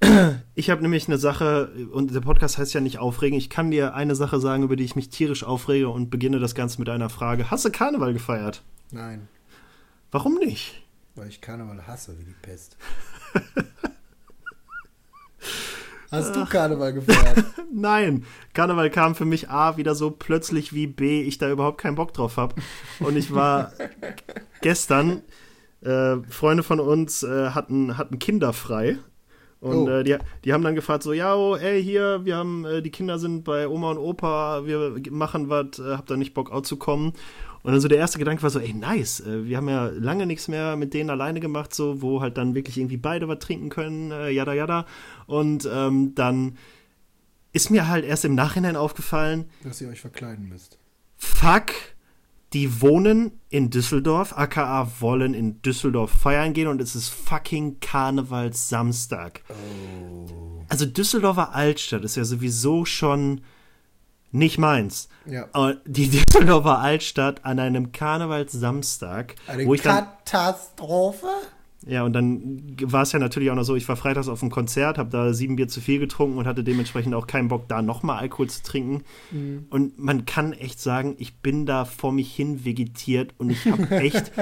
ich 0.54 0.70
habe 0.70 0.82
nämlich 0.82 1.08
eine 1.08 1.18
Sache, 1.18 1.72
und 1.92 2.14
der 2.14 2.20
Podcast 2.20 2.56
heißt 2.56 2.72
ja 2.72 2.80
nicht 2.80 2.98
aufregen. 2.98 3.36
Ich 3.36 3.50
kann 3.50 3.70
dir 3.70 3.94
eine 3.94 4.14
Sache 4.14 4.40
sagen, 4.40 4.62
über 4.62 4.76
die 4.76 4.84
ich 4.84 4.96
mich 4.96 5.10
tierisch 5.10 5.44
aufrege 5.44 5.88
und 5.88 6.10
beginne 6.10 6.38
das 6.38 6.54
Ganze 6.54 6.78
mit 6.78 6.88
einer 6.88 7.10
Frage. 7.10 7.50
Hast 7.50 7.64
du 7.64 7.70
Karneval 7.70 8.12
gefeiert? 8.12 8.62
Nein. 8.92 9.28
Warum 10.10 10.36
nicht? 10.36 10.86
Weil 11.16 11.28
ich 11.28 11.40
Karneval 11.40 11.86
hasse, 11.86 12.18
wie 12.18 12.24
die 12.24 12.36
Pest. 12.40 12.76
Hast 16.10 16.34
du 16.34 16.44
Karneval 16.46 16.94
gefeiert? 16.94 17.44
Nein, 17.72 18.24
Karneval 18.54 18.88
kam 18.90 19.14
für 19.14 19.26
mich 19.26 19.50
A 19.50 19.76
wieder 19.76 19.94
so 19.94 20.10
plötzlich 20.10 20.72
wie 20.72 20.86
B, 20.86 21.22
ich 21.22 21.38
da 21.38 21.50
überhaupt 21.50 21.78
keinen 21.78 21.96
Bock 21.96 22.14
drauf 22.14 22.38
habe. 22.38 22.54
Und 23.00 23.16
ich 23.16 23.34
war 23.34 23.72
gestern, 24.62 25.22
äh, 25.82 26.16
Freunde 26.28 26.62
von 26.62 26.80
uns 26.80 27.22
äh, 27.22 27.50
hatten, 27.50 27.98
hatten 27.98 28.18
Kinder 28.18 28.52
frei 28.52 28.98
und 29.60 29.88
oh. 29.88 29.88
äh, 29.88 30.04
die, 30.04 30.16
die 30.44 30.52
haben 30.52 30.62
dann 30.62 30.76
gefragt, 30.76 31.02
so, 31.02 31.12
ja, 31.12 31.34
oh, 31.34 31.56
ey, 31.56 31.82
hier, 31.82 32.24
wir 32.24 32.36
haben, 32.36 32.64
äh, 32.64 32.80
die 32.80 32.90
Kinder 32.90 33.18
sind 33.18 33.42
bei 33.42 33.66
Oma 33.66 33.90
und 33.90 33.98
Opa, 33.98 34.66
wir 34.66 34.94
machen 35.10 35.48
was, 35.48 35.78
äh, 35.80 35.96
habt 35.96 36.10
ihr 36.10 36.16
nicht 36.16 36.34
Bock, 36.34 36.52
auch 36.52 36.62
zu 36.62 36.76
kommen? 36.76 37.12
Und 37.68 37.72
dann 37.72 37.82
so 37.82 37.88
der 37.88 37.98
erste 37.98 38.18
Gedanke 38.18 38.42
war 38.42 38.48
so, 38.48 38.60
ey, 38.60 38.72
nice, 38.72 39.20
äh, 39.20 39.44
wir 39.44 39.58
haben 39.58 39.68
ja 39.68 39.88
lange 39.88 40.24
nichts 40.24 40.48
mehr 40.48 40.74
mit 40.76 40.94
denen 40.94 41.10
alleine 41.10 41.38
gemacht, 41.38 41.74
so, 41.74 42.00
wo 42.00 42.22
halt 42.22 42.38
dann 42.38 42.54
wirklich 42.54 42.78
irgendwie 42.78 42.96
beide 42.96 43.28
was 43.28 43.40
trinken 43.40 43.68
können, 43.68 44.10
äh, 44.10 44.30
jada, 44.30 44.54
jada. 44.54 44.86
Und 45.26 45.68
ähm, 45.70 46.14
dann 46.14 46.56
ist 47.52 47.70
mir 47.70 47.86
halt 47.86 48.06
erst 48.06 48.24
im 48.24 48.34
Nachhinein 48.34 48.74
aufgefallen, 48.74 49.50
dass 49.64 49.82
ihr 49.82 49.90
euch 49.90 50.00
verkleiden 50.00 50.48
müsst. 50.48 50.78
Fuck, 51.18 51.74
die 52.54 52.80
wohnen 52.80 53.32
in 53.50 53.68
Düsseldorf, 53.68 54.32
aka 54.38 54.90
wollen 55.00 55.34
in 55.34 55.60
Düsseldorf 55.60 56.10
feiern 56.10 56.54
gehen 56.54 56.68
und 56.68 56.80
es 56.80 56.96
ist 56.96 57.10
fucking 57.10 57.80
Karnevalssamstag. 57.80 59.42
Oh. 59.50 60.64
Also 60.70 60.86
Düsseldorfer 60.86 61.54
Altstadt 61.54 62.02
ist 62.02 62.16
ja 62.16 62.24
sowieso 62.24 62.86
schon 62.86 63.42
nicht 64.30 64.58
meins. 64.58 65.08
Ja. 65.26 65.48
Die 65.84 66.08
Düsseldorfer 66.08 66.78
Altstadt 66.78 67.44
an 67.44 67.58
einem 67.58 67.92
Karnevalssamstag, 67.92 69.34
Eine 69.46 69.66
wo 69.66 69.74
ich 69.74 69.82
dann, 69.82 70.06
Katastrophe? 70.24 71.28
Ja, 71.86 72.02
und 72.02 72.12
dann 72.12 72.76
war 72.82 73.02
es 73.02 73.12
ja 73.12 73.18
natürlich 73.18 73.50
auch 73.50 73.54
noch 73.54 73.62
so, 73.62 73.76
ich 73.76 73.88
war 73.88 73.96
freitags 73.96 74.28
auf 74.28 74.42
einem 74.42 74.50
Konzert, 74.50 74.98
habe 74.98 75.10
da 75.10 75.32
sieben 75.32 75.56
Bier 75.56 75.68
zu 75.68 75.80
viel 75.80 76.00
getrunken 76.00 76.36
und 76.36 76.46
hatte 76.46 76.64
dementsprechend 76.64 77.14
auch 77.14 77.26
keinen 77.26 77.48
Bock, 77.48 77.68
da 77.68 77.82
nochmal 77.82 78.18
Alkohol 78.18 78.50
zu 78.50 78.62
trinken. 78.62 79.04
Mhm. 79.30 79.66
Und 79.70 79.98
man 79.98 80.26
kann 80.26 80.52
echt 80.52 80.80
sagen, 80.80 81.14
ich 81.18 81.38
bin 81.38 81.66
da 81.66 81.84
vor 81.84 82.12
mich 82.12 82.34
hin 82.34 82.64
vegetiert 82.64 83.32
und 83.38 83.50
ich 83.50 83.64
habe 83.66 83.88
echt 83.90 84.32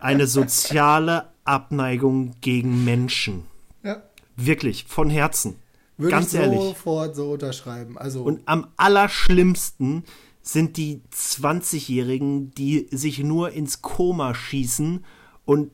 eine 0.00 0.26
soziale 0.26 1.30
Abneigung 1.44 2.34
gegen 2.40 2.84
Menschen. 2.84 3.44
Ja. 3.82 4.02
Wirklich, 4.36 4.84
von 4.84 5.08
Herzen. 5.08 5.56
Würde 5.98 6.10
Ganz 6.10 6.32
ich 6.32 6.40
ehrlich. 6.40 6.60
sofort 6.60 7.16
so 7.16 7.32
unterschreiben. 7.32 7.96
Also 7.96 8.22
und 8.22 8.42
am 8.46 8.68
allerschlimmsten 8.76 10.04
sind 10.42 10.76
die 10.76 11.00
20-Jährigen, 11.12 12.52
die 12.52 12.86
sich 12.90 13.18
nur 13.20 13.50
ins 13.50 13.82
Koma 13.82 14.34
schießen 14.34 15.04
und 15.44 15.70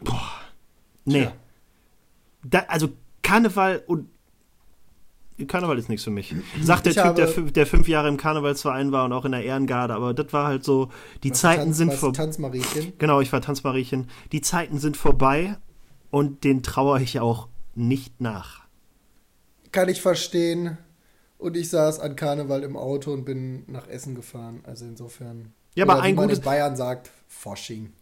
Boah. 0.00 0.30
Nee. 1.04 1.28
Da, 2.42 2.60
also 2.68 2.88
Karneval 3.22 3.82
und 3.86 4.08
Karneval 5.46 5.78
ist 5.78 5.88
nichts 5.88 6.04
für 6.04 6.10
mich. 6.10 6.34
Sagt 6.60 6.84
der 6.84 6.92
ich 6.92 7.00
Typ, 7.00 7.14
der, 7.16 7.26
der, 7.26 7.66
fünf 7.66 7.88
Jahre 7.88 8.08
im 8.08 8.18
Karnevalsverein 8.18 8.92
war 8.92 9.06
und 9.06 9.12
auch 9.12 9.24
in 9.24 9.32
der 9.32 9.42
Ehrengarde, 9.42 9.94
aber 9.94 10.12
das 10.12 10.32
war 10.34 10.46
halt 10.46 10.64
so, 10.64 10.90
die 11.22 11.30
was 11.30 11.40
Zeiten 11.40 11.62
Tanz, 11.64 11.76
sind 11.78 11.94
vorbei. 11.94 12.16
Tanzmariechen? 12.16 12.92
Genau, 12.98 13.20
ich 13.22 13.32
war 13.32 13.40
Tanzmariechen. 13.40 14.08
Die 14.32 14.42
Zeiten 14.42 14.78
sind 14.78 14.98
vorbei 14.98 15.56
und 16.10 16.44
den 16.44 16.62
trauere 16.62 17.00
ich 17.00 17.20
auch 17.20 17.48
nicht 17.74 18.20
nach. 18.20 18.59
Kann 19.72 19.88
ich 19.88 20.00
verstehen. 20.00 20.78
Und 21.38 21.56
ich 21.56 21.70
saß 21.70 22.00
an 22.00 22.16
Karneval 22.16 22.62
im 22.62 22.76
Auto 22.76 23.12
und 23.12 23.24
bin 23.24 23.64
nach 23.66 23.88
Essen 23.88 24.14
gefahren. 24.14 24.60
Also 24.64 24.84
insofern. 24.84 25.52
Ja, 25.74 25.84
aber 25.84 26.02
ein 26.02 26.14
gutes. 26.14 26.40
Bayern 26.40 26.76
sagt, 26.76 27.10
Forsching. 27.28 27.92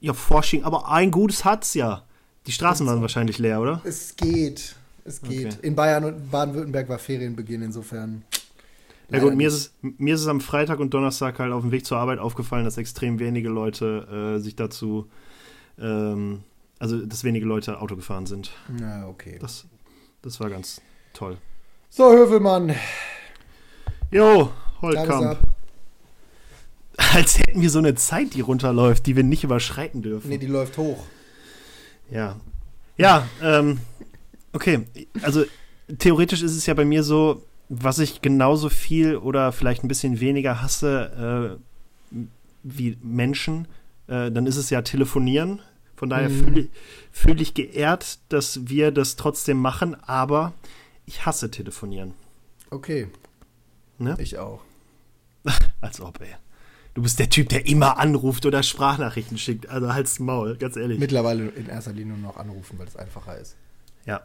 Ja, 0.00 0.14
Forsching, 0.14 0.64
aber 0.64 0.90
ein 0.90 1.10
gutes 1.10 1.44
hat's 1.44 1.74
ja. 1.74 2.04
Die 2.46 2.52
Straßen 2.52 2.86
waren 2.86 3.02
wahrscheinlich 3.02 3.38
leer, 3.38 3.60
oder? 3.60 3.82
Es 3.84 4.16
geht. 4.16 4.74
Es 5.04 5.20
geht. 5.20 5.54
Okay. 5.54 5.66
In 5.66 5.74
Bayern 5.74 6.04
und 6.04 6.30
Baden-Württemberg 6.30 6.88
war 6.88 6.98
Ferienbeginn, 6.98 7.62
insofern. 7.62 8.24
Ja 9.10 9.18
gut, 9.20 9.34
mir 9.34 9.48
ist, 9.48 9.54
es, 9.54 9.72
mir 9.80 10.14
ist 10.14 10.20
es 10.20 10.26
am 10.26 10.40
Freitag 10.40 10.80
und 10.80 10.92
Donnerstag 10.92 11.38
halt 11.38 11.52
auf 11.52 11.62
dem 11.62 11.72
Weg 11.72 11.84
zur 11.84 11.98
Arbeit 11.98 12.18
aufgefallen, 12.18 12.64
dass 12.64 12.76
extrem 12.76 13.18
wenige 13.18 13.48
Leute 13.48 14.36
äh, 14.36 14.40
sich 14.40 14.54
dazu, 14.54 15.08
ähm, 15.78 16.44
also 16.78 17.04
dass 17.04 17.24
wenige 17.24 17.46
Leute 17.46 17.80
Auto 17.80 17.96
gefahren 17.96 18.26
sind. 18.26 18.50
Na, 18.68 19.08
okay. 19.08 19.38
Das, 19.40 19.66
das 20.20 20.40
war 20.40 20.50
ganz 20.50 20.82
toll. 21.18 21.36
So, 21.90 22.12
Hövelmann. 22.12 22.74
Jo, 24.10 24.52
Holtkamp. 24.80 25.38
Als 26.96 27.38
hätten 27.38 27.60
wir 27.60 27.70
so 27.70 27.78
eine 27.78 27.94
Zeit, 27.94 28.34
die 28.34 28.40
runterläuft, 28.40 29.06
die 29.06 29.16
wir 29.16 29.24
nicht 29.24 29.44
überschreiten 29.44 30.02
dürfen. 30.02 30.28
Nee, 30.28 30.38
die 30.38 30.46
läuft 30.46 30.78
hoch. 30.78 31.04
Ja. 32.10 32.36
Ja, 32.96 33.26
ähm, 33.42 33.80
okay. 34.52 34.86
Also 35.22 35.44
theoretisch 35.98 36.42
ist 36.42 36.56
es 36.56 36.66
ja 36.66 36.74
bei 36.74 36.84
mir 36.84 37.02
so, 37.02 37.42
was 37.68 37.98
ich 37.98 38.22
genauso 38.22 38.68
viel 38.68 39.16
oder 39.16 39.52
vielleicht 39.52 39.84
ein 39.84 39.88
bisschen 39.88 40.20
weniger 40.20 40.62
hasse 40.62 41.58
äh, 42.12 42.18
wie 42.62 42.96
Menschen, 43.02 43.68
äh, 44.06 44.30
dann 44.30 44.46
ist 44.46 44.56
es 44.56 44.70
ja 44.70 44.82
telefonieren. 44.82 45.60
Von 45.96 46.10
daher 46.10 46.28
mhm. 46.28 46.44
fühle 46.44 46.68
fühl 47.10 47.40
ich 47.40 47.54
geehrt, 47.54 48.18
dass 48.28 48.68
wir 48.68 48.92
das 48.92 49.16
trotzdem 49.16 49.58
machen, 49.58 49.96
aber 50.04 50.52
ich 51.08 51.26
hasse 51.26 51.50
telefonieren. 51.50 52.14
Okay. 52.70 53.08
Ne? 53.98 54.14
Ich 54.18 54.38
auch. 54.38 54.60
Als 55.80 56.00
ob, 56.00 56.20
ey. 56.20 56.28
Du 56.94 57.02
bist 57.02 57.18
der 57.18 57.30
Typ, 57.30 57.48
der 57.48 57.66
immer 57.66 57.98
anruft 57.98 58.44
oder 58.44 58.62
Sprachnachrichten 58.62 59.38
schickt. 59.38 59.68
Also 59.68 59.92
halt's 59.92 60.18
Maul, 60.18 60.56
ganz 60.56 60.76
ehrlich. 60.76 60.98
Mittlerweile 60.98 61.48
in 61.48 61.68
erster 61.68 61.92
Linie 61.92 62.14
nur 62.16 62.30
noch 62.32 62.36
anrufen, 62.36 62.78
weil 62.78 62.86
es 62.88 62.96
einfacher 62.96 63.38
ist. 63.38 63.56
Ja. 64.04 64.20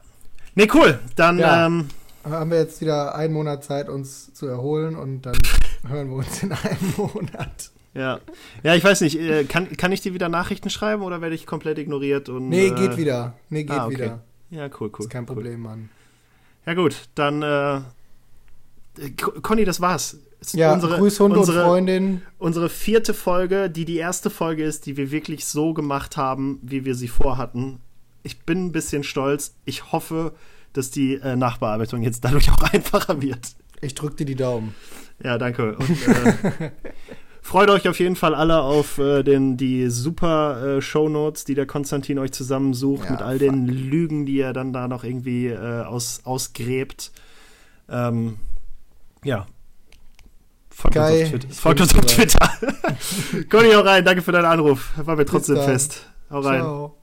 Nee, 0.55 0.67
cool. 0.73 0.99
Dann 1.15 1.39
Ja. 1.39 1.65
ähm, 1.67 1.87
Haben 2.23 2.51
wir 2.51 2.57
jetzt 2.59 2.81
wieder 2.81 3.15
einen 3.15 3.33
Monat 3.33 3.63
Zeit, 3.63 3.89
uns 3.89 4.33
zu 4.33 4.47
erholen 4.47 4.95
und 4.95 5.21
dann 5.23 5.37
hören 5.87 6.09
wir 6.09 6.17
uns 6.17 6.41
in 6.43 6.51
einem 6.51 6.93
Monat. 6.97 7.71
Ja. 7.93 8.19
Ja, 8.63 8.75
ich 8.75 8.83
weiß 8.83 9.01
nicht, 9.01 9.19
äh, 9.19 9.43
kann, 9.43 9.75
kann 9.77 9.91
ich 9.91 10.01
dir 10.01 10.13
wieder 10.15 10.29
Nachrichten 10.29 10.69
schreiben 10.69 11.03
oder 11.03 11.21
werde 11.21 11.35
ich 11.35 11.45
komplett 11.45 11.77
ignoriert? 11.77 12.27
Und, 12.29 12.49
Nee, 12.49 12.67
äh, 12.67 12.71
geht 12.71 12.97
wieder. 12.97 13.35
Nee, 13.49 13.63
geht 13.63 13.77
ah, 13.77 13.85
okay. 13.85 13.95
wieder. 13.95 14.21
Ja, 14.49 14.65
cool, 14.79 14.89
cool. 14.97 15.05
Ist 15.05 15.09
kein 15.09 15.23
cool. 15.23 15.35
Problem, 15.35 15.61
Mann. 15.61 15.89
Ja, 16.65 16.73
gut, 16.73 17.09
dann, 17.15 17.41
äh, 17.41 17.81
Conny, 19.41 19.65
das 19.65 19.81
war's. 19.81 20.17
Ja, 20.51 20.73
unsere, 20.73 20.97
Grüß 20.97 21.19
Hund 21.19 21.37
unsere, 21.37 21.61
und 21.61 21.67
Freundin. 21.67 22.21
Unsere 22.37 22.69
vierte 22.69 23.13
Folge, 23.13 23.69
die 23.69 23.85
die 23.85 23.97
erste 23.97 24.29
Folge 24.29 24.63
ist, 24.63 24.85
die 24.85 24.97
wir 24.97 25.11
wirklich 25.11 25.45
so 25.45 25.73
gemacht 25.73 26.17
haben, 26.17 26.59
wie 26.61 26.83
wir 26.85 26.95
sie 26.95 27.07
vorhatten. 27.07 27.79
Ich 28.23 28.41
bin 28.41 28.65
ein 28.65 28.71
bisschen 28.71 29.03
stolz. 29.03 29.55
Ich 29.65 29.91
hoffe, 29.91 30.33
dass 30.73 30.91
die 30.91 31.15
äh, 31.15 31.35
Nachbearbeitung 31.35 32.03
jetzt 32.03 32.25
dadurch 32.25 32.51
auch 32.51 32.61
einfacher 32.73 33.21
wird. 33.21 33.55
Ich 33.81 33.95
drück 33.95 34.17
dir 34.17 34.25
die 34.25 34.35
Daumen. 34.35 34.75
Ja, 35.23 35.37
danke. 35.37 35.77
Und, 35.77 36.07
äh, 36.07 36.71
freut 37.43 37.69
euch 37.69 37.87
auf 37.87 37.99
jeden 37.99 38.15
Fall 38.15 38.33
alle 38.33 38.61
auf 38.61 38.97
äh, 38.97 39.21
den, 39.21 39.57
die 39.57 39.89
super 39.89 40.77
äh, 40.77 40.81
Shownotes, 40.81 41.43
die 41.43 41.53
der 41.53 41.67
Konstantin 41.67 42.17
euch 42.17 42.31
zusammensucht, 42.31 43.05
Ja, 43.05 43.11
mit 43.11 43.21
all 43.21 43.37
den 43.37 43.67
Lügen, 43.67 44.25
die 44.25 44.39
er 44.39 44.53
dann 44.53 44.73
da 44.73 44.87
noch 44.87 45.03
irgendwie 45.03 45.47
äh, 45.47 45.83
aus, 45.83 46.21
ausgräbt. 46.23 47.11
Ähm, 47.89 48.37
ja. 49.23 49.45
Folgt 50.69 50.97
uns 50.97 51.05
Geil. 51.05 51.23
auf 51.23 51.29
Twitter. 51.29 51.47
Folgt 51.53 51.81
uns 51.81 51.95
auf. 51.95 52.05
Twitter. 52.05 52.49
Conny, 53.49 53.71
hau 53.73 53.81
rein. 53.81 54.03
Danke 54.03 54.23
für 54.23 54.31
deinen 54.31 54.45
Anruf. 54.45 54.91
War 54.97 55.15
mir 55.15 55.25
trotzdem 55.25 55.57
fest. 55.57 56.09
Hau 56.31 56.39
rein. 56.39 56.61
Ciao. 56.61 57.02